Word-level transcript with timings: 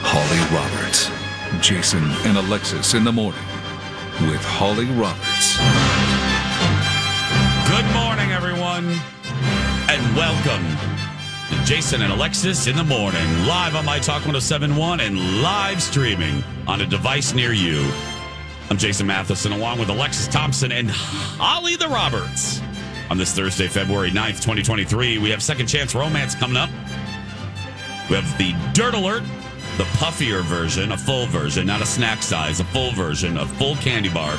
Holly 0.00 0.56
Roberts. 0.56 1.10
Jason 1.60 2.02
and 2.26 2.38
Alexis 2.38 2.94
in 2.94 3.04
the 3.04 3.12
morning 3.12 3.40
with 4.30 4.42
Holly 4.44 4.86
Roberts. 4.86 5.58
Good 7.68 7.86
morning, 7.94 8.32
everyone, 8.32 8.86
and 9.88 10.16
welcome 10.16 10.64
to 11.50 11.64
Jason 11.64 12.02
and 12.02 12.12
Alexis 12.12 12.66
in 12.66 12.76
the 12.76 12.84
morning, 12.84 13.26
live 13.46 13.74
on 13.74 13.84
My 13.84 13.98
Talk 13.98 14.24
1071 14.26 15.00
and 15.00 15.42
live 15.42 15.82
streaming 15.82 16.44
on 16.66 16.80
a 16.80 16.86
device 16.86 17.34
near 17.34 17.52
you. 17.52 17.90
I'm 18.70 18.76
Jason 18.76 19.06
Matheson, 19.06 19.52
along 19.52 19.78
with 19.78 19.88
Alexis 19.88 20.28
Thompson 20.28 20.70
and 20.72 20.90
Holly 20.90 21.76
the 21.76 21.88
Roberts. 21.88 22.60
On 23.10 23.16
this 23.16 23.32
Thursday, 23.32 23.68
February 23.68 24.10
9th, 24.10 24.42
2023, 24.42 25.18
we 25.18 25.30
have 25.30 25.42
Second 25.42 25.66
Chance 25.66 25.94
Romance 25.94 26.34
coming 26.34 26.58
up. 26.58 26.68
We 28.10 28.16
have 28.16 28.38
the 28.38 28.54
Dirt 28.74 28.94
Alert, 28.94 29.22
the 29.78 29.84
puffier 29.96 30.42
version, 30.42 30.92
a 30.92 30.98
full 30.98 31.26
version, 31.26 31.66
not 31.66 31.80
a 31.80 31.86
snack 31.86 32.22
size, 32.22 32.58
a 32.60 32.64
full 32.64 32.90
version, 32.90 33.38
a 33.38 33.46
full 33.46 33.76
candy 33.76 34.08
bar. 34.08 34.36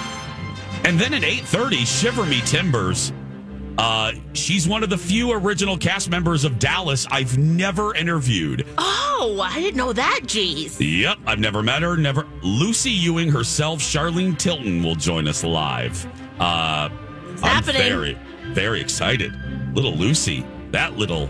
And 0.84 1.00
then 1.00 1.14
at 1.14 1.24
8:30, 1.24 1.86
Shiver 1.86 2.26
Me 2.26 2.42
Timbers. 2.42 3.14
Uh, 3.78 4.12
she's 4.34 4.68
one 4.68 4.84
of 4.84 4.90
the 4.90 4.98
few 4.98 5.32
original 5.32 5.78
cast 5.78 6.10
members 6.10 6.44
of 6.44 6.60
Dallas 6.60 7.08
I've 7.10 7.38
never 7.38 7.96
interviewed. 7.96 8.68
Oh, 8.78 9.40
I 9.42 9.62
didn't 9.62 9.78
know 9.78 9.94
that. 9.94 10.20
Jeez. 10.24 10.76
Yep, 10.80 11.20
I've 11.26 11.40
never 11.40 11.64
met 11.64 11.82
her. 11.84 11.96
Never. 11.96 12.28
Lucy 12.44 12.92
Ewing 12.92 13.30
herself, 13.32 13.80
Charlene 13.80 14.38
Tilton, 14.38 14.84
will 14.84 14.96
join 14.96 15.30
us 15.30 15.46
live. 15.46 16.06
Uh, 16.42 16.90
I'm 16.92 17.38
happening. 17.38 17.82
very, 17.82 18.18
very 18.48 18.82
excited. 18.82 19.34
Little 19.74 19.94
Lucy, 19.96 20.46
that 20.72 20.98
little, 20.98 21.30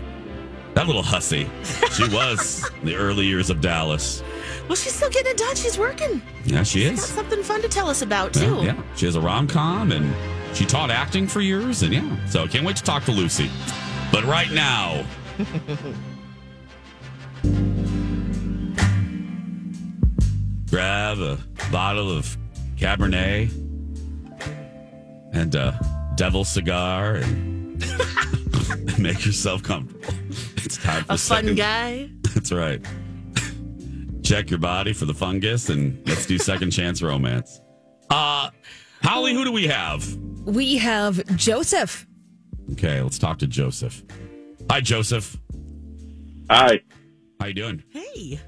that 0.80 0.86
little 0.86 1.02
hussy. 1.02 1.46
She 1.92 2.08
was 2.08 2.66
in 2.80 2.86
the 2.86 2.96
early 2.96 3.26
years 3.26 3.50
of 3.50 3.60
Dallas. 3.60 4.22
Well, 4.66 4.76
she's 4.76 4.94
still 4.94 5.10
getting 5.10 5.32
it 5.32 5.36
done. 5.36 5.54
She's 5.54 5.78
working. 5.78 6.22
Yeah, 6.46 6.62
she 6.62 6.84
is. 6.84 7.00
Got 7.00 7.08
is. 7.08 7.14
something 7.14 7.42
fun 7.42 7.60
to 7.60 7.68
tell 7.68 7.90
us 7.90 8.00
about 8.00 8.32
too. 8.32 8.56
Yeah, 8.56 8.62
yeah. 8.62 8.82
She 8.96 9.04
has 9.04 9.14
a 9.14 9.20
rom 9.20 9.46
com 9.46 9.92
and 9.92 10.14
she 10.56 10.64
taught 10.64 10.90
acting 10.90 11.26
for 11.26 11.42
years. 11.42 11.82
And 11.82 11.92
yeah, 11.92 12.26
so 12.26 12.48
can't 12.48 12.64
wait 12.64 12.76
to 12.76 12.82
talk 12.82 13.04
to 13.04 13.12
Lucy. 13.12 13.50
But 14.10 14.24
right 14.24 14.50
now, 14.52 15.04
grab 20.70 21.18
a 21.18 21.38
bottle 21.70 22.10
of 22.10 22.38
Cabernet 22.76 23.52
and 25.34 25.54
a 25.54 25.78
devil 26.16 26.42
cigar 26.42 27.16
and 27.16 27.84
make 28.98 29.24
yourself 29.26 29.62
comfortable. 29.62 30.14
It's 30.56 30.76
time 30.76 31.04
for 31.04 31.12
A 31.14 31.18
fun 31.18 31.44
second- 31.44 31.56
guy. 31.56 32.10
That's 32.34 32.52
right. 32.52 32.84
Check 34.22 34.50
your 34.50 34.58
body 34.60 34.92
for 34.92 35.06
the 35.06 35.14
fungus 35.14 35.68
and 35.70 36.00
let's 36.06 36.26
do 36.26 36.38
second 36.38 36.70
chance 36.70 37.02
romance. 37.02 37.60
Uh 38.10 38.50
Holly, 39.02 39.32
who 39.34 39.44
do 39.44 39.52
we 39.52 39.66
have? 39.66 40.06
We 40.44 40.76
have 40.78 41.24
Joseph. 41.36 42.06
Okay, 42.72 43.00
let's 43.00 43.18
talk 43.18 43.38
to 43.38 43.46
Joseph. 43.46 44.02
Hi, 44.70 44.80
Joseph. 44.80 45.36
Hi. 46.50 46.80
How 47.40 47.46
you 47.46 47.54
doing? 47.54 47.82
Hey. 47.90 48.38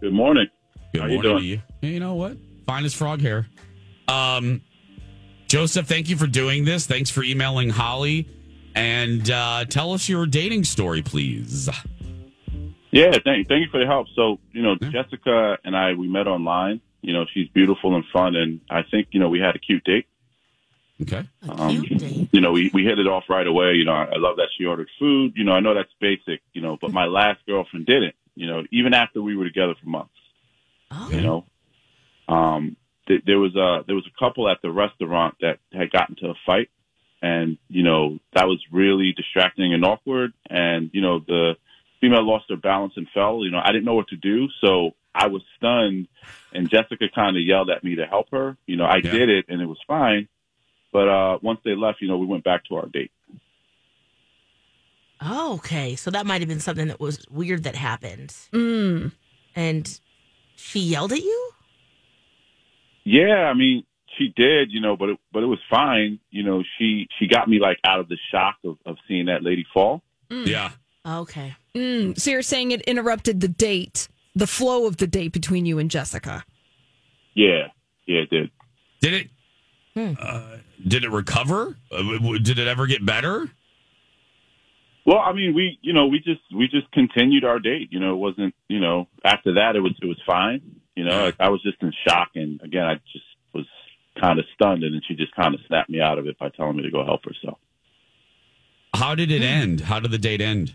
Good 0.00 0.12
morning. 0.12 0.46
Good 0.92 1.02
How 1.02 1.08
you 1.08 1.22
doing? 1.22 1.38
to 1.38 1.44
you. 1.44 1.62
Hey, 1.80 1.88
you 1.88 2.00
know 2.00 2.14
what? 2.14 2.36
Fine 2.66 2.84
as 2.84 2.94
frog 2.94 3.20
hair. 3.20 3.46
Um, 4.06 4.60
Joseph, 5.48 5.86
thank 5.88 6.08
you 6.08 6.16
for 6.16 6.26
doing 6.26 6.64
this. 6.64 6.86
Thanks 6.86 7.10
for 7.10 7.22
emailing 7.24 7.70
Holly. 7.70 8.28
And 8.74 9.30
uh, 9.30 9.64
tell 9.66 9.92
us 9.92 10.08
your 10.08 10.26
dating 10.26 10.64
story, 10.64 11.02
please. 11.02 11.68
Yeah, 12.90 13.10
thank 13.24 13.48
thank 13.48 13.64
you 13.64 13.68
for 13.70 13.78
the 13.80 13.86
help. 13.86 14.06
So, 14.14 14.38
you 14.52 14.62
know, 14.62 14.76
Yeah. 14.80 14.90
Jessica 14.90 15.58
and 15.64 15.76
I 15.76 15.94
we 15.94 16.08
met 16.08 16.26
online. 16.26 16.80
You 17.02 17.12
know, 17.12 17.26
she's 17.32 17.48
beautiful 17.48 17.94
and 17.94 18.04
fun, 18.12 18.34
and 18.36 18.60
I 18.70 18.82
think 18.82 19.08
you 19.10 19.20
know 19.20 19.28
we 19.28 19.38
had 19.40 19.54
a 19.56 19.58
cute 19.58 19.84
date. 19.84 20.06
Okay. 21.02 21.28
Um. 21.48 21.84
You 22.32 22.40
know, 22.40 22.52
we 22.52 22.70
we 22.72 22.84
hit 22.84 22.98
it 22.98 23.06
off 23.06 23.24
right 23.28 23.46
away. 23.46 23.74
You 23.74 23.84
know, 23.84 23.92
I, 23.92 24.04
I 24.04 24.16
love 24.16 24.36
that 24.36 24.48
she 24.56 24.64
ordered 24.64 24.88
food. 24.98 25.32
You 25.36 25.44
know, 25.44 25.52
I 25.52 25.60
know 25.60 25.74
that's 25.74 25.92
basic. 26.00 26.40
You 26.52 26.62
know, 26.62 26.78
but 26.80 26.92
my 26.92 27.06
last 27.06 27.40
girlfriend 27.46 27.86
didn't. 27.86 28.14
You 28.36 28.46
know, 28.46 28.62
even 28.72 28.94
after 28.94 29.20
we 29.20 29.36
were 29.36 29.44
together 29.44 29.74
for 29.82 29.88
months. 29.88 30.14
Oh. 30.90 31.08
You 31.10 31.20
know, 31.20 31.44
um, 32.28 32.76
th- 33.08 33.22
there 33.26 33.38
was 33.38 33.54
a 33.56 33.82
there 33.86 33.96
was 33.96 34.06
a 34.06 34.18
couple 34.18 34.48
at 34.48 34.62
the 34.62 34.70
restaurant 34.70 35.34
that 35.40 35.58
had 35.72 35.90
gotten 35.90 36.14
to 36.16 36.28
a 36.28 36.34
fight, 36.46 36.70
and 37.24 37.58
you 37.68 37.82
know 37.82 38.18
that 38.34 38.46
was 38.46 38.60
really 38.70 39.12
distracting 39.16 39.72
and 39.74 39.84
awkward. 39.84 40.32
And 40.50 40.90
you 40.92 41.00
know 41.00 41.20
the 41.20 41.54
female 42.00 42.26
lost 42.26 42.46
her 42.50 42.56
balance 42.56 42.94
and 42.96 43.06
fell. 43.14 43.44
You 43.44 43.50
know 43.50 43.60
I 43.64 43.72
didn't 43.72 43.86
know 43.86 43.94
what 43.94 44.08
to 44.08 44.16
do, 44.16 44.48
so 44.60 44.90
I 45.14 45.26
was 45.28 45.42
stunned. 45.56 46.08
And 46.52 46.70
Jessica 46.70 47.06
kind 47.14 47.36
of 47.36 47.42
yelled 47.42 47.70
at 47.70 47.82
me 47.82 47.96
to 47.96 48.06
help 48.06 48.28
her. 48.30 48.56
You 48.66 48.76
know 48.76 48.84
I 48.84 48.96
Yeah. 48.96 49.10
did 49.18 49.28
it, 49.30 49.46
and 49.48 49.60
it 49.62 49.66
was 49.66 49.78
fine. 49.86 50.28
But 50.92 51.08
uh, 51.08 51.38
once 51.42 51.60
they 51.64 51.74
left, 51.74 52.00
you 52.02 52.08
know 52.08 52.18
we 52.18 52.26
went 52.26 52.44
back 52.44 52.64
to 52.66 52.76
our 52.76 52.86
date. 52.86 53.10
Oh, 55.20 55.54
okay. 55.54 55.96
So 55.96 56.10
that 56.10 56.26
might 56.26 56.40
have 56.42 56.48
been 56.48 56.60
something 56.60 56.88
that 56.88 57.00
was 57.00 57.26
weird 57.30 57.62
that 57.64 57.74
happened. 57.76 58.34
Mm. 58.52 59.12
And 59.56 60.00
she 60.56 60.80
yelled 60.80 61.12
at 61.12 61.22
you? 61.22 61.50
Yeah, 63.04 63.48
I 63.50 63.54
mean, 63.54 63.84
she 64.18 64.32
did, 64.34 64.72
you 64.72 64.80
know, 64.80 64.96
but 64.96 65.10
it, 65.10 65.18
but 65.32 65.42
it 65.42 65.46
was 65.46 65.58
fine. 65.70 66.18
You 66.30 66.42
know, 66.42 66.62
she 66.78 67.08
she 67.18 67.26
got 67.26 67.48
me 67.48 67.58
like 67.58 67.78
out 67.84 68.00
of 68.00 68.08
the 68.08 68.18
shock 68.30 68.56
of, 68.64 68.76
of 68.86 68.96
seeing 69.08 69.26
that 69.26 69.42
lady 69.42 69.64
fall. 69.72 70.02
Yeah. 70.30 70.70
Okay. 71.06 71.54
Mm. 71.74 72.18
So 72.18 72.30
you're 72.30 72.42
saying 72.42 72.70
it 72.70 72.80
interrupted 72.82 73.40
the 73.40 73.48
date, 73.48 74.08
the 74.34 74.46
flow 74.46 74.86
of 74.86 74.96
the 74.96 75.06
date 75.06 75.32
between 75.32 75.66
you 75.66 75.78
and 75.78 75.90
Jessica. 75.90 76.44
Yeah, 77.34 77.68
yeah, 78.06 78.20
it 78.20 78.30
did. 78.30 78.50
Did 79.00 79.12
it? 79.14 79.30
Hmm. 79.94 80.12
Uh, 80.20 80.56
did 80.86 81.04
it 81.04 81.10
recover? 81.10 81.76
Uh, 81.90 81.96
w- 81.98 82.18
w- 82.18 82.38
did 82.40 82.58
it 82.58 82.66
ever 82.66 82.86
get 82.86 83.04
better? 83.04 83.50
Well, 85.06 85.18
I 85.18 85.32
mean, 85.32 85.54
we 85.54 85.78
you 85.82 85.92
know 85.92 86.06
we 86.06 86.18
just 86.18 86.40
we 86.54 86.68
just 86.68 86.90
continued 86.92 87.44
our 87.44 87.58
date. 87.58 87.88
You 87.92 88.00
know, 88.00 88.12
it 88.14 88.18
wasn't 88.18 88.54
you 88.68 88.80
know 88.80 89.08
after 89.24 89.54
that 89.54 89.76
it 89.76 89.80
was 89.80 89.92
it 90.00 90.06
was 90.06 90.20
fine. 90.26 90.62
You 90.96 91.04
know, 91.04 91.32
I, 91.38 91.46
I 91.46 91.48
was 91.48 91.62
just 91.62 91.82
in 91.82 91.92
shock, 92.06 92.30
and 92.36 92.60
again, 92.62 92.84
I 92.84 92.94
just 93.12 93.14
was 93.14 93.22
kind 94.20 94.38
of 94.38 94.44
stunned, 94.54 94.84
and 94.84 94.94
then 94.94 95.02
she 95.06 95.14
just 95.14 95.34
kind 95.34 95.54
of 95.54 95.60
snapped 95.66 95.90
me 95.90 96.00
out 96.00 96.18
of 96.18 96.26
it 96.26 96.38
by 96.38 96.48
telling 96.50 96.76
me 96.76 96.82
to 96.82 96.90
go 96.90 97.04
help 97.04 97.24
her. 97.24 97.32
So, 97.42 97.58
How 98.94 99.14
did 99.14 99.30
it 99.30 99.42
end? 99.42 99.82
How 99.82 100.00
did 100.00 100.10
the 100.10 100.18
date 100.18 100.40
end? 100.40 100.74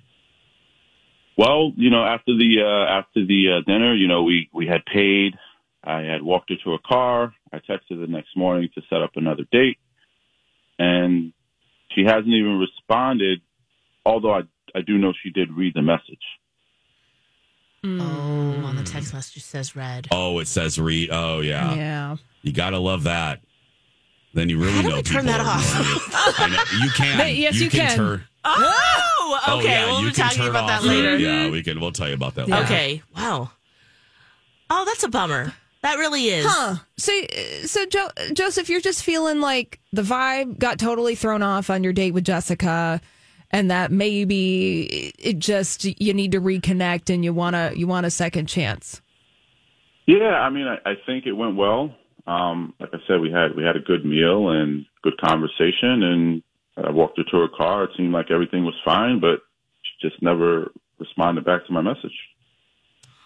Well, 1.38 1.72
you 1.78 1.90
know, 1.90 2.04
after 2.04 2.36
the 2.36 2.62
uh, 2.62 2.92
after 3.00 3.26
the 3.26 3.60
uh, 3.60 3.62
dinner, 3.66 3.96
you 3.96 4.08
know, 4.08 4.24
we 4.24 4.50
we 4.54 4.68
had 4.68 4.86
paid. 4.86 5.36
I 5.82 6.02
had 6.02 6.22
walked 6.22 6.50
her 6.50 6.58
to 6.64 6.72
her 6.72 6.78
car. 6.86 7.34
I 7.54 7.58
texted 7.60 7.92
her 7.92 7.96
the 7.96 8.08
next 8.08 8.36
morning 8.36 8.68
to 8.76 8.82
set 8.90 9.02
up 9.02 9.12
another 9.16 9.44
date, 9.50 9.78
and 10.78 11.32
she 11.96 12.04
hasn't 12.04 12.28
even 12.28 12.60
responded. 12.60 13.40
Although 14.06 14.34
I 14.34 14.42
I 14.76 14.82
do 14.82 14.98
know 14.98 15.14
she 15.24 15.30
did 15.30 15.52
read 15.54 15.74
the 15.74 15.82
message. 15.82 16.20
Oh, 17.84 17.88
on 17.90 18.76
the 18.76 18.82
mm. 18.82 18.92
text 18.92 19.14
message 19.14 19.44
says 19.44 19.76
red. 19.76 20.08
Oh, 20.12 20.40
it 20.40 20.48
says 20.48 20.80
read. 20.80 21.10
Oh, 21.12 21.40
yeah. 21.40 21.74
Yeah. 21.74 22.16
You 22.42 22.52
got 22.52 22.72
to 22.72 22.80
love 22.80 23.04
that. 23.04 23.42
Then 24.34 24.50
you 24.50 24.60
really 24.60 24.74
How 24.74 24.82
do 24.84 24.90
know 24.90 24.98
I 24.98 25.02
turn 25.02 25.26
that 25.26 25.42
off? 25.42 25.64
you. 25.64 26.44
I 26.46 26.50
know. 26.50 26.84
You 26.84 26.90
can. 26.96 27.18
But 27.18 27.36
yes, 27.36 27.56
you 27.56 27.70
can. 27.70 27.96
turn- 27.96 28.24
Oh, 28.46 29.40
Oh, 29.48 29.60
okay. 29.60 29.68
yeah, 29.70 29.86
we'll 29.88 30.02
be 30.02 30.12
can 30.12 30.26
talking 30.26 30.38
turn 30.40 30.50
about 30.50 30.68
that 30.68 30.80
off- 30.80 30.86
later. 30.86 31.18
Yeah, 31.18 31.50
we 31.50 31.62
can. 31.64 31.80
We'll 31.80 31.92
tell 31.92 32.08
you 32.08 32.14
about 32.14 32.36
that. 32.36 32.48
Yeah. 32.48 32.56
later. 32.60 32.66
Okay. 32.74 33.02
Wow. 33.16 33.52
Oh, 34.70 34.86
that's 34.86 35.04
a 35.04 35.10
bummer. 35.10 35.54
That 35.82 35.96
really 35.98 36.26
is. 36.28 36.46
Huh. 36.48 36.76
So, 36.98 37.12
so 37.66 37.86
jo- 37.86 38.10
Joseph, 38.34 38.70
you're 38.70 38.82
just 38.82 39.04
feeling 39.04 39.40
like 39.42 39.80
the 39.94 40.02
vibe 40.04 40.60
got 40.60 40.78
totally 40.80 41.16
thrown 41.16 41.42
off 41.42 41.70
on 41.70 41.84
your 41.84 41.94
date 41.94 42.12
with 42.12 42.26
Jessica, 42.26 43.02
and 43.52 43.70
that 43.72 43.92
maybe 43.92 45.12
it 45.18 45.40
just 45.40 45.86
you 46.02 46.14
need 46.14 46.32
to 46.32 46.42
reconnect 46.42 47.14
and 47.14 47.24
you 47.24 47.34
want 47.34 47.56
to 47.56 47.74
you 47.76 47.88
want 47.88 48.06
a 48.06 48.12
second 48.12 48.48
chance. 48.48 49.02
Yeah, 50.06 50.34
I 50.34 50.50
mean, 50.50 50.68
I, 50.68 50.78
I 50.90 50.94
think 51.06 51.26
it 51.26 51.34
went 51.34 51.56
well. 51.56 51.94
Um, 52.26 52.74
like 52.80 52.90
I 52.94 52.98
said, 53.08 53.22
we 53.22 53.32
had 53.32 53.56
we 53.56 53.64
had 53.64 53.76
a 53.76 53.80
good 53.80 54.06
meal 54.06 54.50
and 54.50 54.86
good 55.04 55.18
conversation, 55.20 56.04
and 56.04 56.44
I 56.78 56.92
walked 56.92 57.18
her 57.18 57.24
to 57.24 57.38
her 57.38 57.48
car. 57.56 57.86
It 57.86 57.92
seemed 57.98 58.14
like 58.14 58.32
everything 58.32 58.66
was 58.66 58.76
fine, 58.86 59.20
but 59.20 59.40
she 59.84 60.10
just 60.10 60.22
never 60.22 60.72
responded 61.00 61.46
back 61.46 61.66
to 61.68 61.74
my 61.74 61.82
message. 61.82 62.16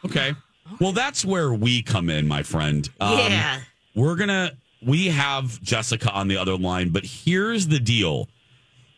Okay. 0.05 0.33
Well, 0.79 0.91
that's 0.91 1.25
where 1.25 1.53
we 1.53 1.81
come 1.81 2.09
in, 2.09 2.27
my 2.27 2.43
friend. 2.43 2.89
Um, 2.99 3.17
yeah. 3.17 3.59
We're 3.95 4.15
going 4.15 4.29
to, 4.29 4.55
we 4.85 5.07
have 5.07 5.61
Jessica 5.61 6.11
on 6.11 6.27
the 6.27 6.37
other 6.37 6.57
line, 6.57 6.89
but 6.89 7.05
here's 7.05 7.67
the 7.67 7.79
deal. 7.79 8.29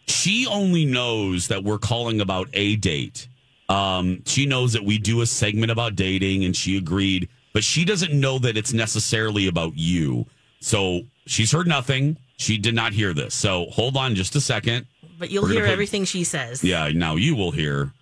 She 0.07 0.45
only 0.47 0.85
knows 0.85 1.47
that 1.47 1.63
we're 1.63 1.79
calling 1.79 2.21
about 2.21 2.49
a 2.53 2.75
date. 2.75 3.27
Um, 3.69 4.21
she 4.25 4.45
knows 4.45 4.73
that 4.73 4.83
we 4.83 4.97
do 4.97 5.21
a 5.21 5.25
segment 5.25 5.71
about 5.71 5.95
dating 5.95 6.45
and 6.45 6.55
she 6.55 6.77
agreed, 6.77 7.29
but 7.53 7.63
she 7.63 7.83
doesn't 7.85 8.13
know 8.13 8.37
that 8.39 8.57
it's 8.57 8.73
necessarily 8.73 9.47
about 9.47 9.73
you. 9.75 10.27
So 10.59 11.01
she's 11.25 11.51
heard 11.51 11.67
nothing. 11.67 12.17
She 12.37 12.57
did 12.57 12.75
not 12.75 12.93
hear 12.93 13.13
this. 13.13 13.33
So 13.33 13.65
hold 13.71 13.97
on 13.97 14.13
just 14.13 14.35
a 14.35 14.41
second. 14.41 14.85
But 15.17 15.31
you'll 15.31 15.47
hear 15.47 15.61
put- 15.61 15.71
everything 15.71 16.05
she 16.05 16.23
says. 16.23 16.63
Yeah, 16.63 16.89
now 16.93 17.15
you 17.15 17.35
will 17.35 17.51
hear 17.51 17.93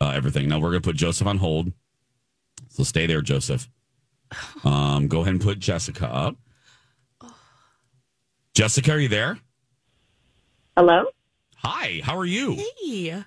uh, 0.00 0.10
everything. 0.10 0.48
Now 0.48 0.58
we're 0.58 0.70
going 0.70 0.82
to 0.82 0.88
put 0.88 0.96
Joseph 0.96 1.26
on 1.26 1.38
hold. 1.38 1.72
So 2.68 2.82
stay 2.84 3.06
there, 3.06 3.22
Joseph. 3.22 3.68
Um, 4.64 5.06
go 5.08 5.20
ahead 5.20 5.34
and 5.34 5.42
put 5.42 5.58
Jessica 5.60 6.08
up. 6.08 6.36
Jessica, 8.54 8.92
are 8.92 8.98
you 8.98 9.08
there? 9.08 9.38
Hello? 10.76 11.04
Hi, 11.64 12.00
how 12.04 12.16
are 12.18 12.26
you? 12.26 12.56
Hey. 12.82 13.24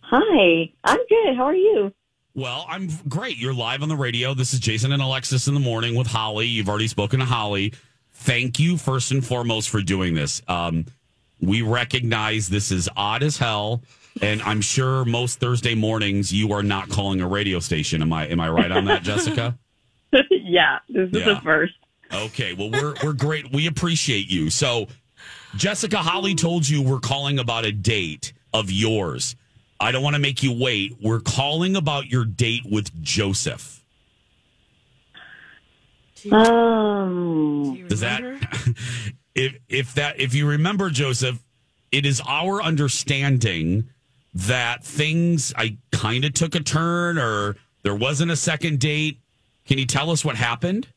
Hi. 0.00 0.72
I'm 0.84 0.98
good. 1.08 1.36
How 1.36 1.44
are 1.44 1.54
you? 1.54 1.92
Well, 2.34 2.64
I'm 2.68 2.88
great. 3.08 3.36
You're 3.36 3.52
live 3.54 3.82
on 3.82 3.88
the 3.88 3.96
radio. 3.96 4.34
This 4.34 4.54
is 4.54 4.60
Jason 4.60 4.92
and 4.92 5.02
Alexis 5.02 5.46
in 5.48 5.54
the 5.54 5.60
morning 5.60 5.94
with 5.94 6.06
Holly. 6.06 6.46
You've 6.46 6.68
already 6.68 6.86
spoken 6.88 7.20
to 7.20 7.26
Holly. 7.26 7.72
Thank 8.12 8.58
you, 8.58 8.76
first 8.76 9.10
and 9.10 9.24
foremost, 9.24 9.68
for 9.68 9.80
doing 9.82 10.14
this. 10.14 10.40
Um, 10.48 10.86
we 11.40 11.62
recognize 11.62 12.48
this 12.48 12.70
is 12.70 12.88
odd 12.96 13.22
as 13.22 13.36
hell, 13.36 13.82
and 14.22 14.40
I'm 14.42 14.60
sure 14.60 15.04
most 15.04 15.40
Thursday 15.40 15.74
mornings 15.74 16.32
you 16.32 16.52
are 16.52 16.62
not 16.62 16.88
calling 16.88 17.20
a 17.20 17.28
radio 17.28 17.58
station. 17.60 18.00
Am 18.02 18.12
I? 18.12 18.26
Am 18.28 18.40
I 18.40 18.48
right 18.48 18.70
on 18.70 18.84
that, 18.86 19.02
Jessica? 19.04 19.58
yeah, 20.30 20.78
this 20.88 21.08
is 21.10 21.18
Yeah. 21.18 21.34
the 21.34 21.40
first. 21.42 21.74
Okay. 22.12 22.54
Well, 22.54 22.70
we're 22.70 22.94
we're 23.04 23.12
great. 23.12 23.52
We 23.52 23.66
appreciate 23.66 24.30
you. 24.30 24.50
So, 24.50 24.88
Jessica, 25.56 25.98
Holly 25.98 26.34
told 26.34 26.68
you 26.68 26.82
we're 26.82 27.00
calling 27.00 27.38
about 27.38 27.64
a 27.64 27.72
date 27.72 28.32
of 28.52 28.70
yours. 28.70 29.36
I 29.78 29.92
don't 29.92 30.02
want 30.02 30.14
to 30.14 30.20
make 30.20 30.42
you 30.42 30.52
wait. 30.52 30.96
We're 31.00 31.20
calling 31.20 31.76
about 31.76 32.10
your 32.10 32.24
date 32.24 32.64
with 32.70 33.02
Joseph. 33.02 33.84
Um, 36.30 37.74
Do 37.74 37.88
Does 37.88 38.00
that 38.00 38.22
if 39.34 39.54
if 39.68 39.94
that 39.94 40.20
if 40.20 40.34
you 40.34 40.46
remember 40.46 40.90
Joseph, 40.90 41.42
it 41.90 42.04
is 42.04 42.20
our 42.26 42.62
understanding 42.62 43.88
that 44.34 44.84
things 44.84 45.52
I 45.56 45.78
kind 45.92 46.24
of 46.24 46.34
took 46.34 46.54
a 46.54 46.60
turn 46.60 47.18
or 47.18 47.56
there 47.82 47.94
wasn't 47.94 48.30
a 48.30 48.36
second 48.36 48.80
date. 48.80 49.18
Can 49.66 49.78
you 49.78 49.86
tell 49.86 50.10
us 50.10 50.24
what 50.24 50.36
happened? 50.36 50.88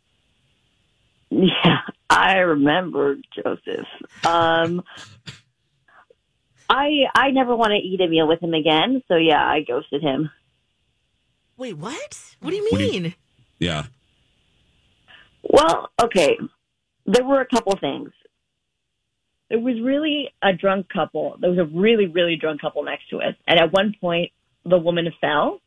yeah, 1.29 1.79
I 2.13 2.37
remember 2.39 3.17
Joseph. 3.35 3.87
Um, 4.25 4.83
I 6.69 7.05
I 7.15 7.31
never 7.31 7.55
want 7.55 7.71
to 7.71 7.77
eat 7.77 8.01
a 8.01 8.07
meal 8.07 8.27
with 8.27 8.41
him 8.41 8.53
again. 8.53 9.01
So 9.07 9.15
yeah, 9.15 9.43
I 9.43 9.61
ghosted 9.61 10.01
him. 10.01 10.29
Wait, 11.57 11.73
what? 11.77 12.35
What 12.39 12.51
do 12.51 12.55
you 12.55 12.67
What 12.71 12.77
do 12.79 12.85
you- 12.85 13.01
mean? 13.01 13.15
Yeah. 13.59 13.83
Well, 15.43 15.89
okay. 16.01 16.37
There 17.05 17.23
were 17.23 17.41
a 17.41 17.45
couple 17.45 17.75
things. 17.77 18.11
It 19.49 19.61
was 19.61 19.79
really 19.81 20.29
a 20.41 20.53
drunk 20.53 20.89
couple. 20.89 21.35
There 21.39 21.49
was 21.49 21.59
a 21.59 21.65
really, 21.65 22.07
really 22.07 22.37
drunk 22.37 22.61
couple 22.61 22.83
next 22.83 23.09
to 23.09 23.21
us. 23.21 23.35
And 23.47 23.59
at 23.59 23.71
one 23.71 23.93
point, 23.99 24.31
the 24.65 24.77
woman 24.77 25.11
fell, 25.21 25.59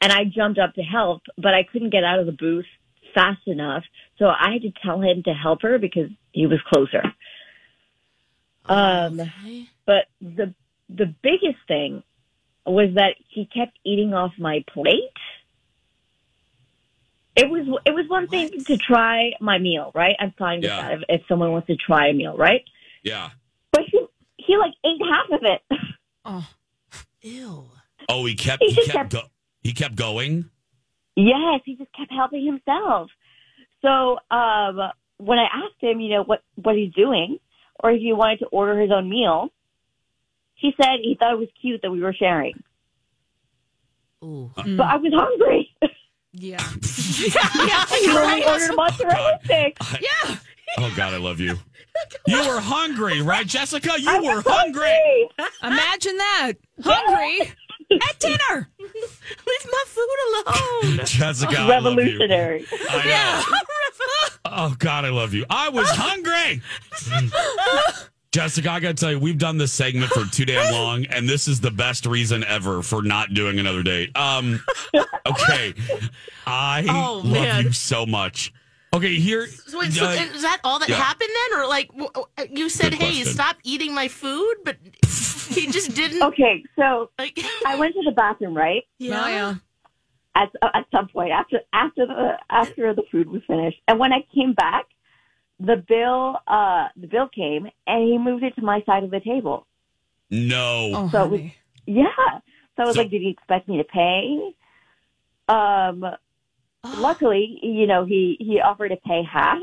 and 0.00 0.10
I 0.12 0.24
jumped 0.24 0.58
up 0.58 0.74
to 0.74 0.82
help, 0.82 1.22
but 1.36 1.54
I 1.54 1.62
couldn't 1.62 1.90
get 1.90 2.04
out 2.04 2.18
of 2.18 2.26
the 2.26 2.32
booth 2.32 2.66
fast 3.14 3.46
enough. 3.46 3.84
So 4.18 4.26
I 4.26 4.52
had 4.52 4.62
to 4.62 4.72
tell 4.84 5.00
him 5.00 5.22
to 5.24 5.32
help 5.34 5.62
her 5.62 5.78
because 5.78 6.10
he 6.32 6.46
was 6.46 6.60
closer. 6.68 7.02
Um, 8.64 9.20
Okay. 9.20 9.66
but 9.86 10.06
the 10.20 10.54
the 10.88 11.06
biggest 11.22 11.58
thing 11.66 12.02
was 12.66 12.94
that 12.94 13.14
he 13.28 13.46
kept 13.46 13.78
eating 13.84 14.14
off 14.14 14.32
my 14.38 14.64
plate. 14.72 15.10
It 17.34 17.48
was 17.48 17.66
it 17.86 17.94
was 17.94 18.06
one 18.08 18.28
thing 18.28 18.50
to 18.66 18.76
try 18.76 19.32
my 19.40 19.58
meal, 19.58 19.90
right? 19.94 20.14
I'm 20.20 20.32
fine 20.38 20.58
with 20.58 20.66
Yeah. 20.66 20.82
that 20.82 20.92
if, 20.92 21.00
if 21.08 21.26
someone 21.28 21.50
wants 21.50 21.66
to 21.68 21.76
try 21.76 22.08
a 22.08 22.12
meal, 22.12 22.36
right? 22.36 22.62
Yeah. 23.02 23.30
But 23.72 23.82
he 23.90 24.04
he 24.36 24.56
like 24.58 24.74
ate 24.84 25.00
half 25.10 25.30
of 25.40 25.44
it. 25.44 25.78
Oh, 26.24 26.48
Ew. 27.22 27.64
Oh, 28.08 28.26
he 28.26 28.34
kept 28.34 28.62
He 28.62 28.70
he 28.70 28.84
kept 28.84 28.90
kept- 28.96 29.12
go, 29.12 29.22
he 29.62 29.72
kept 29.72 29.94
going. 29.96 30.50
Yes, 31.16 31.60
he 31.64 31.76
just 31.76 31.92
kept 31.96 32.12
helping 32.12 32.44
himself. 32.44 33.10
So 33.82 34.18
um, 34.30 34.78
when 35.18 35.38
I 35.38 35.46
asked 35.52 35.80
him, 35.80 36.00
you 36.00 36.10
know, 36.10 36.24
what 36.24 36.42
what 36.56 36.76
he's 36.76 36.92
doing, 36.94 37.38
or 37.82 37.90
if 37.90 38.00
he 38.00 38.12
wanted 38.12 38.38
to 38.40 38.46
order 38.46 38.80
his 38.80 38.90
own 38.90 39.08
meal, 39.10 39.48
he 40.54 40.72
said 40.80 40.98
he 41.02 41.16
thought 41.18 41.32
it 41.32 41.38
was 41.38 41.48
cute 41.60 41.80
that 41.82 41.90
we 41.90 42.00
were 42.00 42.14
sharing. 42.14 42.54
Ooh. 44.24 44.50
But 44.54 44.64
I 44.80 44.96
was 44.96 45.12
hungry. 45.14 45.74
yeah. 46.32 46.58
yeah, 47.66 47.86
He 47.86 48.06
you're 48.06 48.20
only 48.22 48.42
right. 48.42 48.46
ordered 48.46 48.76
mozzarella 48.76 49.38
sticks. 49.44 49.94
Yeah. 50.00 50.36
Oh 50.78 50.92
God, 50.96 51.12
I 51.14 51.18
love 51.18 51.40
you. 51.40 51.56
You 52.26 52.38
were 52.48 52.58
hungry, 52.58 53.20
right, 53.20 53.46
Jessica? 53.46 53.90
You 54.00 54.08
I 54.08 54.18
were 54.18 54.36
was 54.36 54.44
hungry. 54.46 55.28
Imagine 55.62 56.16
that. 56.16 56.52
Hungry 56.82 57.52
at 58.08 58.18
dinner. 58.18 58.68
Leave 58.78 59.66
my 59.70 59.84
food 59.86 60.18
alone. 60.46 61.06
Jessica, 61.06 61.58
I 61.58 61.78
love 61.78 61.84
you. 61.94 62.00
Revolutionary. 62.00 62.66
I 62.90 63.06
know. 63.06 63.58
Oh 64.44 64.74
God, 64.78 65.04
I 65.04 65.10
love 65.10 65.32
you. 65.34 65.46
I 65.48 65.68
was 65.70 65.88
hungry. 65.90 66.60
Jessica, 68.32 68.70
I 68.70 68.80
gotta 68.80 68.94
tell 68.94 69.12
you, 69.12 69.18
we've 69.18 69.36
done 69.38 69.58
this 69.58 69.72
segment 69.72 70.10
for 70.12 70.24
too 70.24 70.46
damn 70.46 70.72
long, 70.72 71.04
and 71.06 71.28
this 71.28 71.46
is 71.48 71.60
the 71.60 71.70
best 71.70 72.06
reason 72.06 72.42
ever 72.44 72.82
for 72.82 73.02
not 73.02 73.34
doing 73.34 73.58
another 73.58 73.82
date. 73.82 74.16
Um, 74.16 74.62
okay, 75.26 75.74
I 76.46 76.86
Oh, 76.88 77.16
love 77.24 77.24
man. 77.26 77.64
you 77.64 77.72
so 77.72 78.06
much. 78.06 78.52
Okay, 78.94 79.16
here. 79.16 79.46
So 79.48 79.78
Wait, 79.78 79.92
so 79.92 80.06
uh, 80.06 80.10
is 80.12 80.42
that 80.42 80.60
all 80.64 80.78
that 80.78 80.88
yeah. 80.88 80.96
happened 80.96 81.30
then, 81.50 81.60
or 81.60 81.66
like 81.66 81.88
w- 81.88 82.10
w- 82.12 82.26
you 82.50 82.68
said, 82.70 82.92
Good 82.92 83.00
"Hey, 83.02 83.08
question. 83.16 83.32
stop 83.34 83.56
eating 83.64 83.94
my 83.94 84.08
food," 84.08 84.54
but 84.64 84.76
he 85.60 85.70
just 85.70 85.94
didn't. 85.94 86.22
Okay, 86.22 86.64
so 86.76 87.10
Like, 87.18 87.38
I 87.66 87.76
went 87.76 87.94
to 87.94 88.02
the 88.04 88.12
bathroom, 88.12 88.56
right? 88.56 88.82
Oh, 89.00 89.04
yeah. 89.04 89.54
At 90.34 90.50
at 90.62 90.86
some 90.90 91.08
point 91.08 91.30
after 91.30 91.60
after 91.74 92.06
the 92.06 92.38
after 92.48 92.94
the 92.94 93.02
food 93.12 93.28
was 93.28 93.42
finished, 93.46 93.78
and 93.86 93.98
when 93.98 94.12
I 94.14 94.24
came 94.34 94.54
back, 94.54 94.86
the 95.60 95.76
bill 95.76 96.38
uh 96.46 96.88
the 96.96 97.06
bill 97.06 97.28
came, 97.28 97.68
and 97.86 98.02
he 98.08 98.16
moved 98.18 98.42
it 98.42 98.54
to 98.56 98.62
my 98.62 98.82
side 98.86 99.04
of 99.04 99.10
the 99.10 99.20
table. 99.20 99.66
no. 100.30 100.90
Oh, 100.94 101.08
So 101.12 101.24
it 101.24 101.30
was- 101.30 101.40
Yeah, 101.86 102.06
so 102.76 102.82
I 102.82 102.86
was 102.86 102.94
So- 102.94 103.02
like, 103.02 103.10
did 103.10 103.20
he 103.20 103.28
expect 103.28 103.68
me 103.68 103.76
to 103.76 103.84
pay? 103.84 104.54
Um, 105.48 106.04
luckily, 106.98 107.58
you 107.62 107.86
know, 107.86 108.04
he 108.06 108.36
he 108.40 108.60
offered 108.60 108.88
to 108.88 108.96
pay 108.96 109.22
half, 109.30 109.58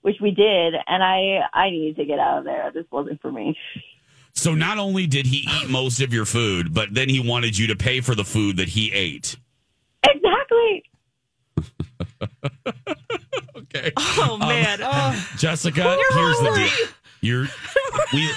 which 0.00 0.16
we 0.22 0.30
did, 0.30 0.74
and 0.86 1.02
I 1.02 1.40
I 1.52 1.68
needed 1.70 1.96
to 1.96 2.04
get 2.06 2.18
out 2.18 2.38
of 2.38 2.44
there. 2.44 2.70
This 2.72 2.86
wasn't 2.90 3.20
for 3.20 3.30
me. 3.30 3.58
So 4.46 4.54
not 4.54 4.78
only 4.78 5.08
did 5.08 5.26
he 5.26 5.38
eat 5.38 5.68
most 5.68 6.00
of 6.00 6.14
your 6.14 6.24
food, 6.24 6.72
but 6.72 6.94
then 6.94 7.08
he 7.08 7.18
wanted 7.18 7.58
you 7.58 7.66
to 7.66 7.74
pay 7.74 8.00
for 8.00 8.14
the 8.14 8.22
food 8.22 8.58
that 8.58 8.68
he 8.68 8.92
ate. 8.92 9.34
Exactly. 10.04 10.84
Okay. 13.56 13.90
Oh 13.96 14.36
man. 14.38 14.78
Jessica, 15.36 15.82
here's 15.82 16.38
the 16.38 16.52
deal. 16.54 16.88
You're 17.20 17.46
we 18.12 18.30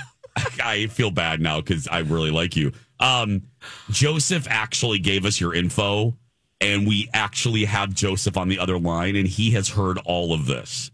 I 0.63 0.87
feel 0.87 1.11
bad 1.11 1.39
now 1.39 1.61
because 1.61 1.87
I 1.87 1.99
really 1.99 2.31
like 2.31 2.55
you. 2.55 2.71
Um, 2.99 3.43
Joseph 3.91 4.47
actually 4.49 4.97
gave 4.97 5.25
us 5.25 5.39
your 5.39 5.53
info, 5.53 6.17
and 6.59 6.87
we 6.87 7.09
actually 7.13 7.65
have 7.65 7.93
Joseph 7.93 8.35
on 8.35 8.49
the 8.49 8.57
other 8.57 8.79
line, 8.79 9.15
and 9.15 9.27
he 9.27 9.51
has 9.51 9.69
heard 9.69 9.99
all 9.99 10.33
of 10.33 10.47
this. 10.47 10.89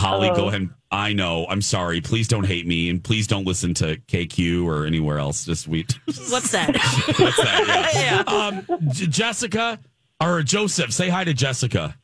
Holly, 0.00 0.30
go 0.30 0.48
ahead. 0.48 0.62
and- 0.62 0.70
I 0.92 1.12
know. 1.12 1.46
I'm 1.48 1.62
sorry. 1.62 2.00
Please 2.00 2.26
don't 2.26 2.44
hate 2.46 2.66
me, 2.66 2.90
and 2.90 3.02
please 3.02 3.28
don't 3.28 3.44
listen 3.46 3.74
to 3.74 3.96
KQ 4.08 4.64
or 4.66 4.86
anywhere 4.86 5.18
else 5.18 5.44
Just 5.44 5.68
week. 5.68 5.92
What's 6.06 6.50
that? 6.50 6.74
What's 7.18 7.36
that? 7.36 7.90
Yeah. 7.94 8.22
Um, 8.26 8.66
J- 8.92 9.06
Jessica 9.06 9.78
or 10.20 10.42
Joseph, 10.42 10.92
say 10.92 11.08
hi 11.08 11.22
to 11.22 11.32
Jessica. 11.32 11.96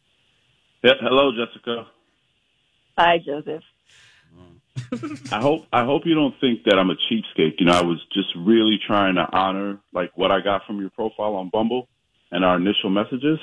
Yeah, 0.84 0.92
hello, 1.00 1.32
Jessica. 1.32 1.86
Hi, 2.96 3.18
Joseph. 3.18 3.64
I 5.32 5.40
hope 5.40 5.66
I 5.72 5.84
hope 5.84 6.02
you 6.04 6.14
don't 6.14 6.34
think 6.40 6.64
that 6.64 6.78
I'm 6.78 6.90
a 6.90 6.94
cheapskate. 6.94 7.58
You 7.58 7.66
know, 7.66 7.72
I 7.72 7.82
was 7.82 7.98
just 8.12 8.28
really 8.36 8.78
trying 8.86 9.14
to 9.16 9.26
honor 9.32 9.78
like 9.92 10.12
what 10.16 10.30
I 10.30 10.40
got 10.40 10.64
from 10.66 10.80
your 10.80 10.90
profile 10.90 11.34
on 11.34 11.48
Bumble 11.48 11.88
and 12.30 12.44
our 12.44 12.56
initial 12.56 12.90
messages. 12.90 13.38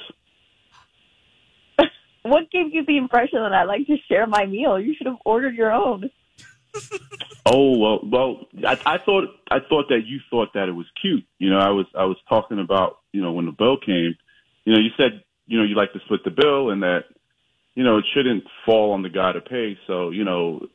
What 2.24 2.50
gave 2.51 2.74
you 2.74 2.86
the 2.86 2.98
impression 2.98 3.39
that 3.42 3.53
I 3.53 3.63
like 3.63 3.86
to 3.88 3.98
share 4.08 4.25
my 4.25 4.46
meal? 4.46 4.80
You 4.80 4.96
should 4.96 5.08
have 5.08 5.18
ordered 5.25 5.56
your 5.56 5.72
own. 5.72 6.10
Oh 7.46 7.77
well, 7.77 8.00
well, 8.03 8.48
I, 8.65 8.80
I 8.86 8.98
thought 9.00 9.25
I 9.51 9.60
thought 9.60 9.89
that 9.89 10.03
you 10.06 10.20
thought 10.30 10.53
that 10.53 10.70
it 10.70 10.72
was 10.72 10.86
cute. 11.01 11.25
You 11.39 11.50
know, 11.50 11.60
I 11.60 11.70
was 11.72 11.86
I 11.94 12.06
was 12.06 12.15
talking 12.30 12.58
about 12.60 13.00
you 13.12 13.22
know 13.22 13.34
when 13.34 13.46
the 13.46 13.51
bill 13.51 13.77
came. 13.77 14.15
You 14.63 14.74
know, 14.74 14.80
you 14.80 14.92
said 14.96 15.24
you 15.46 15.58
know 15.58 15.65
you 15.65 15.75
like 15.75 15.92
to 15.92 16.00
split 16.06 16.24
the 16.24 16.32
bill 16.32 16.70
and 16.70 16.82
that 16.84 17.03
you 17.75 17.84
know 17.84 17.98
it 17.98 18.06
shouldn't 18.13 18.46
fall 18.65 18.94
on 18.94 19.01
the 19.01 19.10
guy 19.10 19.34
to 19.34 19.42
pay. 19.42 19.77
So 19.88 20.12
you 20.12 20.24
know, 20.24 20.65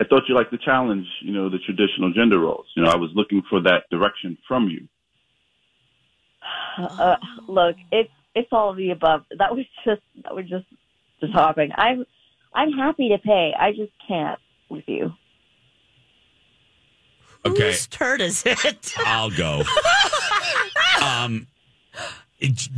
I 0.00 0.04
thought 0.04 0.22
you 0.28 0.34
liked 0.34 0.50
the 0.50 0.58
challenge. 0.58 1.06
You 1.20 1.32
know, 1.32 1.50
the 1.50 1.58
traditional 1.58 2.10
gender 2.14 2.38
roles. 2.38 2.66
You 2.74 2.84
know, 2.84 2.90
I 2.90 2.96
was 2.96 3.10
looking 3.14 3.42
for 3.50 3.60
that 3.60 3.84
direction 3.90 4.38
from 4.48 4.68
you. 4.68 4.88
Uh, 6.78 7.16
look, 7.48 7.76
it's 7.90 8.10
it's 8.34 8.48
all 8.52 8.70
of 8.70 8.76
the 8.76 8.90
above. 8.90 9.24
That 9.38 9.54
was 9.54 9.64
just 9.84 10.02
that 10.24 10.34
was 10.34 10.48
just 10.48 10.66
the 11.20 11.28
topic. 11.28 11.70
I'm 11.76 12.04
I'm 12.54 12.72
happy 12.72 13.08
to 13.10 13.18
pay. 13.18 13.52
I 13.58 13.70
just 13.72 13.92
can't 14.06 14.38
with 14.68 14.84
you. 14.86 15.12
Okay. 17.44 17.66
Whose 17.68 17.86
turd 17.88 18.20
is 18.20 18.44
it? 18.46 18.94
I'll 19.06 19.30
go. 19.30 19.62
um, 21.02 21.46
it- 22.40 22.68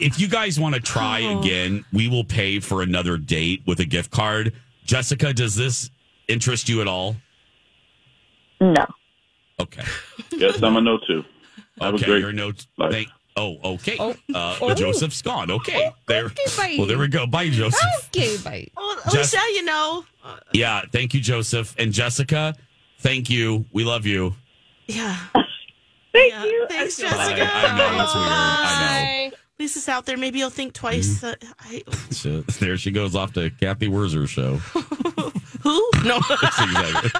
if 0.00 0.18
you 0.18 0.28
guys 0.28 0.58
want 0.58 0.74
to 0.74 0.80
try 0.80 1.22
Oh. 1.24 1.40
again, 1.40 1.84
we 1.92 2.08
will 2.08 2.24
pay 2.24 2.58
for 2.58 2.80
another 2.80 3.18
date 3.18 3.60
with 3.66 3.80
a 3.80 3.84
gift 3.84 4.10
card. 4.10 4.54
Jessica, 4.84 5.34
does 5.34 5.54
this 5.54 5.90
interest 6.26 6.70
you 6.70 6.80
at 6.80 6.88
all? 6.88 7.16
No. 8.62 8.86
Okay. 9.60 9.82
Yes, 10.32 10.62
I'm 10.62 10.76
a 10.76 10.80
no 10.80 10.98
too. 11.06 11.22
That 11.76 11.92
was 11.92 12.02
okay. 12.02 12.12
great. 12.12 12.20
Your 12.20 12.32
no. 12.32 12.52
Bye. 12.78 12.90
Thank, 12.90 13.08
oh, 13.36 13.58
okay. 13.74 13.96
Oh. 13.98 14.14
Uh, 14.34 14.56
Oh. 14.60 14.74
Joseph's 14.74 15.22
gone. 15.22 15.50
Okay. 15.50 15.90
There. 16.06 16.26
Okay, 16.26 16.42
bye. 16.56 16.74
Well, 16.78 16.86
there 16.86 16.98
we 16.98 17.08
go. 17.08 17.26
Bye, 17.26 17.48
Joseph. 17.50 17.80
Okay, 18.14 18.36
bye. 18.38 18.66
Well, 18.76 18.98
at 19.04 19.12
Jess- 19.12 19.32
least 19.34 19.56
you 19.56 19.64
know. 19.64 20.04
Yeah. 20.52 20.82
Thank 20.92 21.14
you, 21.14 21.20
Joseph 21.20 21.74
and 21.78 21.92
Jessica. 21.92 22.54
Thank 23.00 23.30
you. 23.30 23.64
We 23.72 23.84
love 23.84 24.04
you. 24.06 24.34
yeah. 24.86 25.16
Thank 26.12 26.32
Yeah. 26.32 26.44
you. 26.44 26.66
Thanks, 26.68 27.00
I'm 27.02 27.10
Bye. 27.10 27.16
Jessica. 27.36 27.50
I 27.52 27.78
know 27.78 28.02
it's 28.02 28.14
weird. 28.14 28.26
I 28.26 29.28
know. 29.30 29.36
At 29.36 29.62
least 29.64 29.76
it's 29.76 29.88
out 29.88 30.06
there. 30.06 30.16
Maybe 30.16 30.38
you'll 30.40 30.50
think 30.50 30.72
twice. 30.72 31.22
Uh, 31.22 31.34
I, 31.60 31.82
So, 32.10 32.40
there 32.60 32.76
she 32.76 32.90
goes 32.90 33.14
off 33.14 33.32
to 33.34 33.50
Cathy 33.50 33.88
Wurzer's 33.88 34.30
show. 34.30 34.58
who? 35.72 35.90
No. 36.08 36.20
Exactly. 36.30 37.10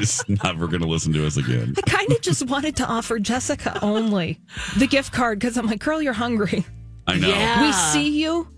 She's 0.00 0.28
never 0.44 0.66
going 0.66 0.80
to 0.82 0.88
listen 0.88 1.12
to 1.12 1.26
us 1.26 1.36
again. 1.36 1.74
I 1.76 1.80
kind 1.82 2.10
of 2.12 2.20
just 2.20 2.46
wanted 2.48 2.76
to 2.76 2.86
offer 2.86 3.18
Jessica 3.18 3.78
only 3.82 4.40
the 4.78 4.86
gift 4.86 5.12
card 5.12 5.38
because 5.38 5.56
I'm 5.56 5.66
like, 5.66 5.80
girl, 5.80 6.00
you're 6.02 6.12
hungry. 6.12 6.64
I 7.06 7.16
know. 7.18 7.28
Yeah. 7.28 7.66
We 7.66 7.72
see 7.72 8.20
you. 8.22 8.48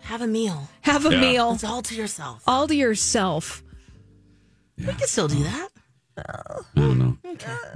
Have 0.00 0.22
a 0.22 0.26
meal. 0.26 0.68
Have 0.82 1.06
a 1.06 1.10
Yeah. 1.10 1.20
meal 1.20 1.52
It's 1.52 1.64
all 1.64 1.82
to 1.82 1.94
yourself. 1.94 2.42
all 2.46 2.66
to 2.66 2.74
yourself. 2.74 3.62
We 4.78 4.86
can 4.86 5.06
still 5.06 5.28
do 5.28 5.42
that. 5.44 5.68
I 6.26 6.60
don't 6.80 6.98
know. 6.98 7.16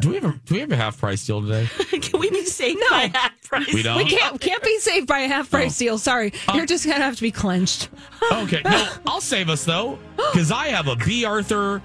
Do 0.00 0.08
we 0.10 0.14
have 0.16 0.24
a 0.24 0.40
do 0.44 0.54
we 0.54 0.60
have 0.60 0.72
a 0.72 0.76
half 0.76 0.98
price 0.98 1.24
deal 1.26 1.40
today? 1.42 1.66
can 2.00 2.20
we 2.20 2.30
be 2.30 2.44
saved 2.44 2.80
No. 2.80 2.88
by 2.90 3.10
half 3.14 3.42
price? 3.42 3.72
We 3.72 3.82
don't. 3.82 3.98
We 3.98 4.04
can't 4.06 4.40
can't 4.40 4.62
be 4.62 4.78
saved 4.78 5.06
by 5.06 5.20
a 5.20 5.28
half 5.28 5.50
price 5.50 5.76
deal. 5.78 5.98
Sorry, 5.98 6.32
you're 6.54 6.66
just 6.66 6.84
gonna 6.86 7.04
have 7.04 7.16
to 7.16 7.22
be 7.22 7.30
clenched. 7.30 7.88
Okay, 8.32 8.62
no, 8.64 8.88
I'll 9.06 9.20
save 9.20 9.48
us 9.48 9.64
though, 9.64 9.98
because 10.16 10.50
I 10.50 10.68
have 10.68 10.88
a 10.88 10.96
B. 10.96 11.24
Arthur 11.24 11.80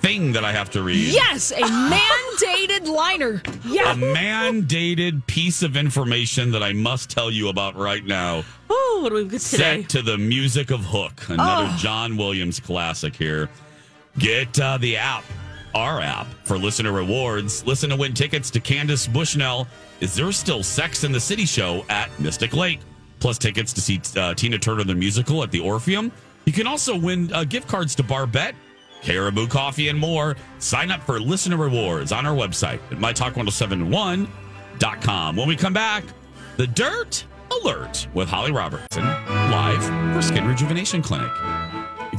thing 0.00 0.32
that 0.32 0.44
I 0.44 0.52
have 0.52 0.70
to 0.70 0.82
read. 0.82 1.12
Yes, 1.12 1.50
a 1.50 1.56
mandated 1.56 2.86
liner. 2.86 3.42
A 3.44 3.94
mandated 3.94 5.26
piece 5.26 5.62
of 5.62 5.76
information 5.76 6.50
that 6.52 6.62
I 6.62 6.72
must 6.72 7.10
tell 7.10 7.30
you 7.30 7.48
about 7.48 7.76
right 7.76 8.04
now. 8.04 8.44
Oh, 8.70 9.00
what 9.02 9.08
do 9.10 9.14
we 9.16 9.24
get 9.24 9.40
today? 9.40 9.80
Set 9.82 9.90
to 9.90 10.02
the 10.02 10.16
music 10.18 10.70
of 10.70 10.80
Hook, 10.84 11.28
another 11.28 11.72
John 11.78 12.16
Williams 12.16 12.60
classic 12.60 13.14
here. 13.16 13.48
Get 14.18 14.58
uh, 14.60 14.78
the 14.78 14.96
app, 14.96 15.24
our 15.74 16.00
app, 16.00 16.26
for 16.44 16.58
listener 16.58 16.92
rewards. 16.92 17.66
Listen 17.66 17.90
to 17.90 17.96
win 17.96 18.14
tickets 18.14 18.50
to 18.50 18.60
Candace 18.60 19.06
Bushnell. 19.06 19.66
Is 20.00 20.14
there 20.14 20.30
still 20.32 20.62
sex 20.62 21.04
in 21.04 21.12
the 21.12 21.20
city 21.20 21.44
show 21.44 21.84
at 21.88 22.08
Mystic 22.20 22.54
Lake? 22.54 22.80
Plus 23.20 23.38
tickets 23.38 23.72
to 23.72 23.80
see 23.80 24.00
uh, 24.16 24.34
Tina 24.34 24.58
Turner 24.58 24.84
the 24.84 24.94
musical 24.94 25.42
at 25.42 25.50
the 25.50 25.60
Orpheum. 25.60 26.12
You 26.44 26.52
can 26.52 26.66
also 26.66 26.96
win 26.96 27.32
uh, 27.32 27.44
gift 27.44 27.68
cards 27.68 27.94
to 27.96 28.02
Barbette, 28.02 28.54
Caribou 29.02 29.46
Coffee, 29.48 29.88
and 29.88 29.98
more. 29.98 30.36
Sign 30.60 30.90
up 30.90 31.02
for 31.02 31.20
listener 31.20 31.56
rewards 31.56 32.12
on 32.12 32.26
our 32.26 32.34
website 32.34 32.80
at 32.90 32.98
mytalk1071.com. 32.98 35.36
When 35.36 35.48
we 35.48 35.56
come 35.56 35.72
back, 35.72 36.04
the 36.56 36.66
Dirt 36.66 37.24
Alert 37.50 38.08
with 38.14 38.28
Holly 38.28 38.52
Robertson 38.52 39.04
live 39.04 39.82
for 40.14 40.22
Skin 40.22 40.46
Rejuvenation 40.46 41.02
Clinic. 41.02 41.30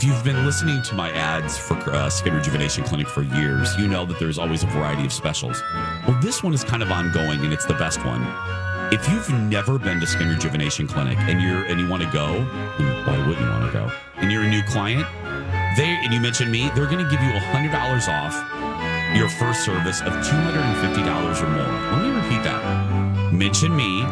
If 0.01 0.05
you've 0.05 0.23
been 0.23 0.45
listening 0.45 0.81
to 0.83 0.95
my 0.95 1.11
ads 1.11 1.57
for 1.57 1.73
uh, 1.91 2.09
Skin 2.09 2.33
Rejuvenation 2.33 2.85
Clinic 2.85 3.09
for 3.09 3.21
years, 3.21 3.75
you 3.75 3.85
know 3.85 4.05
that 4.05 4.17
there's 4.17 4.39
always 4.39 4.63
a 4.63 4.67
variety 4.67 5.03
of 5.03 5.11
specials. 5.11 5.61
Well, 6.07 6.17
this 6.21 6.41
one 6.41 6.53
is 6.53 6.63
kind 6.63 6.81
of 6.81 6.89
ongoing, 6.89 7.43
and 7.43 7.51
it's 7.51 7.65
the 7.65 7.73
best 7.73 8.05
one. 8.05 8.25
If 8.93 9.09
you've 9.09 9.29
never 9.29 9.77
been 9.77 9.99
to 9.99 10.07
Skin 10.07 10.29
Rejuvenation 10.29 10.87
Clinic 10.87 11.17
and 11.17 11.41
you're 11.41 11.65
and 11.65 11.81
you 11.81 11.89
want 11.89 12.01
to 12.03 12.09
go, 12.11 12.41
why 13.03 13.17
wouldn't 13.27 13.41
you 13.41 13.51
want 13.51 13.65
to 13.65 13.77
go? 13.77 13.91
And 14.15 14.31
you're 14.31 14.43
a 14.43 14.49
new 14.49 14.63
client, 14.69 15.05
they 15.75 15.99
and 16.01 16.13
you 16.13 16.21
mentioned 16.21 16.49
me, 16.49 16.69
they're 16.75 16.87
going 16.87 17.03
to 17.03 17.11
give 17.11 17.21
you 17.21 17.37
hundred 17.37 17.73
dollars 17.73 18.07
off 18.07 18.33
your 19.13 19.27
first 19.27 19.65
service 19.65 19.99
of 19.99 20.13
two 20.25 20.37
hundred 20.37 20.61
and 20.61 20.77
fifty 20.77 21.03
dollars 21.03 21.41
or 21.41 21.49
more. 21.49 21.67
Let 21.91 22.03
me 22.03 22.11
repeat 22.15 22.43
that. 22.45 23.33
Mention 23.33 23.75
me, 23.75 24.03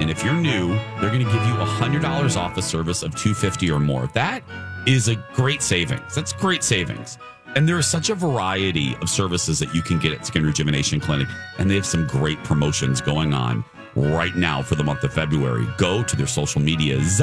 and 0.00 0.08
if 0.08 0.24
you're 0.24 0.32
new, 0.32 0.68
they're 0.98 1.12
going 1.12 1.26
to 1.26 1.30
give 1.30 1.44
you 1.46 1.52
hundred 1.56 2.00
dollars 2.00 2.36
off 2.36 2.56
a 2.56 2.62
service 2.62 3.02
of 3.02 3.14
two 3.14 3.34
fifty 3.34 3.70
or 3.70 3.78
more. 3.78 4.06
That 4.14 4.42
is 4.86 5.08
a 5.08 5.16
great 5.34 5.62
savings. 5.62 6.14
That's 6.14 6.32
great 6.32 6.62
savings. 6.62 7.18
And 7.56 7.68
there 7.68 7.78
is 7.78 7.86
such 7.86 8.10
a 8.10 8.14
variety 8.14 8.94
of 9.02 9.08
services 9.08 9.58
that 9.58 9.74
you 9.74 9.82
can 9.82 9.98
get 9.98 10.12
at 10.12 10.26
Skin 10.26 10.44
Rejuvenation 10.44 11.00
Clinic, 11.00 11.26
and 11.58 11.70
they 11.70 11.74
have 11.74 11.86
some 11.86 12.06
great 12.06 12.42
promotions 12.44 13.00
going 13.00 13.34
on 13.34 13.64
right 13.94 14.36
now 14.36 14.62
for 14.62 14.74
the 14.74 14.84
month 14.84 15.02
of 15.04 15.12
February. 15.12 15.66
Go 15.78 16.02
to 16.02 16.16
their 16.16 16.26
social 16.26 16.60
medias 16.60 17.20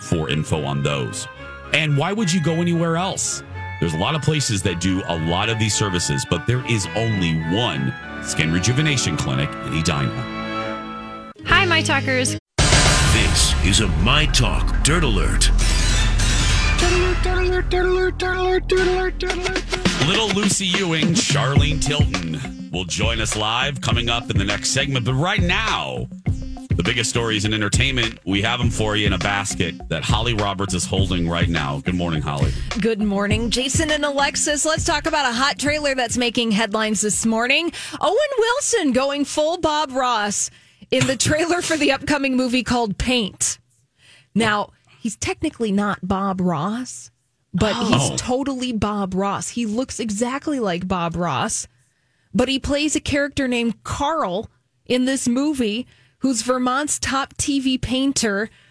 for 0.00 0.28
info 0.28 0.64
on 0.64 0.82
those. 0.82 1.26
And 1.72 1.96
why 1.96 2.12
would 2.12 2.32
you 2.32 2.42
go 2.42 2.54
anywhere 2.54 2.96
else? 2.96 3.42
There's 3.80 3.94
a 3.94 3.98
lot 3.98 4.14
of 4.14 4.22
places 4.22 4.62
that 4.62 4.80
do 4.80 5.02
a 5.06 5.18
lot 5.28 5.48
of 5.48 5.58
these 5.58 5.74
services, 5.74 6.26
but 6.28 6.46
there 6.46 6.66
is 6.66 6.86
only 6.96 7.38
one 7.54 7.94
Skin 8.22 8.52
Rejuvenation 8.52 9.16
Clinic 9.16 9.48
in 9.66 9.78
Edina. 9.78 11.32
Hi, 11.46 11.64
my 11.64 11.82
talkers. 11.82 12.36
This 13.12 13.64
is 13.64 13.80
a 13.80 13.88
My 14.02 14.26
Talk 14.26 14.82
Dirt 14.82 15.04
Alert. 15.04 15.50
Little 20.06 20.28
Lucy 20.28 20.66
Ewing, 20.66 21.08
Charlene 21.08 21.82
Tilton 21.82 22.70
will 22.72 22.84
join 22.84 23.20
us 23.20 23.36
live 23.36 23.80
coming 23.80 24.08
up 24.08 24.30
in 24.30 24.38
the 24.38 24.44
next 24.44 24.70
segment. 24.70 25.04
But 25.04 25.14
right 25.14 25.40
now, 25.40 26.08
the 26.24 26.82
biggest 26.84 27.10
stories 27.10 27.44
in 27.44 27.52
entertainment, 27.52 28.18
we 28.24 28.40
have 28.42 28.58
them 28.58 28.70
for 28.70 28.96
you 28.96 29.06
in 29.06 29.12
a 29.12 29.18
basket 29.18 29.74
that 29.88 30.04
Holly 30.04 30.34
Roberts 30.34 30.74
is 30.74 30.84
holding 30.84 31.28
right 31.28 31.48
now. 31.48 31.80
Good 31.80 31.96
morning, 31.96 32.22
Holly. 32.22 32.52
Good 32.80 33.02
morning, 33.02 33.50
Jason 33.50 33.90
and 33.90 34.04
Alexis. 34.04 34.64
Let's 34.64 34.84
talk 34.84 35.06
about 35.06 35.28
a 35.28 35.32
hot 35.32 35.58
trailer 35.58 35.94
that's 35.94 36.16
making 36.16 36.52
headlines 36.52 37.00
this 37.00 37.26
morning. 37.26 37.72
Owen 38.00 38.16
Wilson 38.38 38.92
going 38.92 39.24
full 39.24 39.58
Bob 39.58 39.90
Ross 39.90 40.50
in 40.90 41.06
the 41.06 41.16
trailer 41.16 41.62
for 41.62 41.76
the 41.76 41.92
upcoming 41.92 42.36
movie 42.36 42.62
called 42.62 42.96
Paint. 42.96 43.58
Now, 44.34 44.70
he's 45.08 45.16
technically 45.16 45.72
not 45.72 46.06
Bob 46.06 46.38
Ross, 46.38 47.10
but 47.54 47.72
Oh. 47.74 47.84
he's 47.86 48.10
oh. 48.10 48.16
totally 48.18 48.72
Bob 48.72 49.14
Ross. 49.14 49.48
He 49.48 49.64
looks 49.64 49.98
exactly 49.98 50.60
like 50.60 50.86
Bob 50.86 51.16
Ross. 51.16 51.66
but 52.34 52.46
he 52.50 52.58
plays 52.58 52.94
a 52.94 53.00
character 53.00 53.48
named 53.48 53.82
Carl 53.84 54.50
in 54.84 55.06
this 55.06 55.26
movie 55.26 55.86
who's 56.18 56.42
Vermont's 56.42 56.98
top 56.98 57.32
TV 57.38 57.80
painter. 57.80 58.50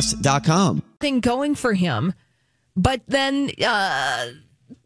UAPpodcast.com. 0.00 0.82
thing 1.00 1.20
going 1.20 1.54
for 1.54 1.74
him, 1.74 2.14
but 2.76 3.02
then 3.08 3.50
uh, 3.64 4.28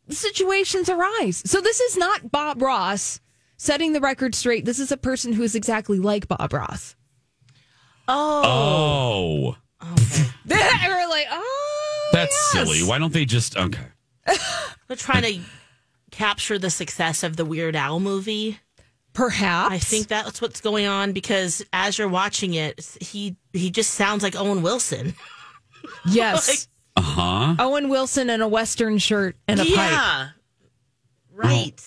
situations 0.09 0.89
arise. 0.89 1.43
So 1.47 1.61
this 1.61 1.81
is 1.81 1.97
not 1.97 2.31
Bob 2.31 2.61
Ross 2.63 3.21
setting 3.57 3.93
the 3.93 4.01
record 4.01 4.35
straight. 4.35 4.65
This 4.65 4.79
is 4.79 4.93
a 4.93 4.97
person 4.97 5.33
who 5.33 5.43
is 5.43 5.55
exactly 5.55 5.99
like 5.99 6.29
Bob 6.29 6.53
Ross. 6.53 6.97
Oh, 8.07 9.57
oh, 9.81 9.97
We're 10.47 11.09
like, 11.09 11.27
oh, 11.31 12.11
that's 12.13 12.53
yes. 12.55 12.67
silly. 12.67 12.87
Why 12.87 12.99
don't 12.99 13.13
they 13.13 13.25
just 13.25 13.57
okay? 13.57 13.87
They're 14.27 14.97
trying 14.97 15.23
to 15.23 15.41
capture 16.11 16.59
the 16.59 16.71
success 16.71 17.23
of 17.23 17.37
the 17.37 17.45
Weird 17.45 17.77
Al 17.77 18.01
movie. 18.01 18.59
Perhaps 19.15 19.73
I 19.73 19.79
think 19.79 20.09
that's 20.09 20.43
what's 20.43 20.61
going 20.61 20.87
on 20.87 21.13
because 21.13 21.65
as 21.73 21.99
you're 21.99 22.09
watching 22.09 22.55
it, 22.55 22.85
he 23.01 23.37
he 23.53 23.71
just 23.71 23.95
sounds 23.95 24.23
like 24.23 24.37
Owen 24.37 24.61
Wilson. 24.61 25.15
yes. 26.07 26.69
Uh 26.97 27.01
huh. 27.01 27.55
Owen 27.59 27.89
Wilson 27.89 28.29
in 28.29 28.43
a 28.43 28.49
western 28.49 28.99
shirt 28.99 29.37
and 29.49 29.61
a 29.61 29.65
pipe. 29.65 29.73
yeah, 29.73 30.29
right. 31.33 31.81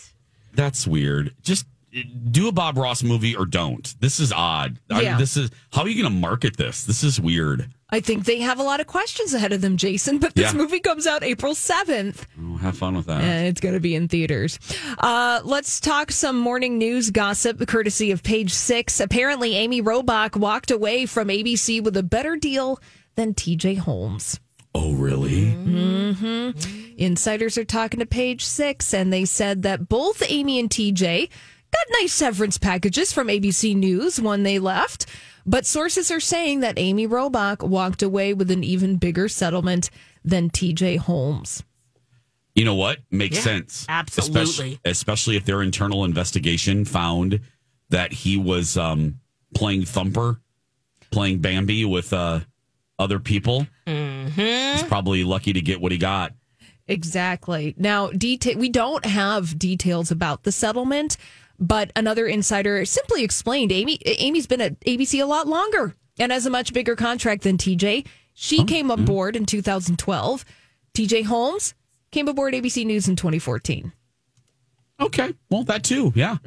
That's 0.53 0.87
weird. 0.87 1.35
Just 1.41 1.65
do 2.03 2.47
a 2.47 2.51
Bob 2.51 2.77
Ross 2.77 3.03
movie 3.03 3.35
or 3.35 3.45
don't. 3.45 3.95
This 3.99 4.19
is 4.19 4.31
odd. 4.31 4.79
I- 4.89 5.17
this 5.17 5.37
is 5.37 5.49
how 5.71 5.81
are 5.83 5.87
you 5.87 6.01
going 6.01 6.13
to 6.13 6.19
market 6.19 6.57
this? 6.57 6.83
This 6.83 7.03
is 7.03 7.19
weird. 7.19 7.69
I 7.89 8.01
think 8.01 8.25
they 8.25 8.39
have 8.41 8.59
a 8.59 8.63
lot 8.63 8.81
of 8.81 8.87
questions 8.87 9.33
ahead 9.33 9.53
of 9.53 9.61
them, 9.61 9.77
Jason. 9.77 10.17
But 10.17 10.35
this 10.35 10.51
Yeah. 10.51 10.57
movie 10.57 10.81
comes 10.81 11.07
out 11.07 11.23
April 11.23 11.55
seventh. 11.55 12.27
Oh, 12.41 12.57
have 12.57 12.77
fun 12.77 12.97
with 12.97 13.05
that. 13.05 13.21
And 13.23 13.47
it's 13.47 13.61
going 13.61 13.75
to 13.75 13.79
be 13.79 13.95
in 13.95 14.09
theaters. 14.09 14.59
Uh, 14.99 15.39
let's 15.45 15.79
talk 15.79 16.11
some 16.11 16.37
morning 16.37 16.77
news 16.77 17.11
gossip, 17.11 17.65
courtesy 17.67 18.11
of 18.11 18.23
Page 18.23 18.51
Six. 18.53 18.99
Apparently, 18.99 19.55
Amy 19.55 19.81
Robach 19.81 20.35
walked 20.35 20.69
away 20.69 21.05
from 21.05 21.29
ABC 21.29 21.79
with 21.81 21.95
a 21.95 22.03
better 22.03 22.35
deal 22.35 22.79
than 23.15 23.33
TJ 23.33 23.75
Holmes. 23.77 24.39
oh, 24.75 24.91
really? 24.93 25.51
hmm 25.51 26.51
Insiders 26.97 27.57
are 27.57 27.65
talking 27.65 27.99
to 27.99 28.05
Page 28.05 28.43
Six, 28.43 28.93
and 28.93 29.13
they 29.13 29.23
said 29.25 29.61
that 29.63 29.87
both 29.87 30.21
Amy 30.27 30.59
and 30.59 30.69
TJ 30.69 31.29
got 31.71 31.85
nice 32.01 32.13
severance 32.13 32.57
packages 32.57 33.11
from 33.13 33.27
ABC 33.27 33.75
News 33.75 34.19
when 34.19 34.43
they 34.43 34.59
left. 34.59 35.05
But 35.45 35.65
sources 35.65 36.11
are 36.11 36.19
saying 36.19 36.59
that 36.59 36.77
Amy 36.77 37.07
Robach 37.07 37.63
walked 37.65 38.03
away 38.03 38.33
with 38.33 38.51
an 38.51 38.63
even 38.63 38.97
bigger 38.97 39.29
settlement 39.29 39.89
than 40.25 40.49
TJ 40.49 40.97
Holmes. 40.97 41.63
You 42.53 42.65
know 42.65 42.75
what? 42.75 42.99
Makes 43.11 43.37
Yeah, 43.37 43.41
sense. 43.43 43.85
absolutely. 43.87 44.41
Especially, 44.41 44.79
especially 44.83 45.35
if 45.37 45.45
their 45.45 45.61
internal 45.61 46.03
investigation 46.03 46.83
found 46.85 47.39
that 47.89 48.11
he 48.11 48.35
was 48.35 48.75
um, 48.75 49.19
playing 49.55 49.85
Thumper, 49.85 50.41
playing 51.11 51.39
Bambi 51.39 51.85
with 51.85 52.11
uh, 52.11 52.41
other 52.99 53.19
people. 53.19 53.67
He's 53.85 54.83
probably 54.83 55.23
lucky 55.23 55.53
to 55.53 55.61
get 55.61 55.79
what 55.79 55.91
he 55.93 55.97
got. 55.97 56.33
Exactly. 56.89 57.73
Now, 57.77 58.07
detail 58.09 58.57
we 58.57 58.69
don't 58.69 59.05
have 59.05 59.57
details 59.59 60.09
about 60.11 60.43
the 60.43 60.51
settlement, 60.51 61.15
but 61.59 61.91
another 61.95 62.27
insider 62.27 62.85
simply 62.85 63.23
explained 63.23 63.71
Amy 63.71 63.99
Amy's 64.05 64.47
been 64.47 64.61
at 64.61 64.79
ABC 64.81 65.21
a 65.21 65.25
lot 65.25 65.47
longer 65.47 65.95
and 66.19 66.31
has 66.31 66.45
a 66.45 66.49
much 66.49 66.73
bigger 66.73 66.95
contract 66.95 67.43
than 67.43 67.57
TJ. 67.57 68.05
She 68.33 68.63
came 68.65 68.91
aboard 68.91 69.35
in 69.35 69.45
2012. 69.45 70.45
TJ 70.93 71.25
Holmes 71.25 71.73
came 72.11 72.27
aboard 72.27 72.53
ABC 72.53 72.85
News 72.85 73.07
in 73.07 73.15
2014. 73.15 73.91
Okay. 74.99 75.33
Well, 75.49 75.63
that 75.65 75.83
too. 75.83 76.11
Yeah. 76.15 76.37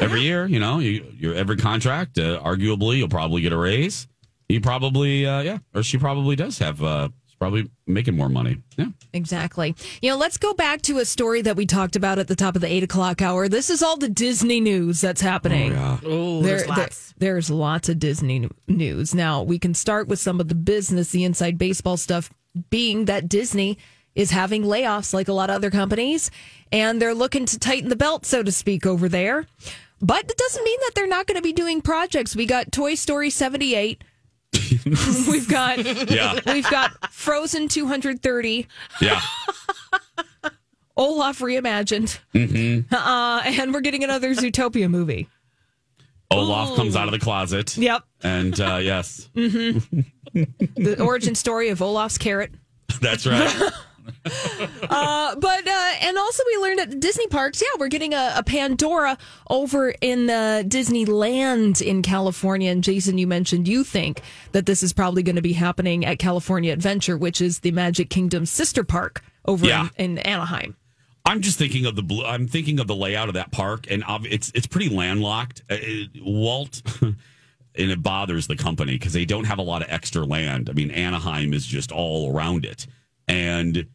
Every 0.00 0.20
year, 0.20 0.46
you 0.46 0.60
know, 0.60 0.78
you, 0.78 1.06
your 1.16 1.34
every 1.34 1.56
contract, 1.56 2.18
uh, 2.18 2.40
arguably, 2.42 2.98
you'll 2.98 3.08
probably 3.08 3.40
get 3.40 3.52
a 3.52 3.56
raise. 3.56 4.06
He 4.48 4.60
probably, 4.60 5.26
uh, 5.26 5.40
yeah, 5.40 5.58
or 5.74 5.82
she 5.82 5.96
probably 5.96 6.36
does 6.36 6.58
have, 6.58 6.82
uh, 6.82 7.08
she's 7.21 7.21
probably 7.42 7.68
making 7.88 8.16
more 8.16 8.28
money. 8.28 8.58
Yeah. 8.76 8.86
Exactly. 9.12 9.74
You 10.00 10.10
know, 10.10 10.16
let's 10.16 10.36
go 10.38 10.54
back 10.54 10.80
to 10.82 10.98
a 10.98 11.04
story 11.04 11.42
that 11.42 11.56
we 11.56 11.66
talked 11.66 11.96
about 11.96 12.20
at 12.20 12.28
the 12.28 12.36
top 12.36 12.54
of 12.54 12.60
the 12.62 12.68
eight 12.72 12.84
o'clock 12.84 13.20
hour. 13.20 13.48
This 13.48 13.68
is 13.68 13.82
all 13.82 13.96
the 13.96 14.08
Disney 14.08 14.60
news 14.60 15.00
that's 15.00 15.20
happening. 15.20 15.72
Oh, 15.72 15.74
yeah. 15.74 15.98
Oh, 16.04 16.40
There- 16.42 16.56
there's 16.58 16.66
there- 16.68 16.76
lots. 16.76 17.14
there's 17.18 17.50
lots 17.50 17.88
of 17.88 17.98
Disney 17.98 18.48
news. 18.68 19.12
Now, 19.14 19.42
we 19.42 19.58
can 19.58 19.74
start 19.74 20.06
with 20.06 20.20
some 20.20 20.40
of 20.40 20.48
the 20.48 20.54
business, 20.54 21.10
the 21.10 21.24
inside 21.24 21.58
baseball 21.58 21.96
stuff, 21.96 22.30
being 22.70 23.06
that 23.06 23.28
Disney 23.28 23.76
is 24.14 24.30
having 24.30 24.62
layoffs 24.62 25.12
like 25.12 25.26
a 25.26 25.32
lot 25.32 25.50
of 25.50 25.56
other 25.56 25.70
companies, 25.70 26.30
and 26.70 27.02
they're 27.02 27.14
looking 27.14 27.44
to 27.46 27.58
tighten 27.58 27.88
the 27.88 27.96
belt, 27.96 28.24
so 28.24 28.42
to 28.42 28.52
speak, 28.52 28.86
over 28.86 29.08
there. 29.08 29.46
But 30.00 30.24
it 30.30 30.36
doesn't 30.36 30.62
mean 30.64 30.78
that 30.82 30.92
they're 30.94 31.06
not 31.08 31.26
going 31.26 31.36
to 31.38 31.42
be 31.42 31.52
doing 31.52 31.80
projects. 31.80 32.36
We 32.36 32.44
got 32.46 32.70
Toy 32.72 32.94
Story 32.94 33.30
78. 33.30 34.04
We've 34.84 35.48
got 35.48 35.78
Yeah. 36.10 36.38
we've 36.46 36.68
got 36.70 37.12
Frozen 37.12 37.68
230. 37.68 38.66
Yeah. 39.00 39.20
Olaf 40.96 41.38
reimagined. 41.38 42.18
Mm-hmm. 42.34 42.94
Uh, 42.94 43.40
and 43.44 43.72
we're 43.72 43.80
getting 43.80 44.04
another 44.04 44.34
Zootopia 44.34 44.90
movie. 44.90 45.28
Olaf 46.30 46.76
comes 46.76 46.96
out 46.96 47.06
of 47.08 47.12
the 47.12 47.18
closet. 47.18 47.76
Yep. 47.76 48.02
And 48.22 48.58
uh, 48.60 48.76
yes, 48.82 49.28
The 49.34 50.96
origin 51.00 51.34
story 51.34 51.68
of 51.70 51.80
Olaf's 51.82 52.18
carrot. 52.18 52.52
that's 53.00 53.26
right. 53.26 53.70
Uh, 54.24 55.34
but 55.36 55.66
uh, 55.68 55.90
and 56.02 56.18
also 56.18 56.42
we 56.46 56.62
learned 56.62 56.80
at 56.80 56.90
the 56.90 56.96
Disney 56.96 57.26
parks, 57.28 57.60
yeah, 57.60 57.68
we're 57.78 57.88
getting 57.88 58.14
a, 58.14 58.34
a 58.36 58.42
Pandora 58.42 59.16
over 59.50 59.94
in 60.00 60.28
uh, 60.30 60.62
Disneyland 60.66 61.80
in 61.82 62.02
California. 62.02 62.70
And 62.70 62.82
Jason, 62.84 63.18
you 63.18 63.26
mentioned 63.26 63.68
you 63.68 63.84
think 63.84 64.22
that 64.52 64.66
this 64.66 64.82
is 64.82 64.92
probably 64.92 65.22
going 65.22 65.36
to 65.36 65.42
be 65.42 65.52
happening 65.54 66.04
at 66.04 66.18
California 66.18 66.72
Adventure, 66.72 67.16
which 67.16 67.40
is 67.40 67.60
the 67.60 67.70
Magic 67.72 68.10
Kingdom 68.10 68.46
sister 68.46 68.84
park 68.84 69.22
over 69.44 69.66
Yeah. 69.66 69.88
in, 69.96 70.18
in 70.18 70.26
Anaheim. 70.26 70.76
I'm 71.24 71.40
just 71.40 71.56
thinking 71.58 71.86
of 71.86 71.94
the 71.94 72.02
blue. 72.02 72.24
I'm 72.24 72.48
thinking 72.48 72.80
of 72.80 72.88
the 72.88 72.96
layout 72.96 73.28
of 73.28 73.34
that 73.34 73.52
park, 73.52 73.86
and 73.88 74.02
it's 74.24 74.50
it's 74.54 74.66
pretty 74.66 74.88
landlocked. 74.88 75.62
Uh, 75.70 75.76
it- 75.80 76.10
Walt, 76.20 76.82
and 77.00 77.16
it 77.76 78.02
bothers 78.02 78.48
the 78.48 78.56
company 78.56 78.92
because 78.94 79.12
they 79.12 79.24
don't 79.24 79.44
have 79.44 79.58
a 79.58 79.62
lot 79.62 79.82
of 79.82 79.88
extra 79.88 80.24
land. 80.24 80.68
I 80.68 80.72
mean, 80.72 80.90
Anaheim 80.90 81.52
is 81.54 81.64
just 81.64 81.92
all 81.92 82.34
around 82.36 82.64
it, 82.64 82.88
and 83.28 83.86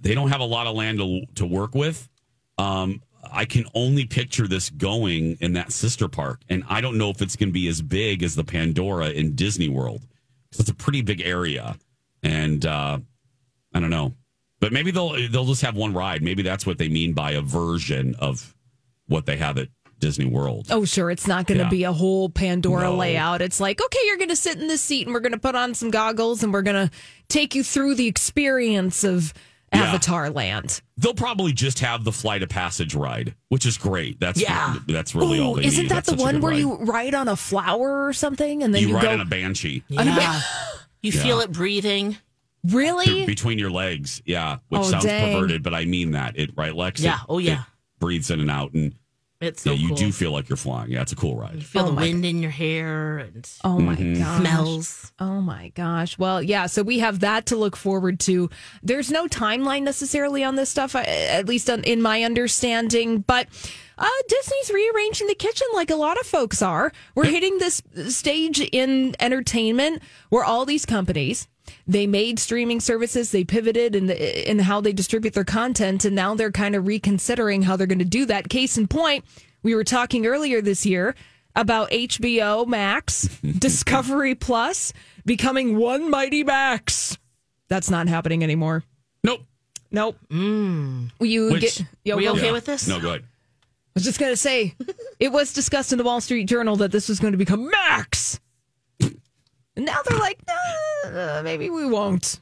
they 0.00 0.14
don't 0.14 0.28
have 0.30 0.40
a 0.40 0.44
lot 0.44 0.66
of 0.66 0.74
land 0.76 0.98
to, 0.98 1.22
to 1.36 1.46
work 1.46 1.74
with. 1.74 2.08
Um, 2.56 3.02
I 3.30 3.44
can 3.44 3.64
only 3.74 4.04
picture 4.06 4.46
this 4.46 4.70
going 4.70 5.36
in 5.40 5.52
that 5.54 5.72
sister 5.72 6.08
park, 6.08 6.40
and 6.48 6.64
I 6.68 6.80
don't 6.80 6.96
know 6.98 7.10
if 7.10 7.20
it's 7.20 7.36
going 7.36 7.48
to 7.50 7.52
be 7.52 7.68
as 7.68 7.82
big 7.82 8.22
as 8.22 8.34
the 8.34 8.44
Pandora 8.44 9.10
in 9.10 9.34
Disney 9.34 9.68
World. 9.68 10.02
'Cause 10.50 10.60
it's 10.60 10.70
a 10.70 10.74
pretty 10.74 11.02
big 11.02 11.20
area, 11.20 11.76
and 12.22 12.64
uh, 12.64 12.98
I 13.74 13.80
don't 13.80 13.90
know. 13.90 14.14
But 14.60 14.72
maybe 14.72 14.90
they'll 14.90 15.10
they'll 15.28 15.44
just 15.44 15.62
have 15.62 15.76
one 15.76 15.92
ride. 15.92 16.22
Maybe 16.22 16.42
that's 16.42 16.64
what 16.64 16.78
they 16.78 16.88
mean 16.88 17.12
by 17.12 17.32
a 17.32 17.42
version 17.42 18.14
of 18.18 18.54
what 19.08 19.26
they 19.26 19.36
have 19.36 19.58
at 19.58 19.68
Disney 19.98 20.24
World. 20.24 20.68
Oh, 20.70 20.84
sure. 20.84 21.10
It's 21.10 21.26
not 21.26 21.46
going 21.46 21.58
to 21.58 21.64
Yeah. 21.64 21.70
be 21.70 21.84
a 21.84 21.92
whole 21.92 22.28
Pandora 22.30 22.84
No. 22.84 22.96
layout. 22.96 23.42
It's 23.42 23.58
like, 23.60 23.82
okay, 23.82 23.98
you're 24.06 24.16
going 24.16 24.28
to 24.30 24.36
sit 24.36 24.58
in 24.58 24.68
this 24.68 24.80
seat 24.82 25.06
and 25.06 25.12
we're 25.14 25.20
going 25.20 25.32
to 25.32 25.38
put 25.38 25.54
on 25.54 25.74
some 25.74 25.90
goggles 25.90 26.42
and 26.42 26.52
we're 26.52 26.62
going 26.62 26.88
to 26.88 26.94
take 27.28 27.54
you 27.54 27.62
through 27.64 27.94
the 27.96 28.06
experience 28.06 29.02
of 29.04 29.34
Yeah. 29.72 29.82
Avatar 29.82 30.30
Land. 30.30 30.80
They'll 30.96 31.14
probably 31.14 31.52
just 31.52 31.80
have 31.80 32.04
the 32.04 32.12
flight 32.12 32.42
of 32.42 32.48
passage 32.48 32.94
ride, 32.94 33.34
which 33.48 33.66
is 33.66 33.76
great. 33.76 34.18
That's 34.20 34.40
Yeah. 34.40 34.76
that's 34.86 35.14
really 35.14 35.38
all 35.40 35.54
they 35.54 35.64
isn't 35.64 35.82
need. 35.84 35.90
that 35.90 36.04
That's 36.06 36.10
the 36.10 36.16
one 36.22 36.40
where 36.40 36.52
ride. 36.52 36.58
you 36.60 36.76
ride 36.76 37.14
on 37.14 37.28
a 37.28 37.36
flower 37.36 38.06
or 38.06 38.12
something 38.12 38.62
and 38.62 38.74
then 38.74 38.82
you 38.82 38.88
you, 38.88 38.94
ride 38.94 39.02
go 39.02 39.10
on 39.12 39.20
a 39.20 39.24
banshee 39.26 39.82
Yeah. 39.88 40.40
You 41.02 41.12
Yeah. 41.12 41.22
feel 41.22 41.40
it 41.40 41.52
breathing. 41.52 42.16
really? 42.64 43.24
between 43.26 43.58
your 43.58 43.70
legs? 43.70 44.20
Yeah, 44.24 44.58
which 44.68 44.80
Oh, 44.80 44.84
sounds 44.84 45.04
dang. 45.04 45.32
perverted, 45.34 45.62
but 45.62 45.74
I 45.74 45.84
mean 45.84 46.12
that. 46.12 46.36
It 46.38 46.50
right, 46.56 46.74
Lex? 46.74 47.00
Yeah. 47.00 47.18
Oh, 47.28 47.38
it- 47.38 47.38
Oh, 47.38 47.38
yeah. 47.38 47.60
it 47.60 47.66
breathes 48.00 48.30
in 48.30 48.40
and 48.40 48.50
out, 48.50 48.72
and 48.74 48.94
It's 49.40 49.62
so 49.62 49.70
yeah, 49.70 49.76
you 49.78 49.88
cool. 49.88 49.96
do 49.96 50.10
feel 50.12 50.32
like 50.32 50.48
you're 50.48 50.56
flying. 50.56 50.90
Yeah, 50.90 51.02
it's 51.02 51.12
a 51.12 51.16
cool 51.16 51.36
ride. 51.36 51.54
You 51.54 51.60
feel 51.60 51.82
Oh 51.82 51.86
the 51.86 51.92
my 51.92 52.02
wind 52.02 52.24
in 52.24 52.42
your 52.42 52.50
hair 52.50 53.18
and 53.18 53.48
Oh 53.62 53.78
my 53.78 53.94
Mm-hmm. 53.94 54.20
gosh. 54.20 54.40
smells. 54.40 55.12
Oh 55.20 55.40
my 55.40 55.68
gosh. 55.76 56.18
Well, 56.18 56.42
yeah, 56.42 56.66
so 56.66 56.82
we 56.82 56.98
have 56.98 57.20
that 57.20 57.46
to 57.46 57.56
look 57.56 57.76
forward 57.76 58.18
to. 58.20 58.50
There's 58.82 59.12
no 59.12 59.28
timeline 59.28 59.82
necessarily 59.84 60.42
on 60.42 60.56
this 60.56 60.70
stuff, 60.70 60.96
at 60.96 61.46
least 61.46 61.68
in 61.68 62.02
my 62.02 62.24
understanding, 62.24 63.20
but 63.20 63.46
Uh, 64.00 64.06
Disney's 64.28 64.70
rearranging 64.72 65.26
the 65.26 65.34
kitchen 65.34 65.66
like 65.74 65.90
a 65.90 65.96
lot 65.96 66.20
of 66.20 66.24
folks 66.24 66.62
are. 66.62 66.92
We're 67.16 67.24
hitting 67.24 67.58
this 67.58 67.82
stage 68.10 68.60
in 68.60 69.16
entertainment 69.18 70.02
where 70.28 70.44
all 70.44 70.64
these 70.64 70.86
companies 70.86 71.48
they 71.86 72.06
made 72.06 72.38
streaming 72.38 72.80
services, 72.80 73.30
they 73.30 73.44
pivoted 73.44 73.94
in 73.96 74.06
the 74.06 74.50
in 74.50 74.58
how 74.60 74.80
they 74.80 74.92
distribute 74.92 75.34
their 75.34 75.44
content, 75.44 76.04
and 76.04 76.14
now 76.16 76.34
they're 76.34 76.52
kind 76.52 76.74
of 76.74 76.86
reconsidering 76.86 77.62
how 77.62 77.76
they're 77.76 77.86
going 77.86 77.98
to 77.98 78.04
do 78.04 78.24
that. 78.26 78.48
Case 78.48 78.76
in 78.78 78.86
point, 78.88 79.24
we 79.62 79.74
were 79.74 79.84
talking 79.84 80.26
earlier 80.26 80.60
this 80.60 80.84
year 80.86 81.14
about 81.56 81.90
HBO 81.90 82.66
Max, 82.66 83.22
Discovery 83.58 84.34
Plus 84.34 84.92
becoming 85.24 85.76
one 85.76 86.10
mighty 86.10 86.44
Max. 86.44 87.18
That's 87.68 87.90
not 87.90 88.08
happening 88.08 88.42
anymore. 88.42 88.84
Nope. 89.24 89.40
Nope. 89.90 90.16
Mm. 90.30 91.10
You 91.20 91.50
Which- 91.52 91.60
get 91.78 91.82
yo, 92.04 92.16
Were 92.16 92.22
you 92.22 92.28
go- 92.28 92.36
okay 92.36 92.52
with 92.52 92.64
this? 92.66 92.86
No, 92.88 93.00
go 93.00 93.08
ahead. 93.08 93.22
I 93.22 93.90
was 93.94 94.04
just 94.04 94.20
going 94.20 94.30
to 94.32 94.36
say, 94.36 94.74
it 95.18 95.32
was 95.32 95.52
discussed 95.52 95.90
in 95.92 95.98
the 95.98 96.04
Wall 96.04 96.20
Street 96.20 96.44
Journal 96.44 96.76
that 96.76 96.92
this 96.92 97.08
was 97.08 97.18
going 97.18 97.32
to 97.32 97.38
become 97.38 97.68
Max. 97.68 98.38
Now 99.78 99.98
they're 100.06 100.18
like, 100.18 100.40
"Uh, 101.04 101.40
maybe 101.44 101.70
we 101.70 101.86
won't. 101.86 102.40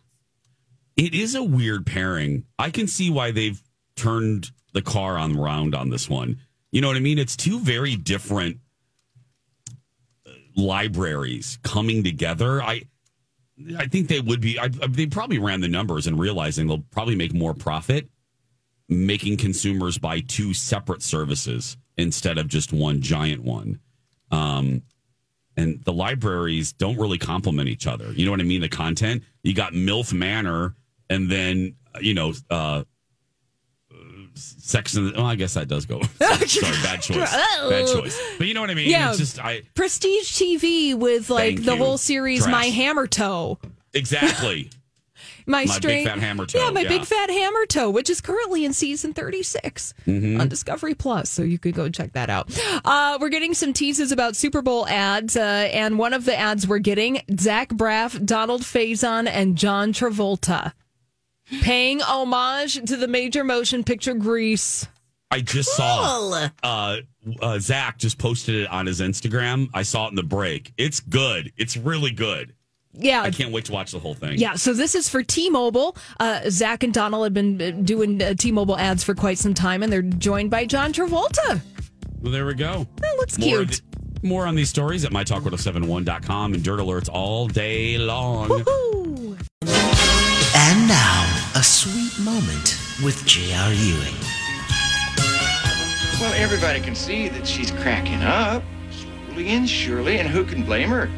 It 0.96 1.14
is 1.14 1.35
a 1.35 1.42
weird 1.42 1.85
pairing. 1.87 2.44
I 2.59 2.70
can 2.70 2.87
see 2.87 3.11
why 3.11 3.31
they've 3.31 3.62
turned 3.96 4.51
the 4.72 4.83
car 4.83 5.18
on 5.18 5.37
round 5.37 5.75
on 5.75 5.90
this 5.90 6.09
one. 6.09 6.38
You 6.72 6.81
know 6.81 6.88
what 6.88 6.96
I 6.96 7.01
mean? 7.01 7.18
It's 7.18 7.37
two 7.37 7.61
very 7.61 7.96
different 7.96 8.59
uh, 10.27 10.31
libraries 10.57 11.59
coming 11.62 12.03
together. 12.03 12.62
I 12.62 12.83
I 13.79 13.87
think 13.87 14.09
they 14.09 14.20
would 14.20 14.40
be 14.40 14.59
I- 14.59 14.68
they 14.68 15.07
probably 15.07 15.38
ran 15.38 15.61
the 15.61 15.68
numbers 15.68 16.07
and 16.07 16.18
realizing 16.18 16.66
they'll 16.66 16.85
probably 16.90 17.16
make 17.16 17.33
more 17.35 17.55
profit 17.55 18.09
making 18.88 19.37
consumers 19.37 19.99
buy 19.99 20.20
two 20.20 20.55
separate 20.55 21.03
services 21.03 21.77
instead 21.96 22.38
of 22.38 22.46
just 22.49 22.72
one 22.72 23.01
giant 23.01 23.42
one. 23.42 23.81
Um 24.31 24.83
and 25.57 25.83
the 25.85 25.92
libraries 25.92 26.73
don't 26.73 26.99
really 26.99 27.19
complement 27.19 27.69
each 27.69 27.87
other. 27.87 28.12
You 28.12 28.25
know 28.25 28.31
what 28.31 28.40
I 28.40 28.45
mean? 28.45 28.61
The 28.61 28.69
content 28.69 29.23
you 29.42 29.55
got 29.55 29.73
MILF 29.73 30.12
Manor, 30.12 30.75
and 31.09 31.31
then 31.31 31.77
you 32.01 32.14
know, 32.14 32.33
uh, 32.51 32.85
Sex 34.35 34.95
and 34.97 35.09
the, 35.09 35.14
oh, 35.14 35.25
I 35.25 35.35
guess 35.35 35.55
that 35.55 35.66
does 35.66 35.87
go. 35.87 36.03
Sorry, 36.19 36.73
bad 36.83 37.01
choice. 37.01 37.33
Bad 37.33 37.87
choice. 37.87 38.21
But 38.37 38.47
you 38.47 38.53
know 38.53 38.61
what 38.61 38.69
I 38.69 38.75
mean? 38.75 38.90
Yeah. 38.90 39.09
It's 39.09 39.19
just 39.19 39.42
I 39.42 39.62
Prestige 39.75 40.31
TV 40.33 40.95
with 40.95 41.31
like 41.31 41.62
the 41.62 41.73
you. 41.73 41.79
whole 41.79 41.97
series 41.97 42.42
Trash. 42.42 42.53
My 42.53 42.66
Hammer 42.66 43.07
Toe. 43.07 43.59
exactly. 43.95 44.71
My, 45.47 45.65
My 45.65 45.65
Big 45.65 45.71
straight, 45.73 46.05
Fat 46.07 46.19
Hammer 46.19 46.45
Toe, 46.47 46.59
Yeah, 46.59 46.71
my 46.71 46.81
yeah. 46.81 46.89
big 46.89 47.05
fat 47.05 47.31
hammer 47.31 47.67
toe, 47.67 47.89
which 47.89 48.11
is 48.11 48.21
currently 48.21 48.65
in 48.65 48.73
season 48.73 49.13
36 49.13 49.95
Mm-hmm. 50.07 50.41
on 50.41 50.49
Discovery 50.49 50.95
Plus. 50.95 51.31
So 51.31 51.43
you 51.43 51.59
could 51.59 51.75
go 51.75 51.89
check 51.89 52.13
that 52.15 52.29
out. 52.31 52.51
Uh, 52.85 53.19
we're 53.21 53.29
getting 53.29 53.55
some 53.55 53.73
teases 53.73 54.11
about 54.13 54.35
Super 54.37 54.61
Bowl 54.63 54.87
ads. 54.89 55.37
Uh, 55.37 55.41
and 55.73 55.99
one 55.99 56.13
of 56.13 56.25
the 56.25 56.37
ads 56.37 56.67
we're 56.67 56.79
getting 56.79 57.21
Zach 57.39 57.69
Braff, 57.71 58.25
Donald 58.27 58.63
Faison, 58.63 59.29
and 59.29 59.57
John 59.57 59.93
Travolta 59.93 60.73
paying 61.63 62.01
homage 62.01 62.75
to 62.85 62.97
the 62.97 63.07
major 63.09 63.45
motion 63.45 63.85
picture 63.85 64.15
Grease. 64.15 64.87
I 65.31 65.41
just 65.41 65.75
saw 65.77 66.49
uh, 66.63 66.97
uh, 67.41 67.59
Zach 67.59 67.99
just 67.99 68.19
posted 68.19 68.55
it 68.55 68.71
on 68.71 68.87
his 68.87 69.01
Instagram. 69.01 69.69
I 69.75 69.83
saw 69.83 70.07
it 70.07 70.11
in 70.11 70.15
the 70.17 70.23
break. 70.23 70.73
It's 70.77 71.01
good. 71.01 71.53
It's 71.57 71.77
really 71.77 72.11
good. 72.13 72.55
Yeah. 72.99 73.23
I 73.23 73.31
can't 73.31 73.53
wait 73.53 73.67
to 73.67 73.73
watch 73.73 73.93
the 73.93 73.99
whole 73.99 74.15
thing. 74.15 74.39
Yeah, 74.39 74.55
so 74.55 74.73
this 74.73 74.95
is 74.95 75.09
for 75.09 75.23
T-Mobile. 75.23 75.97
Uh, 76.19 76.41
Zach 76.49 76.83
and 76.83 76.93
Donald 76.95 77.25
have 77.25 77.35
been 77.35 77.61
uh, 77.61 77.71
doing 77.83 78.23
uh, 78.23 78.35
T-Mobile 78.35 78.79
ads 78.79 79.05
for 79.05 79.15
quite 79.15 79.39
some 79.39 79.55
time, 79.55 79.83
and 79.83 79.93
they're 79.93 80.03
joined 80.03 80.51
by 80.51 80.65
John 80.67 80.93
Travolta. 80.93 81.61
Well, 82.23 82.33
there 82.33 82.47
we 82.47 82.55
go. 82.55 82.87
That 82.97 83.15
looks 83.19 83.39
More, 83.39 83.49
cute. 83.49 83.83
the- 84.23 84.27
more 84.29 84.47
on 84.47 84.55
these 84.55 84.71
stories 84.71 85.05
at 85.05 85.13
mytalk1071.com 85.13 86.55
and 86.55 86.65
dirt 86.65 86.81
alerts 86.81 87.09
all 87.13 87.47
day 87.47 87.99
long. 87.99 88.49
Woohoo! 88.49 89.39
And 90.59 90.89
now, 90.89 91.51
a 91.55 91.63
sweet 91.63 92.19
moment 92.25 92.79
with 93.05 93.25
J.R. 93.27 93.73
Ewing. 93.73 94.15
Well, 96.19 96.33
everybody 96.35 96.81
can 96.81 96.95
see 96.95 97.29
that 97.29 97.47
she's 97.47 97.71
cracking 97.71 98.23
up, 98.23 98.63
slowly 98.91 99.49
and 99.49 99.69
surely, 99.69 100.19
and 100.19 100.27
who 100.29 100.45
can 100.45 100.65
blame 100.65 100.89
her? 100.89 101.11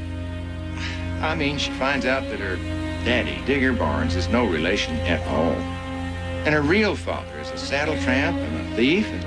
I 1.21 1.35
mean, 1.35 1.59
she 1.59 1.71
finds 1.73 2.07
out 2.07 2.23
that 2.31 2.41
her 2.41 2.57
daddy, 3.05 3.41
Digger 3.45 3.73
Barnes, 3.73 4.15
is 4.17 4.29
no 4.29 4.45
relation 4.47 4.95
at 5.01 5.27
all. 5.29 5.53
And 6.45 6.55
her 6.55 6.63
real 6.63 6.95
father 6.95 7.39
is 7.41 7.51
a 7.51 7.59
saddle 7.59 7.99
tramp 8.03 8.37
and 8.39 8.73
a 8.73 8.77
thief, 8.77 9.07
and, 9.07 9.25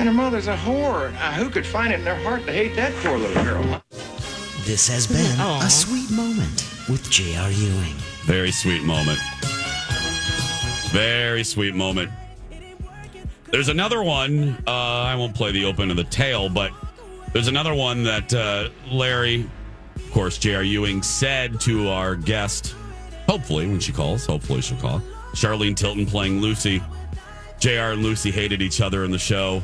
and 0.00 0.08
her 0.08 0.14
mother's 0.14 0.48
a 0.48 0.56
whore. 0.56 1.12
Now, 1.12 1.32
who 1.32 1.50
could 1.50 1.66
find 1.66 1.92
it 1.92 1.98
in 1.98 2.04
their 2.04 2.20
heart 2.22 2.44
to 2.46 2.52
hate 2.52 2.74
that 2.76 2.92
poor 3.02 3.18
little 3.18 3.42
girl? 3.44 3.82
This 4.64 4.88
has 4.88 5.06
been 5.06 5.38
Aw. 5.40 5.66
a 5.66 5.70
sweet 5.70 6.10
moment 6.10 6.66
with 6.88 7.08
J.R. 7.10 7.50
Ewing. 7.50 7.94
Very 8.24 8.50
sweet 8.50 8.82
moment. 8.82 9.18
Very 10.90 11.44
sweet 11.44 11.74
moment. 11.74 12.10
There's 13.50 13.68
another 13.68 14.02
one. 14.02 14.56
Uh, 14.66 14.70
I 14.70 15.14
won't 15.16 15.34
play 15.34 15.52
the 15.52 15.64
open 15.64 15.90
of 15.90 15.96
the 15.96 16.04
tail, 16.04 16.48
but 16.48 16.72
there's 17.32 17.48
another 17.48 17.74
one 17.74 18.02
that 18.04 18.32
uh, 18.32 18.70
Larry, 18.90 19.48
of 20.10 20.14
course, 20.14 20.38
J.R. 20.38 20.64
Ewing 20.64 21.04
said 21.04 21.60
to 21.60 21.88
our 21.88 22.16
guest, 22.16 22.74
hopefully, 23.28 23.68
when 23.68 23.78
she 23.78 23.92
calls, 23.92 24.26
hopefully 24.26 24.60
she'll 24.60 24.76
call, 24.78 25.00
Charlene 25.34 25.76
Tilton 25.76 26.04
playing 26.04 26.40
Lucy. 26.40 26.82
JR 27.60 27.92
and 27.92 28.02
Lucy 28.02 28.32
hated 28.32 28.60
each 28.60 28.80
other 28.80 29.04
in 29.04 29.12
the 29.12 29.20
show. 29.20 29.62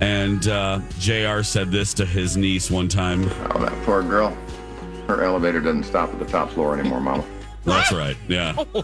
And 0.00 0.46
uh, 0.46 0.80
JR 0.98 1.40
said 1.42 1.70
this 1.70 1.94
to 1.94 2.04
his 2.04 2.36
niece 2.36 2.70
one 2.70 2.86
time. 2.86 3.24
Oh, 3.24 3.64
that 3.64 3.72
poor 3.86 4.02
girl. 4.02 4.36
Her 5.08 5.24
elevator 5.24 5.62
doesn't 5.62 5.84
stop 5.84 6.10
at 6.10 6.18
the 6.18 6.26
top 6.26 6.50
floor 6.50 6.78
anymore, 6.78 7.00
Mama. 7.00 7.24
That's 7.64 7.92
right. 7.92 8.18
Yeah. 8.28 8.52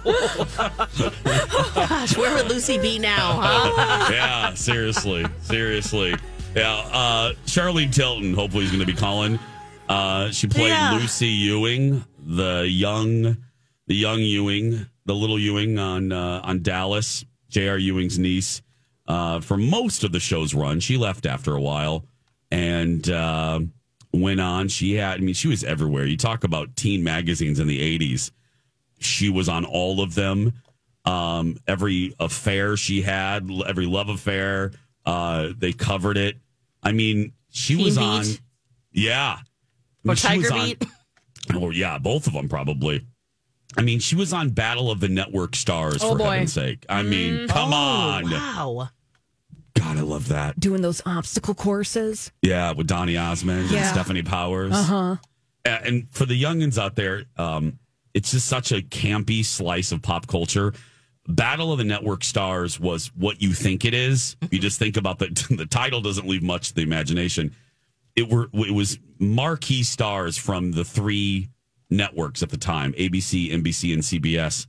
Gosh, 1.75 2.17
where 2.17 2.35
would 2.35 2.49
Lucy 2.49 2.79
be 2.79 2.99
now, 2.99 3.41
huh? 3.43 4.09
yeah, 4.11 4.55
seriously, 4.55 5.27
seriously. 5.43 6.15
Yeah, 6.55 6.73
uh, 6.73 7.35
Charlene 7.45 7.93
Tilton. 7.93 8.33
Hopefully, 8.33 8.63
he's 8.63 8.73
going 8.73 8.81
to 8.81 8.91
be 8.91 8.99
calling. 8.99 9.39
Uh, 9.89 10.31
she 10.31 10.47
played 10.49 10.69
Yeah. 10.69 10.99
Lucy 11.01 11.29
Ewing, 11.29 12.05
the 12.19 12.67
young, 12.69 13.37
the 13.87 13.95
young 13.95 14.21
Ewing, 14.21 14.87
the 15.05 15.15
little 15.15 15.39
Ewing 15.39 15.79
on 15.79 16.13
uh, 16.13 16.41
on 16.45 16.63
Dallas. 16.63 17.25
J.R. 17.49 17.79
Ewing's 17.79 18.19
niece. 18.19 18.61
Uh, 19.07 19.41
for 19.41 19.57
most 19.57 20.03
of 20.03 20.11
the 20.11 20.19
show's 20.19 20.53
run, 20.53 20.81
she 20.81 20.97
left 20.97 21.27
after 21.27 21.55
a 21.55 21.61
while 21.61 22.05
and 22.51 23.09
uh, 23.09 23.61
went 24.13 24.41
on. 24.41 24.67
She 24.69 24.95
had, 24.95 25.19
I 25.19 25.23
mean, 25.23 25.35
she 25.35 25.47
was 25.47 25.63
everywhere. 25.63 26.05
You 26.07 26.17
talk 26.17 26.43
about 26.43 26.75
teen 26.75 27.05
magazines 27.05 27.61
in 27.61 27.69
the 27.69 27.99
'80s. 27.99 28.33
She 28.99 29.31
was 29.31 29.49
on 29.49 29.65
all 29.65 30.01
of 30.01 30.15
them. 30.17 30.55
Um, 31.05 31.57
every 31.69 32.15
affair 32.19 32.77
she 32.77 33.01
had, 33.01 33.49
every 33.65 33.87
love 33.87 34.09
affair, 34.09 34.73
uh, 35.05 35.51
they 35.57 35.73
covered 35.73 36.17
it. 36.17 36.37
I 36.83 36.91
mean, 36.91 37.33
she 37.51 37.77
Teen 37.77 37.85
was 37.85 37.97
Beat? 37.97 38.05
on, 38.05 38.25
yeah, 38.93 39.39
Or 40.13 40.17
she 40.17 40.39
was 40.39 40.49
Tiger 40.49 40.55
on- 40.55 40.67
Beat? 40.67 40.85
or 41.61 41.73
yeah, 41.73 41.99
both 41.99 42.27
of 42.27 42.33
them 42.33 42.49
probably. 42.49 43.07
I 43.77 43.83
mean, 43.83 43.99
she 43.99 44.15
was 44.17 44.33
on 44.33 44.51
Battle 44.51 44.91
of 44.91 45.01
the 45.01 45.09
Network 45.09 45.55
Stars 45.55 46.03
Oh, 46.03 46.13
for 46.13 46.19
boy. 46.19 46.25
heaven's 46.31 46.53
sake. 46.53 46.87
I 46.89 47.03
mean, 47.03 47.47
come 47.49 47.73
Oh, 47.73 47.77
on, 47.77 48.31
Wow. 48.31 48.89
God, 49.75 49.99
I 49.99 50.01
love 50.01 50.29
that. 50.29 50.59
Doing 50.59 50.81
those 50.81 51.03
obstacle 51.05 51.55
courses. 51.55 52.33
Yeah, 52.41 52.73
with 52.73 52.87
Donny 52.87 53.17
Osmond 53.19 53.71
and 53.71 53.97
Stefanie 53.97 54.25
Powers. 54.25 54.73
Uh 54.73 54.83
huh. 54.83 55.17
Uh, 55.67 55.69
and 55.85 56.07
for 56.13 56.25
the 56.25 56.41
youngins 56.41 56.79
out 56.79 56.95
there, 56.97 57.25
um, 57.37 57.79
it's 58.15 58.31
just 58.31 58.47
such 58.47 58.73
a 58.73 58.81
campy 58.81 59.45
slice 59.45 59.93
of 59.93 60.01
pop 60.01 60.27
culture. 60.27 60.73
Battle 61.29 61.73
of 61.73 61.79
the 61.79 61.85
Network 61.85 62.25
Stars 62.25 62.81
was 62.81 63.09
what 63.17 63.43
you 63.43 63.53
think 63.53 63.85
it 63.85 63.93
is. 63.93 64.37
You 64.51 64.59
just 64.61 64.79
think 64.79 64.97
about 64.97 65.19
the 65.19 65.27
the 65.55 65.67
title 65.67 66.01
doesn't 66.01 66.27
leave 66.27 66.43
much 66.43 66.69
to 66.69 66.75
the 66.75 66.83
imagination. 66.83 67.55
It 68.17 68.29
were 68.31 68.49
it 68.55 68.73
was 68.75 68.99
marquee 69.19 69.83
stars 69.83 70.37
from 70.39 70.73
the 70.73 70.85
three 70.85 71.51
networks 71.91 72.43
at 72.43 72.49
the 72.51 72.57
time: 72.57 72.93
ABC, 72.95 73.53
NBC, 73.53 73.93
and 73.93 74.03
CBS, 74.03 74.67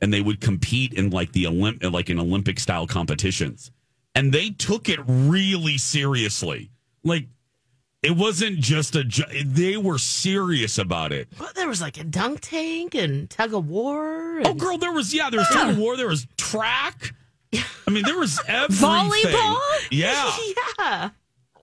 and 0.00 0.12
they 0.14 0.20
would 0.20 0.40
compete 0.40 0.94
in 0.94 1.10
like 1.10 1.32
the 1.32 1.44
Olymp 1.44 1.90
like 1.92 2.08
in 2.08 2.18
Olympic 2.20 2.58
style 2.60 2.86
competitions, 2.86 3.70
and 4.14 4.32
they 4.32 4.50
took 4.50 4.88
it 4.88 5.00
really 5.06 5.76
seriously. 5.76 6.70
Like 7.02 7.26
it 8.02 8.16
wasn't 8.16 8.58
just 8.60 8.94
a. 8.96 9.02
jo- 9.02 9.24
They 9.44 9.76
were 9.76 9.98
serious 9.98 10.78
about 10.78 11.10
it. 11.12 11.28
But 11.38 11.54
there 11.54 11.66
was 11.68 11.80
like 11.80 11.98
a 11.98 12.04
dunk 12.04 12.40
tank 12.42 12.94
and 12.94 13.28
tug 13.28 13.54
of 13.54 13.66
war. 13.68 14.36
And, 14.38 14.46
Oh, 14.46 14.54
girl, 14.54 14.78
there 14.78 14.92
was 14.92 15.12
yeah, 15.12 15.30
there 15.30 15.40
was 15.40 15.48
tug 15.48 15.70
of 15.70 15.78
war, 15.78 15.96
there 15.96 16.08
was 16.08 16.26
track. 16.36 17.12
I 17.86 17.90
mean, 17.90 18.04
there 18.04 18.18
was 18.18 18.38
everything. 18.48 18.88
Volleyball? 18.88 19.58
Yeah, 19.90 20.32
yeah. 20.78 21.10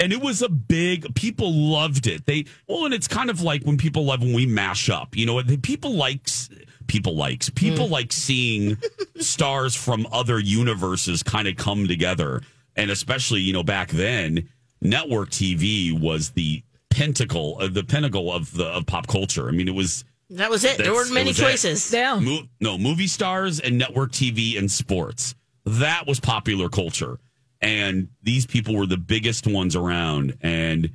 And 0.01 0.11
it 0.11 0.21
was 0.21 0.41
a 0.41 0.49
big. 0.49 1.13
People 1.15 1.53
loved 1.53 2.07
it. 2.07 2.25
They 2.25 2.45
well, 2.67 2.85
and 2.85 2.93
it's 2.93 3.07
kind 3.07 3.29
of 3.29 3.41
like 3.41 3.63
when 3.63 3.77
people 3.77 4.03
love 4.05 4.21
when 4.21 4.33
we 4.33 4.45
mash 4.45 4.89
up. 4.89 5.15
You 5.15 5.25
know, 5.25 5.41
people 5.61 5.93
likes 5.93 6.49
people 6.87 7.15
likes 7.15 7.49
people 7.49 7.87
like 7.87 8.11
seeing 8.11 8.77
stars 9.17 9.75
from 9.75 10.05
other 10.11 10.39
universes 10.39 11.23
kind 11.23 11.47
of 11.47 11.55
come 11.55 11.87
together. 11.87 12.41
and 12.75 12.91
especially 12.91 13.41
you 13.41 13.53
know 13.53 13.63
back 13.63 13.89
then, 13.91 14.49
network 14.81 15.29
TV 15.29 15.97
was 15.97 16.31
the 16.31 16.63
pinnacle, 16.89 17.57
uh, 17.61 17.67
the 17.67 17.83
pinnacle 17.83 18.31
of 18.33 18.51
the 18.53 18.65
of 18.65 18.85
pop 18.85 19.07
culture. 19.07 19.47
I 19.47 19.51
mean, 19.51 19.67
it 19.67 19.75
was 19.75 20.03
That 20.31 20.49
was 20.49 20.63
it. 20.65 20.77
There 20.77 20.93
weren't 20.93 21.13
many 21.13 21.29
it 21.29 21.37
was 21.37 21.39
it. 21.39 21.43
choices. 21.43 21.93
Yeah. 21.93 22.19
Mo- 22.19 22.47
no, 22.59 22.77
movie 22.77 23.07
stars 23.07 23.59
and 23.59 23.77
network 23.77 24.11
TV 24.11 24.57
and 24.57 24.69
sports. 24.71 25.35
That 25.65 26.07
was 26.07 26.19
popular 26.19 26.67
culture. 26.69 27.19
And 27.61 28.09
these 28.23 28.45
people 28.45 28.75
were 28.75 28.87
the 28.87 28.97
biggest 28.97 29.47
ones 29.47 29.75
around. 29.75 30.37
And 30.41 30.91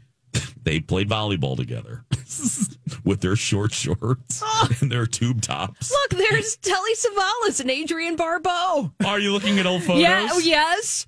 they 0.63 0.81
played 0.81 1.09
volleyball 1.09 1.57
together 1.57 2.05
with 3.05 3.21
their 3.21 3.37
short 3.37 3.73
shorts 3.73 4.43
ah. 4.43 4.69
and 4.81 4.91
their 4.91 5.07
tube 5.07 5.41
tops. 5.41 5.91
Look, 5.91 6.21
there's 6.21 6.57
Telly 6.57 6.91
Savalas 6.95 7.61
and 7.61 7.71
Adrienne 7.71 8.17
Barbeau. 8.17 8.93
Are 9.05 9.21
you 9.21 9.33
looking 9.33 9.59
at 9.59 9.67
old 9.67 9.83
photos? 9.85 10.03
Yeah, 10.03 10.29
oh, 10.33 10.39
yes. 10.39 11.07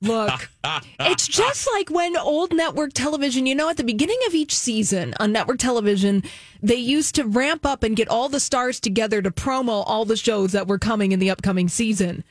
Look, 0.00 0.48
it's 1.00 1.26
just 1.26 1.68
like 1.72 1.90
when 1.90 2.16
old 2.16 2.52
network 2.52 2.92
television, 2.92 3.46
you 3.46 3.54
know, 3.54 3.68
at 3.68 3.76
the 3.76 3.84
beginning 3.84 4.18
of 4.26 4.34
each 4.34 4.54
season 4.54 5.14
on 5.18 5.32
network 5.32 5.58
television, 5.58 6.22
they 6.62 6.76
used 6.76 7.14
to 7.16 7.24
ramp 7.24 7.66
up 7.66 7.82
and 7.82 7.96
get 7.96 8.08
all 8.08 8.28
the 8.28 8.40
stars 8.40 8.78
together 8.78 9.20
to 9.22 9.30
promo 9.30 9.82
all 9.86 10.04
the 10.04 10.16
shows 10.16 10.52
that 10.52 10.68
were 10.68 10.78
coming 10.78 11.12
in 11.12 11.18
the 11.18 11.30
upcoming 11.30 11.68
season. 11.68 12.24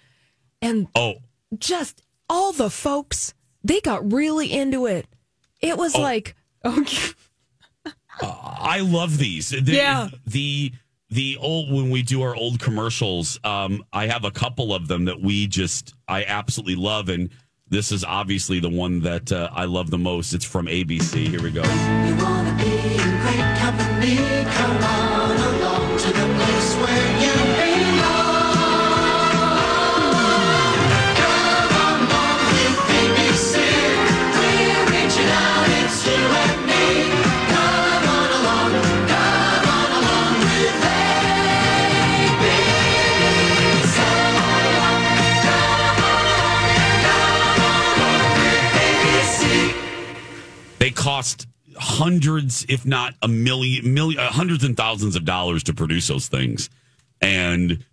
And 0.61 0.87
Oh, 0.95 1.15
just 1.57 2.01
all 2.29 2.51
the 2.51 2.69
folks, 2.69 3.33
they 3.63 3.79
got 3.81 4.11
really 4.11 4.51
into 4.51 4.85
it. 4.85 5.07
It 5.61 5.77
was 5.77 5.95
Oh. 5.95 6.01
like, 6.01 6.35
okay. 6.65 7.13
I 8.21 8.79
love 8.81 9.17
these. 9.17 9.49
The, 9.49 9.61
Yeah. 9.61 10.09
The 10.25 10.71
the 11.09 11.37
old 11.39 11.71
when 11.71 11.89
we 11.89 12.03
do 12.03 12.21
our 12.21 12.35
old 12.35 12.59
commercials, 12.59 13.39
um, 13.45 13.83
I 13.93 14.07
have 14.07 14.25
a 14.25 14.31
couple 14.31 14.73
of 14.73 14.87
them 14.89 15.05
that 15.05 15.21
we 15.21 15.47
just 15.47 15.93
I 16.07 16.25
absolutely 16.25 16.75
love, 16.75 17.07
and 17.09 17.29
this 17.69 17.91
is 17.93 18.03
obviously 18.03 18.59
the 18.59 18.69
one 18.69 18.99
that 19.01 19.31
uh, 19.31 19.49
I 19.53 19.65
love 19.65 19.89
the 19.89 19.97
most. 19.97 20.33
It's 20.33 20.45
from 20.45 20.65
ABC. 20.67 21.27
Here 21.29 21.41
we 21.41 21.51
go. 21.51 21.63
Hundreds, 52.07 52.65
if 52.69 52.85
not 52.85 53.13
a 53.21 53.27
million, 53.27 53.93
million, 53.93 54.17
uh, 54.17 54.31
and 54.37 54.77
thousands 54.77 55.17
of 55.17 55.25
dollars 55.25 55.61
to 55.63 55.73
produce 55.73 56.07
those 56.07 56.29
things, 56.29 56.69
and 57.19 57.83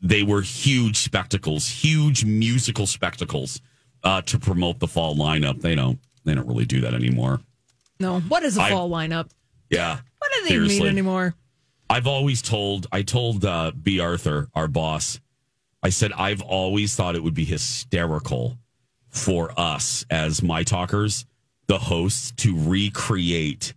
they 0.00 0.22
were 0.22 0.40
huge 0.40 0.98
spectacles, 0.98 1.68
huge 1.68 2.24
musical 2.24 2.86
spectacles 2.86 3.60
uh, 4.04 4.22
to 4.22 4.38
promote 4.38 4.78
the 4.78 4.86
fall 4.86 5.16
lineup. 5.16 5.60
They 5.60 5.74
don't, 5.74 5.98
they 6.24 6.32
don't 6.32 6.46
really 6.46 6.64
do 6.64 6.80
that 6.82 6.94
anymore. 6.94 7.40
No, 7.98 8.20
What 8.20 8.44
is 8.44 8.56
a 8.56 8.68
fall 8.68 8.88
lineup? 8.88 9.30
Yeah, 9.68 9.98
What 10.18 10.30
do 10.36 10.48
they 10.48 10.58
mean 10.60 10.86
anymore? 10.86 11.34
I've 11.88 12.06
always 12.06 12.40
told, 12.40 12.86
I 12.92 13.02
told 13.02 13.44
uh, 13.44 13.72
B. 13.72 13.98
Arthur, 13.98 14.46
our 14.54 14.68
boss, 14.68 15.18
I 15.82 15.88
said, 15.88 16.12
I've 16.12 16.40
always 16.40 16.94
thought 16.94 17.16
it 17.16 17.22
would 17.24 17.34
be 17.34 17.44
hysterical 17.44 18.58
for 19.08 19.52
us 19.58 20.04
as 20.08 20.40
my 20.40 20.62
talkers, 20.62 21.26
the 21.70 21.78
hosts, 21.78 22.32
to 22.32 22.52
recreate, 22.68 23.74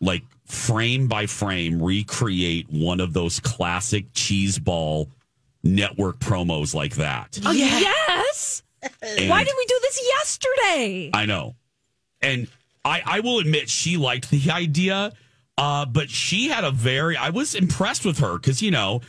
like 0.00 0.22
frame 0.44 1.08
by 1.08 1.26
frame, 1.26 1.82
recreate 1.82 2.68
one 2.70 3.00
of 3.00 3.12
those 3.12 3.40
classic 3.40 4.06
cheese 4.14 4.60
ball 4.60 5.08
network 5.64 6.20
promos 6.20 6.72
like 6.72 6.94
that. 6.94 7.36
Oh, 7.44 7.50
yes. 7.50 8.62
And- 9.02 9.28
Why 9.28 9.42
did 9.42 9.54
we 9.56 9.64
do 9.66 9.78
this 9.82 10.00
yesterday? 10.06 11.10
I 11.12 11.26
know. 11.26 11.56
And 12.22 12.46
I, 12.84 13.02
I 13.04 13.20
will 13.20 13.40
admit 13.40 13.68
she 13.68 13.96
liked 13.96 14.30
the 14.30 14.48
idea, 14.48 15.12
uh, 15.58 15.86
but 15.86 16.10
she 16.10 16.46
had 16.46 16.62
a 16.62 16.70
very, 16.70 17.16
I 17.16 17.30
was 17.30 17.56
impressed 17.56 18.04
with 18.04 18.20
her 18.20 18.34
because, 18.38 18.62
you 18.62 18.70
know, 18.70 19.00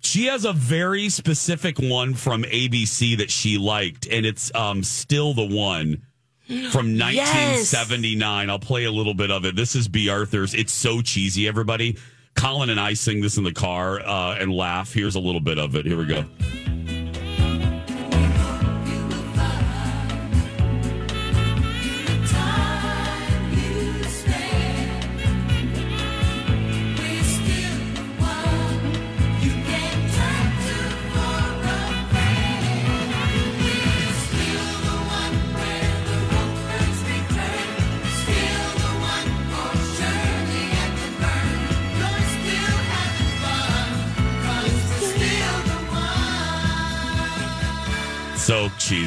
she 0.00 0.26
has 0.26 0.44
a 0.44 0.52
very 0.52 1.08
specific 1.08 1.78
one 1.78 2.12
from 2.12 2.42
ABC 2.42 3.16
that 3.16 3.30
she 3.30 3.56
liked, 3.56 4.06
and 4.06 4.26
it's 4.26 4.54
um, 4.54 4.82
still 4.82 5.32
the 5.32 5.46
one 5.46 6.02
from 6.46 6.96
1979. 6.98 8.50
I'll 8.50 8.58
play 8.58 8.84
a 8.84 8.92
little 8.92 9.14
bit 9.14 9.30
of 9.30 9.44
it. 9.44 9.56
This 9.56 9.74
is 9.74 9.88
B. 9.88 10.08
Arthur's. 10.08 10.54
It's 10.54 10.72
so 10.72 11.02
cheesy, 11.02 11.48
everybody. 11.48 11.96
Colin 12.34 12.70
and 12.70 12.78
I 12.78 12.94
sing 12.94 13.20
this 13.20 13.36
in 13.38 13.44
the 13.44 13.52
car 13.52 14.00
uh, 14.00 14.36
and 14.38 14.52
laugh. 14.52 14.92
Here's 14.92 15.14
a 15.14 15.20
little 15.20 15.40
bit 15.40 15.58
of 15.58 15.74
it. 15.74 15.86
Here 15.86 15.96
we 15.96 16.06
go. 16.06 16.24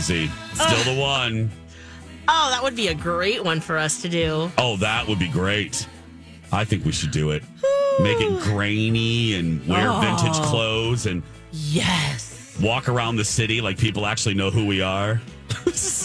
Cheesy. 0.09 0.31
Still 0.53 0.93
the 0.95 0.99
one. 0.99 1.51
Oh, 2.27 2.49
that 2.51 2.61
would 2.63 2.75
be 2.75 2.87
a 2.87 2.93
great 2.95 3.43
one 3.43 3.59
for 3.59 3.77
us 3.77 4.01
to 4.01 4.09
do. 4.09 4.51
Oh, 4.57 4.75
that 4.77 5.07
would 5.07 5.19
be 5.19 5.27
great. 5.27 5.87
I 6.51 6.63
think 6.63 6.83
we 6.85 6.91
should 6.91 7.11
do 7.11 7.29
it. 7.31 7.43
Make 8.01 8.19
it 8.19 8.41
grainy 8.41 9.35
and 9.35 9.65
wear 9.67 9.87
Oh. 9.89 9.99
vintage 9.99 10.41
clothes 10.47 11.05
and 11.05 11.21
Yes. 11.51 12.55
walk 12.61 12.87
around 12.89 13.17
the 13.17 13.25
city 13.25 13.61
like 13.61 13.77
people 13.77 14.05
actually 14.07 14.33
know 14.35 14.49
who 14.49 14.65
we 14.65 14.81
are. 14.81 15.21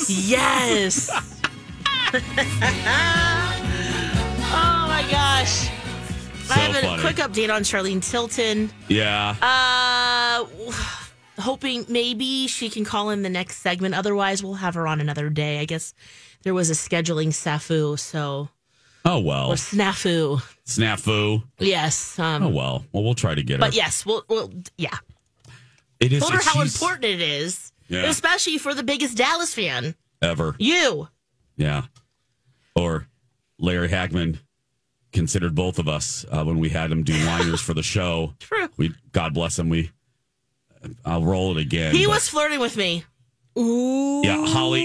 Yes. 0.08 1.10
oh 2.14 2.20
my 4.86 5.04
gosh. 5.10 5.68
So 6.44 6.54
I 6.54 6.58
have 6.58 6.76
a 6.76 6.80
funny. 6.86 7.00
quick 7.02 7.16
update 7.16 7.52
on 7.52 7.62
Charlene 7.62 8.02
Tilton. 8.06 8.70
Yeah. 8.88 9.34
Uh, 9.40 10.44
hoping 11.38 11.84
maybe 11.88 12.46
she 12.46 12.68
can 12.70 12.84
call 12.84 13.10
in 13.10 13.22
the 13.22 13.28
next 13.28 13.58
segment. 13.58 13.94
Otherwise, 13.94 14.42
we'll 14.42 14.54
have 14.54 14.74
her 14.74 14.86
on 14.86 15.00
another 15.00 15.30
day. 15.30 15.58
I 15.60 15.64
guess 15.64 15.94
there 16.42 16.54
was 16.54 16.70
a 16.70 16.74
scheduling 16.74 17.28
snafu, 17.28 17.98
so 17.98 18.48
Oh 19.04 19.18
well. 19.20 19.50
or 19.52 19.54
snafu. 19.56 20.42
Snafu. 20.66 21.42
Yes. 21.58 22.18
Um, 22.18 22.42
Oh 22.44 22.48
well. 22.48 22.84
Well, 22.92 23.02
we'll 23.04 23.14
try 23.14 23.34
to 23.34 23.42
get 23.42 23.54
her. 23.54 23.66
But 23.66 23.74
yes, 23.74 24.06
we'll, 24.06 24.24
we'll 24.28 24.52
yeah. 24.78 24.96
it 26.00 26.12
is 26.12 26.22
Told 26.22 26.34
her 26.34 26.40
how 26.42 26.62
important 26.62 27.04
it 27.04 27.20
is, 27.20 27.72
Yeah. 27.88 28.04
especially 28.06 28.58
for 28.58 28.72
the 28.74 28.82
biggest 28.82 29.16
Dallas 29.16 29.54
fan, 29.54 29.94
ever. 30.22 30.56
you. 30.58 31.08
Yeah. 31.56 31.82
Or 32.74 33.06
Larry 33.58 33.88
Hagman 33.88 34.38
considered 35.12 35.54
both 35.54 35.78
of 35.78 35.86
us 35.86 36.24
uh, 36.30 36.42
when 36.44 36.58
we 36.58 36.68
had 36.70 36.90
him 36.90 37.02
do 37.04 37.12
liners 37.26 37.60
for 37.60 37.72
the 37.74 37.82
show. 37.82 38.34
True. 38.40 38.68
We 38.76 38.92
God 39.12 39.32
bless 39.34 39.58
him. 39.58 39.68
We 39.68 39.90
I'll 41.04 41.24
roll 41.24 41.56
it 41.56 41.60
again. 41.60 41.94
He 41.94 42.06
but- 42.06 42.12
was 42.14 42.28
flirting 42.28 42.60
with 42.60 42.76
me. 42.76 43.04
Ooh. 43.58 44.20
Yeah, 44.24 44.44
Holly. 44.46 44.84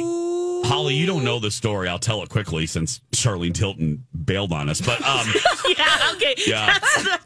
Holly, 0.67 0.93
you 0.95 1.05
don't 1.07 1.23
know 1.23 1.39
the 1.39 1.49
story. 1.51 1.87
I'll 1.87 1.97
tell 1.99 2.21
it 2.21 2.29
quickly 2.29 2.65
since 2.67 2.99
Charlene 3.13 3.53
Tilton 3.53 4.05
bailed 4.25 4.51
on 4.53 4.69
us. 4.69 4.81
But 4.81 5.01
um, 5.05 5.27
yeah. 5.77 6.11
Okay. 6.15 6.35
Yeah. 6.47 6.65
That's 6.79 7.03
the, 7.03 7.19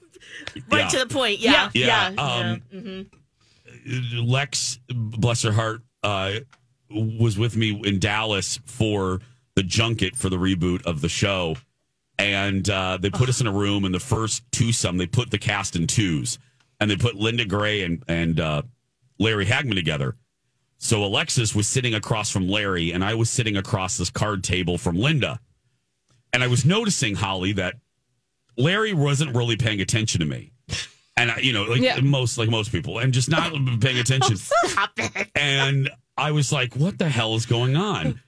right 0.71 0.79
Yeah. 0.81 0.87
to 0.89 0.99
the 0.99 1.07
point. 1.07 1.39
Yeah. 1.39 1.69
Yeah, 1.73 2.11
Yeah. 2.11 2.21
um, 2.21 2.61
mhm. 2.73 3.07
Lex, 4.27 4.79
bless 4.89 5.41
her 5.43 5.51
heart, 5.51 5.81
uh, 6.03 6.33
was 6.89 7.37
with 7.37 7.55
me 7.57 7.81
in 7.85 7.99
Dallas 7.99 8.59
for 8.65 9.19
the 9.55 9.63
junket 9.63 10.15
for 10.15 10.29
the 10.29 10.37
reboot 10.37 10.85
of 10.85 11.01
the 11.01 11.09
show. 11.09 11.55
And 12.19 12.69
uh, 12.69 12.97
they 13.01 13.09
put 13.09 13.27
us 13.29 13.41
in 13.41 13.47
a 13.47 13.51
room, 13.51 13.83
and 13.85 13.93
the 13.93 13.99
first 13.99 14.43
twosome, 14.51 14.97
they 14.97 15.07
put 15.07 15.31
the 15.31 15.39
cast 15.39 15.75
in 15.75 15.87
twos. 15.87 16.37
And 16.83 16.91
they 16.91 16.97
put 16.97 17.15
Linda 17.15 17.45
Gray 17.45 17.83
and, 17.83 18.03
and 18.09 18.41
uh, 18.41 18.61
Larry 19.17 19.45
Hagman 19.45 19.75
together. 19.75 20.17
So 20.79 21.05
Alexis 21.05 21.55
was 21.55 21.65
sitting 21.65 21.93
across 21.93 22.29
from 22.29 22.49
Larry, 22.49 22.91
and 22.91 23.05
I 23.05 23.13
was 23.13 23.29
sitting 23.29 23.55
across 23.55 23.95
this 23.97 24.09
card 24.09 24.43
table 24.43 24.77
from 24.77 24.97
Linda. 24.97 25.39
And 26.33 26.43
I 26.43 26.47
was 26.47 26.65
noticing, 26.65 27.15
Holly, 27.15 27.53
that 27.53 27.75
Larry 28.57 28.93
wasn't 28.93 29.33
really 29.33 29.55
paying 29.55 29.79
attention 29.79 30.19
to 30.19 30.25
me. 30.25 30.51
And 31.15 31.31
I, 31.31 31.37
you 31.37 31.53
know, 31.53 31.63
like 31.63 31.79
Yeah. 31.79 32.01
most 32.01 32.37
like 32.37 32.49
most 32.49 32.69
people, 32.73 32.99
and 32.99 33.13
just 33.13 33.29
not 33.29 33.53
paying 33.79 33.99
attention. 33.99 34.35
Stop 34.35 34.89
it. 34.97 35.29
And 35.35 35.89
I 36.17 36.31
was 36.31 36.51
like, 36.51 36.75
what 36.75 36.97
the 36.97 37.07
hell 37.07 37.35
is 37.35 37.45
going 37.45 37.77
on? 37.77 38.19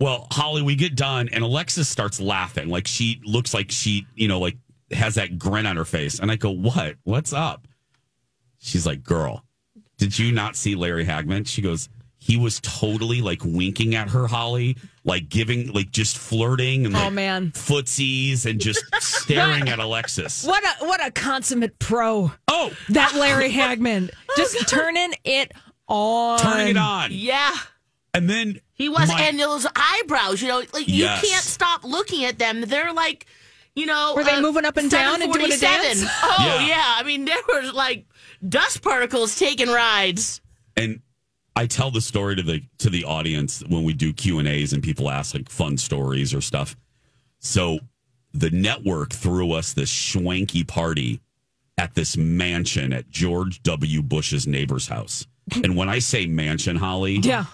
Well, 0.00 0.26
Holly, 0.32 0.62
we 0.62 0.74
get 0.74 0.96
done 0.96 1.28
and 1.30 1.44
Alexis 1.44 1.88
starts 1.88 2.18
laughing. 2.20 2.70
Like 2.70 2.88
she 2.88 3.20
looks 3.24 3.54
like 3.54 3.70
she, 3.70 4.06
you 4.16 4.26
know, 4.26 4.40
like 4.40 4.56
has 4.90 5.14
that 5.14 5.38
grin 5.38 5.66
on 5.66 5.76
her 5.76 5.84
face. 5.84 6.18
And 6.18 6.28
I 6.30 6.34
go, 6.36 6.50
what? 6.50 6.96
What's 7.04 7.32
up? 7.32 7.68
She's 8.60 8.86
like, 8.86 9.02
girl, 9.02 9.44
did 9.98 10.18
you 10.18 10.32
not 10.32 10.54
see 10.56 10.74
Larry 10.74 11.04
Hagman? 11.04 11.46
She 11.46 11.62
goes, 11.62 11.88
he 12.18 12.36
was 12.36 12.60
totally 12.60 13.22
like 13.22 13.40
winking 13.42 13.94
at 13.94 14.10
her, 14.10 14.26
Holly, 14.26 14.76
like 15.04 15.28
giving, 15.30 15.72
like 15.72 15.90
just 15.90 16.18
flirting 16.18 16.84
and 16.84 16.94
Oh, 16.94 16.98
like 17.04 17.12
man. 17.14 17.50
footsies 17.52 18.44
and 18.44 18.60
just 18.60 18.84
staring 19.02 19.68
at 19.70 19.78
Alexis. 19.78 20.44
What 20.44 20.62
a 20.62 20.84
what 20.84 21.04
a 21.04 21.10
consummate 21.10 21.78
pro. 21.78 22.30
Oh, 22.48 22.70
that 22.90 23.14
Larry 23.14 23.50
Hagman 23.52 24.10
just 24.36 24.68
turning 24.68 25.14
it 25.24 25.52
on, 25.88 26.38
Turning 26.38 26.68
it 26.68 26.76
on. 26.76 27.10
Yeah. 27.12 27.56
And 28.12 28.28
then 28.28 28.60
He 28.74 28.88
was, 28.90 29.08
my- 29.08 29.22
and 29.22 29.38
those 29.40 29.66
eyebrows, 29.74 30.42
you 30.42 30.48
know, 30.48 30.58
like 30.74 30.84
Yes. 30.86 31.22
you 31.22 31.30
can't 31.30 31.44
stop 31.44 31.84
looking 31.84 32.24
at 32.26 32.38
them. 32.38 32.60
They're 32.62 32.92
like, 32.92 33.24
you 33.74 33.86
know, 33.86 34.12
Were 34.16 34.24
they 34.24 34.32
uh, 34.34 34.40
moving 34.42 34.64
up 34.66 34.76
and 34.76 34.90
down 34.90 35.22
and 35.22 35.32
doing 35.32 35.50
a 35.52 35.56
dance? 35.56 36.04
Oh 36.22 36.36
Yeah. 36.40 36.66
yeah. 36.66 36.94
I 36.98 37.02
mean, 37.04 37.24
there 37.24 37.36
was 37.48 37.72
like 37.72 38.04
dust 38.48 38.82
particles 38.82 39.38
taking 39.38 39.68
rides. 39.68 40.40
and 40.76 41.00
I 41.56 41.66
tell 41.66 41.90
the 41.90 42.00
story 42.00 42.36
to 42.36 42.42
the 42.42 42.62
to 42.78 42.88
the 42.90 43.04
audience 43.04 43.62
when 43.68 43.84
we 43.84 43.92
do 43.92 44.12
Q 44.12 44.38
and 44.38 44.48
A's 44.48 44.72
and 44.72 44.82
people 44.82 45.10
ask 45.10 45.34
like 45.34 45.48
fun 45.48 45.76
stories 45.76 46.32
or 46.32 46.40
stuff. 46.40 46.76
So 47.40 47.80
the 48.32 48.50
network 48.50 49.12
threw 49.12 49.52
us 49.52 49.72
this 49.72 49.90
swanky 49.90 50.62
party 50.64 51.20
at 51.76 51.94
this 51.94 52.16
mansion 52.16 52.92
at 52.92 53.10
George 53.10 53.62
W. 53.64 54.00
Bush's 54.02 54.46
neighbor's 54.46 54.86
house. 54.88 55.26
And 55.64 55.76
when 55.76 55.88
I 55.88 55.98
say 55.98 56.26
mansion, 56.26 56.76
Holly, 56.76 57.16
Yeah. 57.16 57.46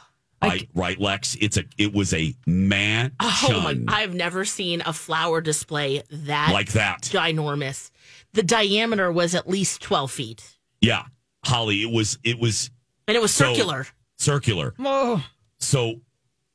I, 0.42 0.68
right, 0.74 1.00
Lex, 1.00 1.34
it's 1.40 1.56
a 1.56 1.64
it 1.78 1.94
was 1.94 2.12
a 2.12 2.34
mansion 2.46 3.16
Oh 3.22 3.60
my! 3.64 3.78
I've 3.88 4.14
never 4.14 4.44
seen 4.44 4.82
a 4.84 4.92
flower 4.92 5.40
display 5.40 6.02
that 6.10 6.50
like 6.52 6.72
that. 6.72 7.00
ginormous. 7.02 7.90
The 8.34 8.42
diameter 8.42 9.10
was 9.10 9.34
at 9.34 9.48
least 9.48 9.80
twelve 9.80 10.12
feet, 10.12 10.55
Yeah, 10.86 11.04
Holly, 11.44 11.82
it 11.82 11.90
was 11.90 12.18
it 12.24 12.38
was 12.38 12.70
and 13.08 13.16
it 13.16 13.20
was 13.20 13.32
So- 13.34 13.52
circular. 13.52 13.86
circular. 14.18 14.74
Oh, 14.78 15.24
So 15.58 16.00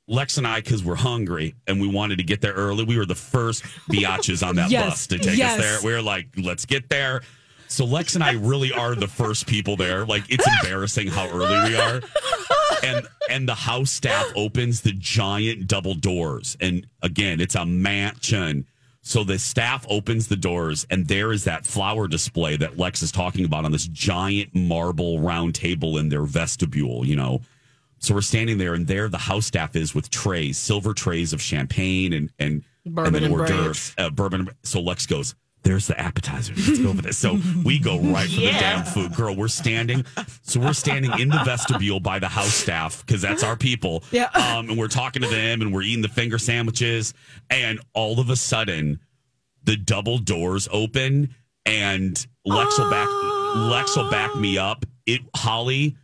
Lex 0.08 0.38
and 0.38 0.46
I, 0.48 0.60
because 0.62 0.84
we're 0.84 0.96
hungry 0.96 1.56
and 1.68 1.80
we 1.80 1.88
wanted 1.88 2.18
to 2.18 2.24
get 2.24 2.42
there 2.42 2.54
early, 2.54 2.84
we 2.84 2.98
were 2.98 3.06
the 3.06 3.16
first 3.16 3.64
biatches 3.90 4.46
on 4.46 4.56
that 4.56 4.70
Yes, 4.70 4.90
bus 4.90 5.08
to 5.08 5.20
take 5.20 5.38
yes. 5.38 5.58
us 5.60 5.64
there. 5.64 5.80
We 5.90 5.94
were 5.96 6.02
like, 6.02 6.28
let's 6.38 6.66
get 6.66 6.90
there. 6.90 7.22
So 7.68 7.86
Lex 7.86 8.16
and 8.16 8.24
I 8.24 8.34
really 8.34 8.74
are 8.74 8.96
the 8.96 9.08
first 9.08 9.48
people 9.48 9.78
there. 9.78 10.06
Like 10.06 10.24
it's 10.30 10.46
embarrassing 10.46 11.08
how 11.08 11.30
early 11.30 11.70
we 11.70 11.78
are. 11.78 12.02
And 12.84 13.08
and 13.30 13.48
the 13.48 13.56
house 13.56 13.92
staff 13.92 14.26
opens 14.36 14.82
the 14.82 14.92
giant 14.92 15.68
double 15.68 15.94
doors. 15.94 16.58
And 16.60 16.86
again, 17.02 17.40
it's 17.40 17.56
a 17.56 17.66
mansion. 17.66 18.66
So 19.04 19.24
the 19.24 19.40
staff 19.40 19.86
opens 19.90 20.28
the 20.28 20.36
doors 20.36 20.86
and 20.90 21.08
there 21.08 21.32
is 21.32 21.44
that 21.46 21.66
flower 21.66 22.08
display 22.08 22.56
that 22.58 22.78
Lex 22.78 23.02
is 23.02 23.12
talking 23.12 23.46
about 23.46 23.66
on 23.66 23.72
this 23.72 23.88
giant 23.88 24.54
marble 24.54 25.20
round 25.20 25.56
table 25.56 25.98
in 25.98 26.10
their 26.10 26.24
vestibule, 26.24 27.06
you 27.06 27.16
know. 27.16 27.42
So 27.98 28.16
we're 28.16 28.22
standing 28.22 28.58
there, 28.58 28.74
and 28.74 28.88
there 28.88 29.10
the 29.10 29.18
house 29.20 29.46
staff 29.46 29.76
is 29.76 29.94
with 29.94 30.10
trays, 30.10 30.58
silver 30.58 30.94
trays 30.94 31.34
of 31.34 31.42
champagne 31.42 32.14
and 32.14 32.32
and 32.40 32.64
Bourbon 32.84 33.06
and 33.06 33.16
then 33.16 33.24
and 33.26 33.34
hors 33.34 33.48
d'oeuvres, 33.48 33.94
uh, 33.98 34.10
bourbon. 34.10 34.50
So 34.64 34.82
Lex 34.82 35.06
goes, 35.06 35.36
"There's 35.64 35.88
the 35.88 36.00
appetizers. 36.00 36.68
Let's 36.68 36.80
go 36.80 36.94
for 36.94 37.02
this." 37.02 37.18
So 37.18 37.40
we 37.64 37.80
go 37.80 38.00
right 38.02 38.30
for 38.30 38.40
the 38.40 38.52
damn 38.52 38.84
food, 38.84 39.14
girl. 39.16 39.36
We're 39.36 39.48
standing, 39.48 40.06
so 40.42 40.60
we're 40.60 40.74
standing 40.74 41.12
in 41.20 41.30
the 41.30 41.42
vestibule 41.44 42.00
by 42.00 42.20
the 42.20 42.28
house 42.28 42.54
staff 42.54 43.06
because 43.06 43.22
that's 43.22 43.44
our 43.44 43.56
people. 43.56 44.04
Yeah. 44.12 44.30
Um, 44.34 44.70
and 44.70 44.78
we're 44.78 44.88
talking 44.88 45.22
to 45.22 45.28
them, 45.28 45.62
and 45.62 45.74
we're 45.74 45.84
eating 45.84 46.02
the 46.02 46.10
finger 46.10 46.38
sandwiches, 46.38 47.14
and 47.50 47.80
all 47.94 48.20
of 48.20 48.30
a 48.30 48.36
sudden, 48.36 49.00
the 49.64 49.78
double 49.78 50.18
doors 50.18 50.68
open, 50.72 51.36
and 51.66 52.26
Lex 52.46 52.78
will 52.78 52.90
back 52.90 53.08
Lex 53.56 53.96
will 53.96 54.10
back 54.10 54.36
me 54.36 54.58
up. 54.58 54.86
It 55.06 55.22
Holly. 55.36 55.98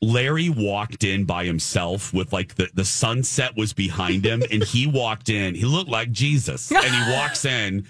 Larry 0.00 0.48
walked 0.48 1.02
in 1.02 1.24
by 1.24 1.44
himself 1.44 2.14
with 2.14 2.32
like 2.32 2.54
the, 2.54 2.68
the 2.72 2.84
sunset 2.84 3.56
was 3.56 3.72
behind 3.72 4.24
him 4.24 4.44
and 4.48 4.62
he 4.62 4.86
walked 4.86 5.28
in. 5.28 5.56
He 5.56 5.64
looked 5.64 5.90
like 5.90 6.12
Jesus. 6.12 6.70
And 6.70 6.84
he 6.84 7.12
walks 7.12 7.44
in 7.44 7.84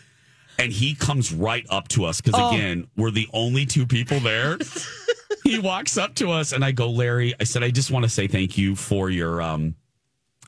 and 0.59 0.73
he 0.73 0.95
comes 0.95 1.33
right 1.33 1.65
up 1.71 1.89
to 1.89 2.05
us 2.05 2.21
because 2.21 2.39
Oh. 2.39 2.55
again, 2.55 2.89
we're 2.97 3.11
the 3.11 3.29
only 3.33 3.65
two 3.67 3.87
people 3.87 4.21
there. 4.21 4.59
he 5.45 5.59
walks 5.59 5.97
up 5.97 6.15
to 6.17 6.31
us 6.31 6.53
and 6.53 6.65
I 6.65 6.73
go, 6.73 6.91
Larry, 6.91 7.35
I 7.41 7.45
said, 7.45 7.63
I 7.63 7.71
just 7.71 7.91
want 7.91 8.05
to 8.05 8.09
say 8.09 8.27
thank 8.27 8.59
you 8.59 8.75
for 8.75 9.09
your 9.11 9.41
um 9.41 9.75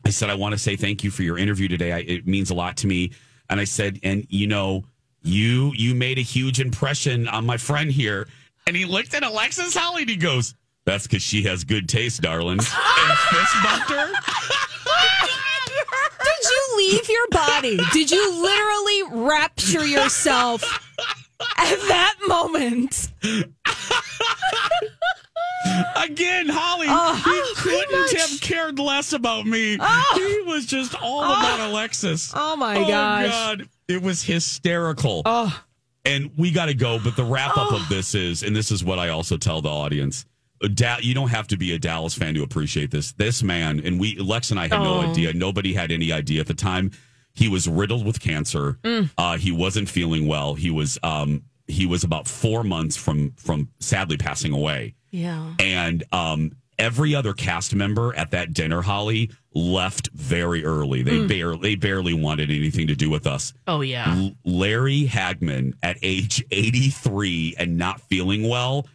I 0.05 0.11
said, 0.11 0.31
I 0.31 0.35
want 0.35 0.53
to 0.53 0.59
say 0.59 0.77
thank 0.77 1.05
you 1.05 1.11
for 1.11 1.23
your 1.23 1.37
interview 1.37 1.69
today. 1.69 1.93
I, 1.93 1.99
it 1.99 2.27
means 2.27 2.49
a 2.51 2.55
lot 2.55 2.79
to 2.79 2.87
me. 2.87 3.13
And 3.51 3.61
I 3.61 3.65
said, 3.65 4.01
and 4.03 4.27
you 4.31 4.47
know, 4.47 4.85
you 5.23 5.73
you 5.75 5.95
made 5.95 6.19
a 6.19 6.23
huge 6.23 6.59
impression 6.61 7.29
on 7.29 7.45
my 7.45 7.57
friend 7.59 7.91
here. 7.91 8.27
And 8.67 8.75
he 8.77 8.85
looked 8.87 9.15
at 9.15 9.23
Alexis 9.23 9.75
Holly 9.77 10.03
and 10.03 10.11
he 10.11 10.17
goes, 10.17 10.55
That's 10.87 11.07
because 11.07 11.23
she 11.23 11.43
has 11.43 11.65
good 11.65 11.89
taste, 11.89 12.23
darling. 12.23 12.59
and 12.59 12.61
fist 12.61 13.55
bumped 13.63 13.91
her. 13.91 14.13
Leave 16.81 17.09
your 17.11 17.29
body? 17.31 17.79
Did 17.93 18.11
you 18.11 18.43
literally 18.43 19.27
rapture 19.27 19.85
yourself 19.85 20.63
at 21.59 21.77
that 21.89 22.15
moment? 22.27 23.09
Again, 25.95 26.49
Holly, 26.49 26.87
Oh, 26.89 27.15
he 27.15 27.61
couldn't 27.61 28.19
have 28.19 28.41
cared 28.41 28.79
less 28.79 29.13
about 29.13 29.45
me. 29.45 29.77
Oh. 29.79 30.13
He 30.15 30.51
was 30.51 30.65
just 30.65 30.95
all 30.95 31.21
oh. 31.21 31.25
about 31.25 31.61
Alexis. 31.71 32.33
Oh 32.35 32.57
my 32.57 32.77
oh, 32.77 32.89
gosh. 32.89 33.31
God. 33.31 33.69
It 33.87 34.01
was 34.01 34.23
hysterical. 34.23 35.21
Oh, 35.27 35.63
And 36.07 36.31
we 36.39 36.51
got 36.51 36.67
to 36.67 36.75
go. 36.75 36.99
But 36.99 37.15
the 37.15 37.25
wrap 37.25 37.59
up 37.59 37.73
of 37.73 37.87
this 37.91 38.15
is, 38.15 38.43
and 38.43 38.57
this 38.57 38.71
is 38.71 38.83
what 38.83 38.99
I 38.99 39.11
also 39.11 39.37
tell 39.37 39.61
the 39.61 39.69
audience. 39.69 40.25
Da- 40.75 40.99
you 41.01 41.15
don't 41.15 41.29
have 41.31 41.47
to 41.49 41.57
be 41.57 41.73
a 41.73 41.79
Dallas 41.79 42.15
fan 42.15 42.35
to 42.35 42.43
appreciate 42.43 42.91
this. 42.91 43.13
This 43.13 43.43
man, 43.43 43.81
and 43.85 43.99
we, 43.99 44.17
Lex 44.17 44.51
and 44.51 44.61
I 44.61 44.65
had 44.65 44.81
no 44.83 44.97
Oh. 45.01 45.11
idea. 45.11 45.33
Nobody 45.33 45.73
had 45.73 45.91
any 45.91 46.13
idea 46.13 46.41
at 46.41 46.47
the 46.47 46.55
time. 46.55 46.91
He 47.33 47.49
was 47.49 47.67
riddled 47.67 48.05
with 48.05 48.21
cancer. 48.21 48.79
Uh, 49.17 49.39
he 49.39 49.53
wasn't 49.53 49.89
feeling 49.89 50.27
well. 50.27 50.55
He 50.55 50.71
was, 50.71 50.99
um, 51.03 51.43
he 51.67 51.87
was 51.87 52.05
about 52.05 52.27
four 52.29 52.65
months 52.65 52.97
from 52.97 53.33
from 53.37 53.69
sadly 53.79 54.17
passing 54.17 54.53
away. 54.53 54.95
Yeah. 55.13 55.55
And 55.61 56.03
um, 56.13 56.53
every 56.79 57.15
other 57.15 57.33
cast 57.33 57.75
member 57.75 58.15
at 58.17 58.33
that 58.33 58.53
dinner, 58.53 58.83
Holly, 58.83 59.31
left 59.55 60.11
very 60.13 60.65
early. 60.65 61.03
They 61.03 61.25
barely 61.27 61.59
they 61.61 61.75
barely 61.77 62.13
wanted 62.13 62.51
anything 62.51 62.89
to 62.89 62.97
do 62.97 63.09
with 63.09 63.27
us. 63.27 63.53
Oh 63.69 63.81
yeah. 63.83 64.13
L- 64.17 64.33
Larry 64.45 65.05
Hagman, 65.07 65.75
at 65.83 65.97
age 66.03 66.45
83 66.51 67.55
and 67.59 67.79
not 67.79 68.01
feeling 68.03 68.49
well, 68.49 68.87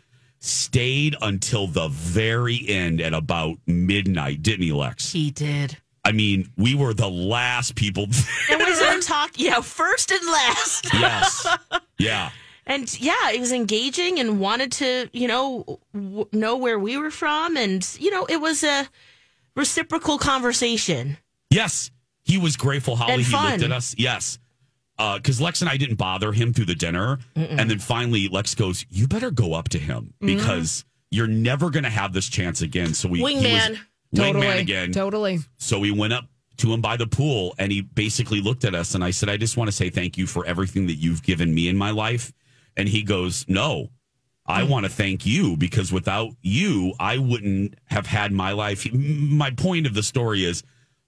stayed 0.46 1.16
until 1.22 1.68
the 1.68 1.88
very 1.90 2.64
end 2.68 3.02
at 3.02 3.14
about 3.14 3.58
midnight, 3.66 4.44
didn't 4.44 4.64
he, 4.64 4.72
Lex? 4.72 5.12
He 5.12 5.32
did. 5.32 5.78
I 6.04 6.12
mean, 6.12 6.52
we 6.56 6.76
were 6.76 6.94
the 6.94 7.10
last 7.10 7.76
people. 7.76 8.08
There. 8.48 8.58
And 8.60 8.68
we 8.68 8.76
started 8.76 9.02
talking. 9.02 9.46
Yeah, 9.46 9.62
first 9.62 10.12
and 10.12 10.26
last. 10.28 10.88
yes. 10.94 11.48
Yeah. 11.98 12.30
And 12.68 13.00
yeah, 13.00 13.32
it 13.32 13.40
was 13.40 13.52
engaging 13.52 14.20
and 14.20 14.40
wanted 14.40 14.72
to, 14.74 15.10
you 15.14 15.28
know, 15.28 15.80
w- 15.94 16.28
know 16.32 16.58
where 16.58 16.78
we 16.78 16.98
were 16.98 17.12
from, 17.12 17.58
and 17.58 17.88
you 18.00 18.12
know, 18.12 18.26
it 18.26 18.38
was 18.38 18.64
a 18.64 18.88
reciprocal 19.56 20.18
conversation. 20.18 21.18
Yes, 21.50 21.92
he 22.24 22.38
was 22.38 22.56
grateful. 22.58 22.96
Holly, 22.96 23.24
he 23.24 23.36
looked 23.36 23.64
at 23.64 23.72
us. 23.72 23.96
Yes, 23.98 24.40
Uh, 24.98 25.18
because 25.18 25.42
Lex 25.42 25.62
and 25.62 25.70
I 25.70 25.78
didn't 25.78 25.96
bother 25.96 26.32
him 26.32 26.54
through 26.54 26.66
the 26.66 26.76
dinner, 26.76 27.20
and 27.36 27.70
then 27.70 27.80
finally 27.80 28.30
Lex 28.30 28.56
goes, 28.56 28.86
"You 28.90 29.08
better 29.08 29.30
go 29.30 29.54
up 29.54 29.70
to 29.70 29.80
him 29.80 30.14
mm-hmm. 30.22 30.38
because 30.38 30.86
you're 31.12 31.28
never 31.28 31.70
going 31.70 31.84
to 31.84 31.90
have 31.90 32.14
this 32.14 32.30
chance 32.30 32.62
again." 32.62 32.94
So 32.94 33.10
we 33.10 33.20
Wingman. 33.20 33.78
totally. 34.16 34.46
wingman 34.46 34.62
again. 34.62 34.92
Totally. 34.94 35.40
So 35.58 35.80
we 35.80 35.92
went 35.92 36.14
up 36.14 36.26
to 36.58 36.74
him 36.74 36.80
by 36.80 36.96
the 36.96 37.08
pool, 37.08 37.54
and 37.58 37.72
he 37.72 37.82
basically 37.82 38.40
looked 38.40 38.64
at 38.64 38.74
us, 38.74 38.96
and 38.96 39.04
I 39.04 39.12
said, 39.12 39.28
"I 39.28 39.36
just 39.36 39.58
want 39.58 39.68
to 39.68 39.74
say 39.74 39.90
thank 39.90 40.18
you 40.18 40.28
for 40.28 40.46
everything 40.46 40.88
that 40.88 40.96
you've 40.96 41.24
given 41.24 41.54
me 41.54 41.68
in 41.68 41.76
my 41.76 41.92
life." 41.92 42.32
And 42.78 42.88
he 42.88 43.04
goes, 43.04 43.46
"No." 43.48 43.90
I 44.48 44.62
mm. 44.62 44.70
want 44.70 44.86
to 44.86 44.92
thank 44.92 45.26
you 45.26 45.58
because 45.58 45.92
without 45.92 46.34
you, 46.42 46.94
I 47.00 47.18
wouldn't 47.18 47.76
have 47.86 48.06
had 48.06 48.32
my 48.32 48.52
life. 48.52 48.92
My 48.94 49.50
point 49.52 49.88
of 49.88 49.96
the 49.96 50.04
story 50.04 50.46
is 50.46 50.64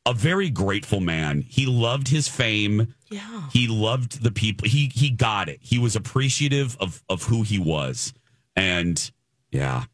a 0.07 0.13
very 0.13 0.49
grateful 0.49 1.01
man. 1.01 1.41
He 1.41 1.65
loved 1.65 2.07
his 2.07 2.27
fame. 2.27 2.95
Yeah. 3.09 3.49
He 3.51 3.67
loved 3.67 4.23
the 4.23 4.31
people. 4.31 4.67
He 4.67 4.91
he 4.93 5.09
got 5.09 5.49
it. 5.49 5.59
He 5.61 5.77
was 5.79 5.95
appreciative 5.95 6.75
of 6.79 7.03
of 7.09 7.23
who 7.23 7.43
he 7.43 7.59
was, 7.59 8.13
and 8.55 9.11
yeah, 9.51 9.85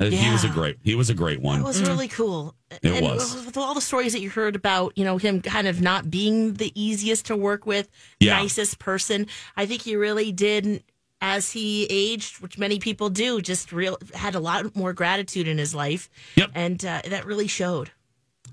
Uh, 0.00 0.06
he 0.06 0.30
was 0.30 0.44
a 0.44 0.48
great. 0.48 0.76
He 0.82 0.94
was 0.94 1.08
a 1.10 1.14
great 1.14 1.40
one. 1.40 1.60
It 1.60 1.64
was 1.64 1.80
really 1.82 2.08
cool. 2.08 2.54
It 2.70 2.80
and 2.84 3.04
was. 3.06 3.46
With 3.46 3.56
all 3.56 3.72
the 3.74 3.80
stories 3.80 4.12
that 4.12 4.20
you 4.20 4.28
heard 4.30 4.56
about, 4.56 4.92
you 4.96 5.04
know, 5.04 5.16
him 5.16 5.40
kind 5.40 5.66
of 5.68 5.80
not 5.80 6.10
being 6.10 6.54
the 6.54 6.70
easiest 6.74 7.26
to 7.26 7.36
work 7.36 7.64
with, 7.66 7.88
Yeah. 8.20 8.36
nicest 8.36 8.78
person, 8.78 9.26
I 9.56 9.64
think 9.66 9.82
he 9.82 9.94
really 9.96 10.32
did 10.32 10.82
as 11.22 11.52
he 11.52 11.86
aged, 11.88 12.40
which 12.42 12.58
many 12.58 12.78
people 12.78 13.08
do, 13.08 13.40
just 13.40 13.72
real 13.72 13.96
had 14.14 14.34
a 14.34 14.40
lot 14.40 14.76
more 14.76 14.92
gratitude 14.92 15.48
in 15.48 15.56
his 15.56 15.74
life. 15.74 16.10
Yep. 16.34 16.50
And 16.54 16.84
uh, 16.84 17.00
that 17.08 17.24
really 17.24 17.46
showed. 17.46 17.90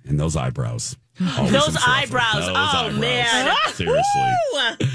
And 0.06 0.18
those 0.20 0.38
eyebrows. 0.38 0.96
Always 1.38 1.52
Those 1.52 1.78
eyebrows. 1.86 2.34
Those 2.34 2.50
oh, 2.50 2.54
eyebrows. 2.56 3.00
man. 3.00 3.56
Seriously. 3.74 4.90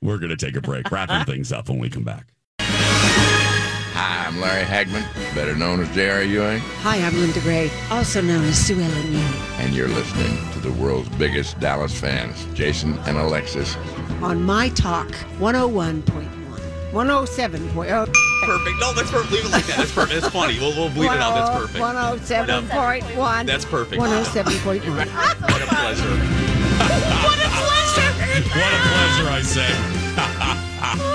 We're 0.00 0.18
going 0.18 0.30
to 0.30 0.36
take 0.36 0.56
a 0.56 0.60
break, 0.60 0.90
wrapping 0.90 1.24
things 1.24 1.52
up 1.52 1.68
when 1.68 1.78
we 1.78 1.88
come 1.88 2.04
back. 2.04 2.26
Hi, 2.60 4.26
I'm 4.26 4.38
Larry 4.40 4.64
Hagman, 4.64 5.02
better 5.34 5.54
known 5.56 5.80
as 5.80 5.88
J.R. 5.94 6.22
Ewing, 6.22 6.58
Hi, 6.82 6.98
I'm 6.98 7.14
Linda 7.14 7.40
Gray, 7.40 7.70
also 7.90 8.20
known 8.20 8.44
as 8.44 8.58
Sue 8.58 8.78
Ellen 8.78 9.12
Ewing. 9.12 9.24
and 9.58 9.74
you're 9.74 9.88
listening 9.88 10.36
to 10.52 10.60
the 10.60 10.72
world's 10.72 11.08
biggest 11.16 11.58
Dallas 11.60 11.98
fans, 11.98 12.46
Jason 12.52 12.98
and 13.06 13.16
Alexis. 13.16 13.74
On 14.20 14.42
My 14.42 14.68
Talk 14.70 15.14
oh 15.40 15.66
101.1, 16.92 17.72
107.0. 17.72 18.12
Perfect. 18.44 18.80
No, 18.80 18.92
that's 18.92 19.10
perfect. 19.10 19.32
Leave 19.32 19.44
it 19.44 19.50
like 19.52 19.64
that. 19.66 19.76
That's 19.78 19.92
perfect. 19.92 20.20
That's 20.20 20.32
funny. 20.32 20.58
We'll, 20.58 20.70
we'll 20.76 20.90
bleep 20.90 21.12
it 21.14 21.20
out. 21.20 21.34
That's 21.34 21.50
perfect. 21.58 21.78
107.1. 21.82 23.46
That's 23.46 23.64
perfect. 23.64 24.00
107.1. 24.00 24.86
What 25.50 25.62
a 25.62 25.66
pleasure. 25.66 26.16
What 26.76 27.38
a 27.38 27.48
pleasure. 27.48 28.10
What 28.58 28.72
a 28.72 28.80
pleasure, 28.86 29.28
I 29.30 29.42
say. 29.42 29.70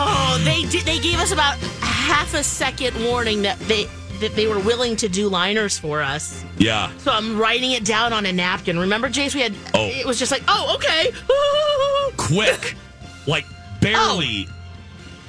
Oh, 0.00 0.40
they 0.44 0.62
did. 0.68 0.84
They 0.84 0.98
gave 1.00 1.18
us 1.18 1.32
about 1.32 1.56
half 1.80 2.32
a 2.34 2.42
second 2.44 2.94
warning 3.04 3.42
that 3.42 3.58
they 3.60 3.88
that 4.20 4.34
they 4.36 4.46
were 4.46 4.58
willing 4.60 4.96
to 4.96 5.08
do 5.08 5.28
liners 5.28 5.78
for 5.78 6.02
us. 6.02 6.44
Yeah. 6.58 6.90
So 6.98 7.10
I'm 7.10 7.38
writing 7.38 7.72
it 7.72 7.84
down 7.84 8.12
on 8.12 8.24
a 8.26 8.32
napkin. 8.32 8.78
Remember, 8.78 9.08
Jace? 9.08 9.34
We 9.34 9.40
had. 9.40 9.54
Oh. 9.74 9.86
It 9.86 10.06
was 10.06 10.18
just 10.18 10.30
like, 10.30 10.42
oh, 10.46 10.74
okay. 10.76 11.10
Quick. 12.16 12.74
Like, 13.26 13.44
barely 13.80 14.46
oh. 14.48 14.54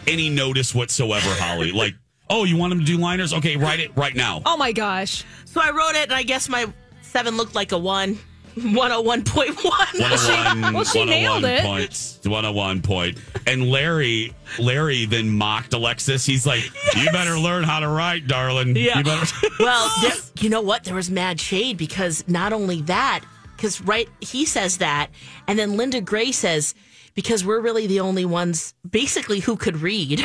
any 0.07 0.29
notice 0.29 0.73
whatsoever, 0.73 1.29
Holly. 1.33 1.71
Like, 1.79 1.95
oh, 2.29 2.43
you 2.43 2.57
want 2.57 2.73
him 2.73 2.79
to 2.79 2.85
do 2.85 2.97
liners? 2.97 3.33
Okay, 3.33 3.57
write 3.57 3.79
it 3.79 3.95
right 3.95 4.15
now. 4.15 4.41
Oh 4.45 4.57
my 4.57 4.71
gosh. 4.71 5.23
So 5.45 5.61
I 5.61 5.71
wrote 5.71 5.95
it, 5.95 6.03
and 6.03 6.13
I 6.13 6.23
guess 6.23 6.49
my 6.49 6.71
seven 7.01 7.37
looked 7.37 7.55
like 7.55 7.71
a 7.71 7.77
one. 7.77 8.17
101.1. 8.59 9.63
101, 9.63 10.73
Well, 10.73 10.83
she 10.83 11.05
nailed 11.05 11.43
101 11.43 11.45
it. 11.45 11.61
Points, 11.61 12.19
101 12.23 12.81
point. 12.81 13.17
And 13.47 13.69
Larry, 13.69 14.33
Larry 14.57 15.05
then 15.05 15.29
mocked 15.29 15.73
Alexis. 15.73 16.25
He's 16.25 16.45
like, 16.45 16.63
"You 16.95 17.09
better 17.11 17.37
learn 17.37 17.63
how 17.63 17.79
to 17.79 17.87
write, 17.87 18.27
darling. 18.27 18.75
Yeah. 18.75 18.97
You 18.97 19.03
better." 19.03 19.25
well, 19.59 19.89
there, 20.01 20.13
you 20.41 20.49
know 20.49 20.61
what? 20.61 20.83
There 20.83 20.95
was 20.95 21.09
mad 21.09 21.39
shade 21.39 21.77
because 21.77 22.27
not 22.27 22.51
only 22.51 22.81
that, 22.83 23.23
because 23.55 23.81
right, 23.81 24.09
he 24.19 24.45
says 24.45 24.77
that, 24.77 25.09
and 25.47 25.57
then 25.57 25.77
Linda 25.77 26.01
Gray 26.01 26.31
says, 26.31 26.75
because 27.15 27.43
we're 27.45 27.59
really 27.59 27.87
the 27.87 27.99
only 27.99 28.25
ones, 28.25 28.73
basically, 28.89 29.39
who 29.39 29.55
could 29.57 29.77
read. 29.77 30.19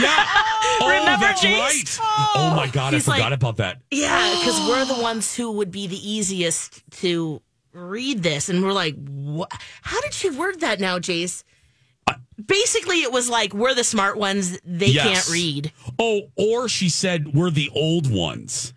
yeah. 0.00 0.26
Oh, 0.82 0.88
Remember, 0.88 1.20
that's 1.26 1.44
Jace? 1.44 1.58
right. 1.58 1.98
Oh, 2.00 2.32
oh 2.36 2.56
my 2.56 2.66
God, 2.66 2.94
I 2.94 3.00
forgot 3.00 3.18
like- 3.18 3.32
about 3.34 3.56
that. 3.58 3.82
Yeah, 3.90 4.34
because 4.38 4.58
we're 4.68 4.84
the 4.86 5.02
ones 5.02 5.36
who 5.36 5.52
would 5.52 5.70
be 5.70 5.86
the 5.86 6.10
easiest 6.10 6.82
to 7.02 7.42
read 7.74 8.22
this, 8.22 8.48
and 8.48 8.62
we're 8.62 8.72
like, 8.72 8.94
what? 9.04 9.52
How 9.82 10.00
did 10.00 10.14
she 10.14 10.30
word 10.30 10.60
that 10.60 10.80
now, 10.80 10.98
Jace? 10.98 11.42
Basically, 12.44 13.02
it 13.02 13.12
was 13.12 13.28
like 13.28 13.52
we're 13.52 13.74
the 13.74 13.84
smart 13.84 14.16
ones; 14.16 14.58
they 14.64 14.86
Yes. 14.86 15.06
can't 15.06 15.28
read. 15.30 15.72
Oh, 15.98 16.22
or 16.36 16.68
she 16.68 16.88
said 16.88 17.34
we're 17.34 17.50
the 17.50 17.68
old 17.74 18.10
ones. 18.10 18.72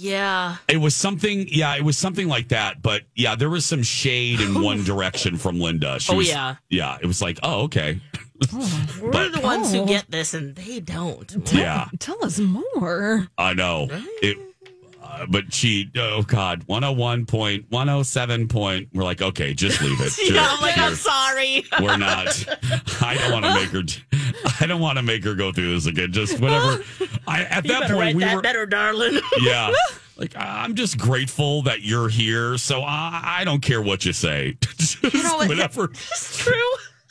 Yeah, 0.00 0.56
It 0.68 0.76
was 0.76 0.94
something, 0.94 1.46
yeah, 1.50 1.74
it 1.76 1.82
was 1.84 1.98
something 1.98 2.28
like 2.28 2.48
that. 2.48 2.82
But 2.82 3.02
yeah, 3.16 3.34
there 3.34 3.50
was 3.50 3.66
some 3.66 3.82
shade 3.82 4.40
in 4.40 4.62
one 4.62 4.84
direction 4.92 5.36
from 5.36 5.58
Linda. 5.58 5.98
She 5.98 6.12
Oh, 6.12 6.16
was- 6.16 6.28
yeah. 6.28 6.56
yeah. 6.68 6.98
It 7.02 7.06
was 7.06 7.20
like, 7.20 7.38
oh, 7.42 7.62
okay, 7.62 8.00
we're 8.52 9.10
But- 9.10 9.32
the 9.32 9.40
ones 9.42 9.74
Oh. 9.74 9.80
who 9.80 9.86
get 9.86 10.10
this, 10.10 10.34
and 10.34 10.54
they 10.54 10.78
don't. 10.80 11.34
yeah. 11.52 11.88
Tell 11.98 12.24
us 12.24 12.38
more. 12.38 13.26
I 13.36 13.54
know 13.54 13.88
it, 13.90 14.38
uh, 15.18 15.26
but 15.28 15.52
she. 15.52 15.90
Oh 15.96 16.22
God, 16.22 16.62
101 16.66 17.26
point, 17.26 17.66
107 17.70 18.48
point. 18.48 18.88
We're 18.94 19.04
like, 19.04 19.20
okay, 19.22 19.54
just 19.54 19.80
leave 19.82 20.00
it. 20.00 20.12
Yeah, 20.34 20.46
I'm 20.48 20.60
like, 20.60 20.76
I'm 20.78 20.94
sorry. 20.94 21.64
We're 21.80 21.96
not. 21.96 22.44
I 23.02 23.14
don't 23.16 23.32
want 23.32 23.44
to 23.46 23.54
make 23.54 23.68
her. 23.70 23.82
I 24.60 24.66
don't 24.66 24.80
want 24.80 24.98
to 24.98 25.02
make 25.02 25.24
her 25.24 25.34
go 25.34 25.52
through 25.52 25.74
this 25.74 25.86
again. 25.86 26.12
Just 26.12 26.38
whatever. 26.40 26.82
I 27.26 27.44
at 27.44 27.64
You 27.64 27.72
that 27.78 27.90
point 27.90 28.16
we 28.16 28.24
that 28.24 28.36
were. 28.36 28.42
better, 28.42 28.66
darling. 28.66 29.20
Yeah. 29.40 29.72
Like 30.16 30.34
I'm 30.36 30.74
just 30.74 30.98
grateful 30.98 31.62
that 31.62 31.82
you're 31.82 32.08
here, 32.08 32.58
so 32.58 32.82
I, 32.82 33.36
I 33.40 33.44
don't 33.44 33.60
care 33.60 33.80
what 33.80 34.04
you 34.04 34.12
say. 34.12 34.56
Just 34.60 35.00
You 35.02 35.22
know 35.22 35.36
what? 35.36 35.48
whatever, 35.48 35.84
It's 35.92 36.36
true. 36.38 36.54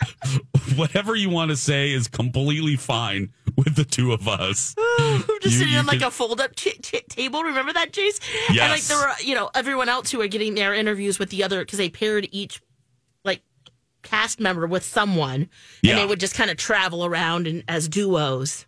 whatever 0.75 1.15
you 1.15 1.29
want 1.29 1.49
to 1.51 1.57
say 1.57 1.91
is 1.91 2.07
completely 2.07 2.75
fine 2.75 3.31
with 3.55 3.75
the 3.75 3.83
two 3.83 4.13
of 4.13 4.27
us. 4.27 4.75
I'm 4.99 5.21
just 5.41 5.43
You- 5.45 5.49
sitting 5.51 5.73
you 5.73 5.79
on 5.79 5.85
like 5.85 5.99
can- 5.99 6.07
a 6.09 6.11
fold 6.11 6.39
up 6.41 6.55
ch- 6.55 6.79
ch- 6.81 7.03
table. 7.09 7.43
Remember 7.43 7.73
that, 7.73 7.91
Jace? 7.91 8.19
And 8.49 8.57
like 8.57 8.69
Yes. 8.77 8.87
there 8.87 8.97
were, 8.97 9.11
you 9.23 9.35
know, 9.35 9.49
everyone 9.55 9.89
else 9.89 10.11
who 10.11 10.19
were 10.19 10.27
getting 10.27 10.55
their 10.55 10.73
interviews 10.73 11.19
with 11.19 11.29
the 11.29 11.43
other 11.43 11.59
because 11.61 11.77
they 11.77 11.89
paired 11.89 12.27
each 12.31 12.61
like 13.25 13.41
cast 14.03 14.39
member 14.39 14.67
with 14.67 14.83
someone, 14.83 15.49
Yeah. 15.81 15.91
and 15.93 15.99
they 16.01 16.05
would 16.05 16.19
just 16.19 16.35
kind 16.35 16.49
of 16.51 16.57
travel 16.57 17.03
around 17.05 17.47
and 17.47 17.63
as 17.67 17.87
duos. 17.87 18.65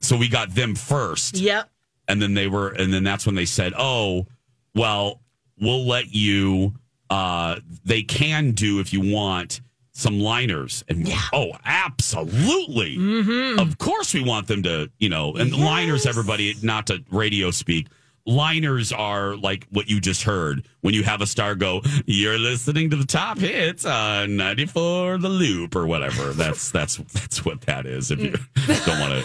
So 0.00 0.16
we 0.16 0.28
got 0.28 0.54
them 0.54 0.74
first. 0.74 1.36
Yep. 1.38 1.68
and 2.08 2.20
then 2.20 2.34
they 2.34 2.48
were 2.48 2.70
and 2.70 2.92
then 2.92 3.04
that's 3.04 3.24
when 3.26 3.36
they 3.36 3.44
said 3.46 3.72
oh 3.78 4.26
well 4.74 5.20
we'll 5.60 5.86
let 5.86 6.12
you 6.12 6.74
uh 7.10 7.60
they 7.84 8.02
can 8.02 8.50
do 8.50 8.80
if 8.80 8.92
you 8.92 9.00
want 9.00 9.60
some 9.92 10.18
liners 10.20 10.82
and 10.88 11.06
we're, 11.06 11.14
oh 11.32 11.50
absolutely 11.64 12.96
mm-hmm. 12.96 13.58
of 13.58 13.76
course 13.78 14.14
we 14.14 14.22
want 14.22 14.46
them 14.46 14.62
to 14.62 14.90
you 14.98 15.08
know 15.08 15.34
and 15.34 15.54
liners 15.54 16.06
everybody 16.06 16.54
not 16.62 16.86
to 16.86 17.02
radio 17.10 17.50
speak 17.50 17.88
liners 18.24 18.90
are 18.92 19.36
like 19.36 19.66
what 19.70 19.90
you 19.90 20.00
just 20.00 20.22
heard 20.22 20.66
when 20.80 20.94
you 20.94 21.02
have 21.02 21.20
a 21.20 21.26
star 21.26 21.54
go 21.54 21.82
you're 22.06 22.38
listening 22.38 22.88
to 22.88 22.96
the 22.96 23.04
top 23.04 23.38
hits 23.38 23.84
on 23.84 24.36
94 24.36 25.18
the 25.18 25.28
loop 25.28 25.76
or 25.76 25.86
whatever 25.86 26.32
that's 26.32 26.70
that's 26.70 26.96
that's 26.96 27.44
what 27.44 27.60
that 27.62 27.84
is 27.84 28.10
if 28.10 28.18
you 28.20 28.30
mm. 28.30 28.86
don't 28.86 29.00
want 29.00 29.24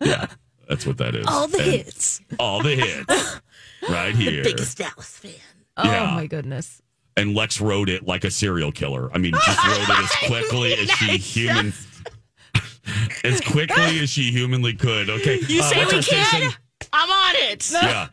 to 0.00 0.06
yeah 0.08 0.26
that's 0.68 0.86
what 0.86 0.98
that 0.98 1.14
is 1.14 1.26
All 1.26 1.48
the 1.48 1.58
And- 1.62 1.72
hits. 1.72 2.20
all 2.38 2.62
the 2.62 2.74
hits 2.74 3.40
right 3.88 4.14
here. 4.14 4.42
the 4.42 4.50
Biggest 4.50 4.78
Dallas 4.78 5.18
fan. 5.18 5.32
Oh 5.76 5.84
Yeah. 5.84 6.14
my 6.14 6.26
goodness. 6.26 6.82
And 7.18 7.34
Lex 7.34 7.60
wrote 7.60 7.88
it 7.88 8.06
like 8.06 8.24
a 8.24 8.30
serial 8.30 8.70
killer. 8.72 9.10
I 9.14 9.18
mean, 9.18 9.32
just 9.32 9.64
wrote 9.66 9.88
it 9.88 9.98
as 10.04 10.10
quickly 10.28 10.74
as 10.74 10.90
she 10.90 11.16
human, 11.16 11.72
as 13.24 13.40
quickly 13.40 14.00
as 14.00 14.10
she 14.10 14.30
humanly 14.30 14.74
could. 14.74 15.08
Okay, 15.08 15.40
You 15.48 15.60
uh, 15.62 15.64
say 15.64 15.84
we 15.84 15.90
can? 15.90 16.02
station? 16.02 16.50
I'm 16.92 17.10
on 17.10 17.34
it. 17.52 17.70
Yeah. 17.72 18.08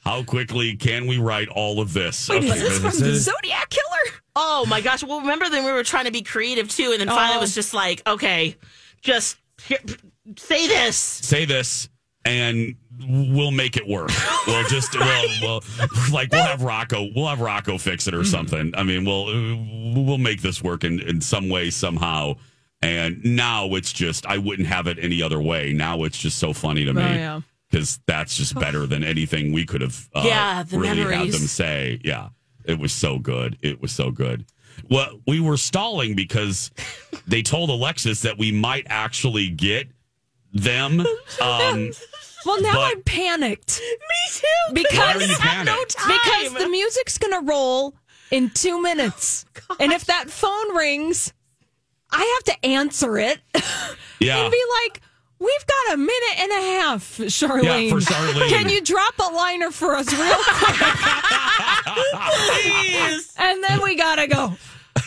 How 0.00 0.22
quickly 0.22 0.74
can 0.76 1.06
we 1.06 1.18
write 1.18 1.48
all 1.48 1.80
of 1.80 1.92
this? 1.92 2.28
Wait, 2.28 2.38
Okay, 2.44 2.52
is 2.52 2.60
this 2.62 2.78
from 2.96 3.04
the 3.04 3.10
is- 3.12 3.24
Zodiac 3.24 3.68
Killer? 3.70 4.18
Oh 4.36 4.64
my 4.66 4.80
gosh! 4.80 5.02
Well, 5.02 5.20
remember 5.20 5.48
then 5.50 5.64
we 5.64 5.72
were 5.72 5.82
trying 5.82 6.04
to 6.04 6.12
be 6.12 6.22
creative 6.22 6.68
too, 6.70 6.90
and 6.92 7.00
then 7.00 7.08
finally 7.08 7.34
Oh. 7.34 7.38
it 7.38 7.40
was 7.40 7.54
just 7.54 7.74
like, 7.74 8.02
okay, 8.06 8.56
just 9.02 9.36
here, 9.64 9.78
say 10.36 10.66
this. 10.68 10.96
say 10.96 11.44
this 11.44 11.88
and 12.28 12.74
we'll 13.34 13.50
make 13.50 13.76
it 13.76 13.86
work. 13.86 14.10
We'll 14.46 14.64
just 14.68 14.94
we'll, 14.98 15.28
we'll 15.42 15.60
like 16.12 16.30
we'll 16.32 16.42
have 16.42 16.62
Rocco 16.62 17.08
we'll 17.14 17.26
have 17.28 17.40
Rocco 17.40 17.78
fix 17.78 18.06
it 18.06 18.14
or 18.14 18.18
Mm-hmm. 18.18 18.26
something. 18.30 18.72
I 18.76 18.82
mean, 18.82 19.04
we'll 19.04 19.26
we'll 20.04 20.18
make 20.18 20.42
this 20.42 20.62
work 20.62 20.84
in 20.84 21.00
in 21.00 21.20
some 21.20 21.48
way 21.48 21.70
somehow. 21.70 22.34
And 22.80 23.24
now 23.24 23.74
it's 23.74 23.92
just 23.92 24.24
I 24.26 24.38
wouldn't 24.38 24.68
have 24.68 24.86
it 24.86 24.98
any 25.00 25.20
other 25.22 25.40
way. 25.40 25.72
Now 25.72 26.04
it's 26.04 26.18
just 26.18 26.38
so 26.38 26.52
funny 26.52 26.84
to 26.84 26.92
me. 26.94 27.02
Oh, 27.02 27.06
yeah. 27.06 27.40
Because 27.70 27.98
that's 28.06 28.36
just 28.36 28.54
better 28.54 28.86
than 28.86 29.02
anything 29.04 29.52
we 29.52 29.66
could 29.66 29.80
have 29.82 30.08
uh, 30.14 30.22
Yeah, 30.24 30.62
the 30.62 30.78
really 30.78 31.02
had 31.14 31.28
them 31.28 31.40
say. 31.48 32.00
Yeah, 32.04 32.28
it 32.64 32.78
was 32.78 32.92
so 32.92 33.18
good. 33.18 33.58
It 33.62 33.82
was 33.82 33.90
so 33.92 34.10
good. 34.10 34.46
Well, 34.88 35.20
we 35.26 35.40
were 35.40 35.56
stalling 35.58 36.14
because 36.14 36.70
they 37.26 37.42
told 37.42 37.68
Alexis 37.68 38.22
that 38.22 38.38
we 38.38 38.52
might 38.52 38.86
actually 38.88 39.48
get 39.50 39.88
them. 40.52 41.04
Um, 41.42 41.90
Well, 42.46 42.60
now 42.62 42.74
But- 42.74 42.92
I'm 42.92 43.02
panicked. 43.02 43.80
Me 44.08 44.30
too. 44.32 44.74
Because 44.74 44.98
Why 44.98 45.14
are 45.14 45.20
you 45.22 45.34
have 45.38 45.66
no 45.66 45.84
time. 45.88 46.18
because 46.48 46.62
the 46.62 46.68
music's 46.68 47.18
gonna 47.18 47.40
roll 47.42 47.94
in 48.30 48.50
two 48.50 48.80
minutes, 48.82 49.44
oh, 49.70 49.76
and 49.80 49.92
if 49.92 50.04
that 50.06 50.30
phone 50.30 50.74
rings, 50.76 51.32
I 52.10 52.40
have 52.46 52.56
to 52.56 52.66
answer 52.66 53.18
it 53.18 53.38
yeah. 54.20 54.38
and 54.42 54.50
be 54.52 54.62
like. 54.84 55.00
We've 55.40 55.66
got 55.68 55.94
a 55.94 55.96
minute 55.98 56.38
and 56.40 56.50
a 56.50 56.80
half, 56.80 57.16
Charlene. 57.18 57.62
Yeah, 57.62 57.90
for 57.90 58.00
Charlene. 58.00 58.48
Can 58.48 58.68
you 58.68 58.82
drop 58.82 59.14
a 59.20 59.32
liner 59.32 59.70
for 59.70 59.94
us 59.94 60.12
real 60.12 60.34
quick? 60.34 60.80
Please. 61.94 63.32
and 63.38 63.62
then 63.62 63.80
we 63.82 63.94
gotta 63.94 64.26
go. 64.26 64.54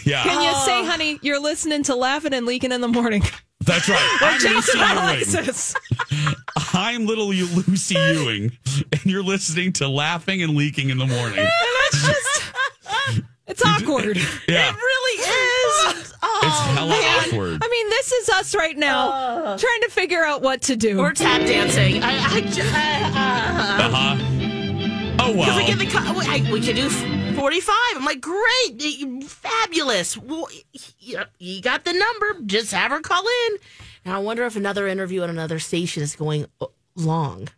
yeah. 0.06 0.24
Can 0.24 0.42
you 0.42 0.54
say, 0.66 0.86
honey, 0.86 1.20
you're 1.22 1.42
listening 1.42 1.84
to 1.84 1.96
Laughing 1.96 2.34
and 2.34 2.46
Leaking 2.46 2.72
in 2.72 2.80
the 2.80 2.88
Morning? 2.88 3.24
That's 3.64 3.88
right. 3.88 4.18
I'm 4.22 4.34
Lucy 4.39 4.49
Jason 4.49 5.76
Ewing. 6.20 6.36
I'm 6.74 7.05
little 7.05 7.28
Lucy 7.28 7.95
Ewing, 7.95 8.57
and 8.91 9.05
you're 9.05 9.24
listening 9.24 9.72
to 9.74 9.88
Laughing 9.88 10.41
and 10.43 10.55
Leaking 10.55 10.89
in 10.89 10.97
the 10.97 11.05
Morning. 11.05 11.36
That's 11.91 12.05
just, 12.07 12.43
it's 13.47 13.64
awkward. 13.66 14.18
Yeah. 14.47 14.70
It 14.70 14.76
really 14.76 15.22
is. 15.24 16.14
Oh, 16.24 16.39
It's 16.43 16.78
hella 16.78 16.93
awkward. 16.95 17.64
I 17.64 17.68
mean, 17.70 17.89
this 17.89 18.12
is 18.12 18.30
us 18.30 18.53
right 18.55 18.78
now 18.78 19.55
trying 19.57 19.82
to 19.82 19.89
figure 19.89 20.24
out 20.26 20.41
what 20.41 20.62
to 20.64 20.76
do. 20.76 20.97
We're 20.97 21.14
tap 21.14 21.41
dancing. 21.41 22.03
I, 22.03 22.18
I, 22.36 22.41
j- 22.41 22.62
uh, 22.62 22.66
Uh 23.86 23.89
huh. 23.89 24.18
Oh 25.24 25.34
Because 25.34 25.36
well. 25.36 25.57
we 25.57 25.66
get 25.68 25.80
the 25.80 25.86
co- 25.86 25.99
I, 26.01 26.49
we 26.51 26.59
can 26.62 26.76
do 26.76 26.89
forty 27.34 27.60
five. 27.60 27.96
I'm 27.96 28.06
like, 28.06 28.22
great, 28.22 29.24
fabulous. 29.24 30.18
Well, 30.18 30.48
you 31.00 31.62
got 31.62 31.86
the 31.86 31.94
number. 31.94 32.46
Just 32.46 32.72
have 32.72 32.92
her 32.92 33.00
call 33.00 33.24
in. 33.48 33.58
And 34.06 34.14
I 34.14 34.20
wonder 34.20 34.46
if 34.46 34.56
another 34.56 34.88
interview 34.88 35.24
at 35.24 35.30
another 35.30 35.60
station 35.60 36.02
is 36.04 36.16
going 36.16 36.48
uh, 36.60 36.68
long. 36.96 37.50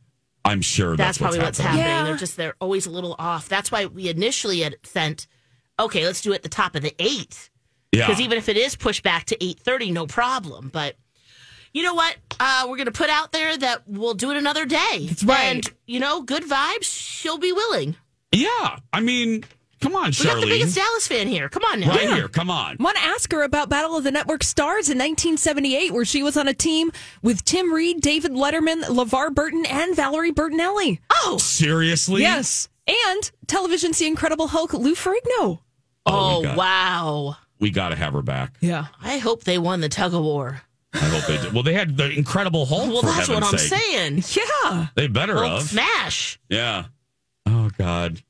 I'm 0.45 0.61
sure 0.61 0.97
That's, 0.97 1.17
that's, 1.17 1.17
probably 1.19 1.39
what's 1.39 1.59
happening. 1.59 1.85
Yeah. 1.85 2.03
They're 2.03 2.17
just 2.17 2.35
they're 2.35 2.55
always 2.59 2.85
a 2.85 2.91
little 2.91 3.15
off. 3.17 3.47
That's 3.47 3.71
why 3.71 3.85
we 3.85 4.09
initially 4.09 4.59
had 4.59 4.75
sent. 4.83 5.27
Okay, 5.79 6.05
let's 6.05 6.21
do 6.21 6.33
it 6.33 6.35
at 6.35 6.43
the 6.43 6.49
top 6.49 6.75
of 6.75 6.81
the 6.81 6.93
eight. 6.99 7.49
Yeah. 7.91 8.07
Because 8.07 8.19
even 8.21 8.37
if 8.37 8.49
it 8.49 8.57
is 8.57 8.75
pushed 8.75 9.03
back 9.03 9.25
to 9.25 9.43
eight 9.43 9.59
thirty, 9.59 9.91
no 9.91 10.05
problem. 10.05 10.69
But 10.73 10.97
you 11.73 11.81
know 11.83 11.93
what? 11.93 12.17
Uh, 12.39 12.65
we're 12.67 12.75
going 12.75 12.85
to 12.85 12.91
put 12.91 13.09
out 13.09 13.31
there 13.31 13.57
that 13.57 13.83
we'll 13.87 14.13
do 14.15 14.31
it 14.31 14.37
another 14.37 14.65
day. 14.65 15.07
That's 15.07 15.23
right. 15.23 15.43
And 15.45 15.73
you 15.87 15.99
know, 15.99 16.21
good 16.21 16.43
vibes. 16.43 16.83
She'll 16.83 17.37
be 17.37 17.53
willing. 17.53 17.95
Yeah. 18.31 18.77
I 18.91 18.99
mean, 18.99 19.45
come 19.83 19.95
on, 19.95 20.11
We 20.17 20.25
got 20.25 20.39
the 20.41 20.47
biggest 20.47 20.75
Dallas 20.75 21.07
fan 21.07 21.27
here. 21.27 21.49
Come 21.49 21.63
on 21.65 21.79
now. 21.81 21.89
Right 21.89 22.09
here. 22.09 22.27
Come 22.27 22.49
on. 22.49 22.77
Want 22.79 22.97
to 22.97 23.03
ask 23.03 23.31
her 23.31 23.43
about 23.43 23.69
Battle 23.69 23.95
of 23.97 24.03
the 24.03 24.11
Network 24.11 24.43
Stars 24.43 24.89
in 24.89 24.97
1978, 24.97 25.91
where 25.93 26.05
she 26.05 26.23
was 26.23 26.35
on 26.37 26.47
a 26.47 26.53
team 26.53 26.91
with 27.21 27.43
Tim 27.45 27.73
Reid, 27.73 28.01
David 28.01 28.31
Letterman, 28.31 28.83
LeVar 28.83 29.33
Burton, 29.33 29.65
and 29.65 29.95
Valerie 29.95 30.31
Bertinelli. 30.31 30.99
Oh, 31.11 31.37
Seriously? 31.39 32.21
Yes. 32.21 32.69
And 32.87 33.31
television's 33.47 33.99
The 33.99 34.07
Incredible 34.07 34.47
Hulk, 34.47 34.73
Lou 34.73 34.95
Ferrigno. 34.95 35.19
oh, 35.39 35.59
oh 36.05 36.39
we 36.39 36.45
got- 36.47 36.57
wow. 36.57 37.37
We 37.59 37.69
got 37.71 37.89
to 37.89 37.95
have 37.95 38.11
her 38.13 38.21
back. 38.21 38.55
Yeah. 38.59 38.87
I 39.01 39.19
hope 39.19 39.43
they 39.45 39.57
won 39.57 39.79
the 39.79 39.87
tug 39.89 40.13
of 40.13 40.21
war. 40.23 40.61
I 40.93 40.97
hope 40.99 41.25
they 41.27 41.37
did. 41.41 41.53
Well, 41.53 41.63
they 41.63 41.73
had 41.73 41.95
the 41.97 42.09
Incredible 42.11 42.65
Hulk. 42.65 42.89
Well, 42.89 43.01
for 43.01 43.07
that's 43.07 43.29
what 43.29 43.41
heaven's 43.43 43.53
I'm 43.53 43.57
sake. 43.69 44.23
saying. 44.23 44.45
Yeah. 44.63 44.87
They 44.95 45.07
better 45.07 45.35
Well, 45.35 45.57
have. 45.59 45.63
smash. 45.69 46.39
Yeah. 46.49 46.85
Oh 47.45 47.69
God. 47.77 48.21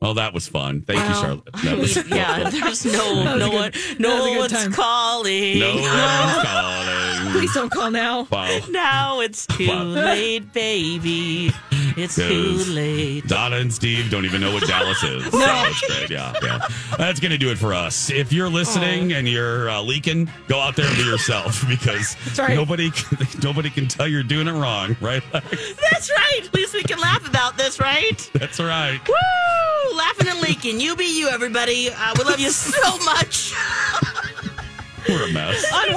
Well, 0.00 0.14
that 0.14 0.32
was 0.32 0.48
fun. 0.48 0.80
Thank 0.80 0.98
you, 1.00 1.04
Well, 1.06 1.20
Charlotte. 1.22 1.48
I 1.52 1.60
That 1.62 1.70
mean, 1.72 1.80
was 1.80 1.96
yeah, 2.08 2.48
there's 2.50 2.84
no, 2.86 3.36
no 3.36 3.50
good- 3.50 3.52
one, 3.52 3.72
no 3.98 4.16
was 4.16 4.24
a 4.24 4.28
good 4.30 4.38
one's 4.38 4.52
time. 4.52 4.72
calling. 4.72 5.58
no 5.58 5.74
one's 5.74 5.86
calling. 6.46 7.32
Please 7.32 7.52
don't 7.54 7.70
call 7.70 7.90
now. 7.90 8.26
Wow. 8.30 8.60
Now 8.70 9.20
it's 9.20 9.46
too 9.46 9.68
Wow. 9.68 9.82
late, 9.84 10.52
baby. 10.54 11.52
It's 11.96 12.16
too 12.16 12.54
late. 12.68 13.26
Donna 13.26 13.56
and 13.56 13.72
Steve 13.72 14.10
don't 14.10 14.24
even 14.24 14.40
know 14.40 14.52
what 14.52 14.66
Dallas 14.66 15.02
is. 15.02 15.24
So 15.30 15.38
that's 15.38 15.80
great. 15.86 16.10
Yeah, 16.10 16.34
yeah. 16.42 16.58
That's 16.98 17.20
going 17.20 17.30
to 17.32 17.38
do 17.38 17.50
it 17.50 17.58
for 17.58 17.72
us. 17.72 18.10
If 18.10 18.32
you're 18.32 18.48
listening 18.48 19.12
and 19.12 19.28
you're 19.28 19.70
uh, 19.70 19.80
leaking, 19.80 20.28
go 20.48 20.60
out 20.60 20.76
there 20.76 20.86
and 20.86 20.96
be 20.96 21.04
yourself 21.04 21.64
because 21.68 22.16
right. 22.38 22.54
nobody 22.54 22.90
nobody 23.42 23.70
can 23.70 23.86
tell 23.88 24.06
you're 24.06 24.22
doing 24.22 24.48
it 24.48 24.52
wrong, 24.52 24.96
right? 25.00 25.22
That's 25.32 26.10
right. 26.10 26.40
At 26.44 26.54
least 26.54 26.74
we 26.74 26.82
can 26.82 26.98
laugh 26.98 27.26
about 27.28 27.56
this, 27.56 27.80
right? 27.80 28.30
That's 28.34 28.60
right. 28.60 29.00
Woo! 29.08 29.96
Laughing 29.96 30.28
and 30.28 30.40
leaking. 30.40 30.80
You 30.80 30.96
be 30.96 31.18
you, 31.18 31.28
everybody. 31.28 31.90
Uh, 31.90 32.14
we 32.18 32.24
love 32.24 32.40
you 32.40 32.50
so 32.50 32.98
much. 33.04 33.54
We're 35.08 35.28
a 35.28 35.32
mess. 35.32 35.64
On 35.72 35.88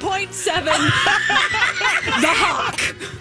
101.7, 0.00 0.64
The 0.64 2.28
Hawk. 2.28 3.20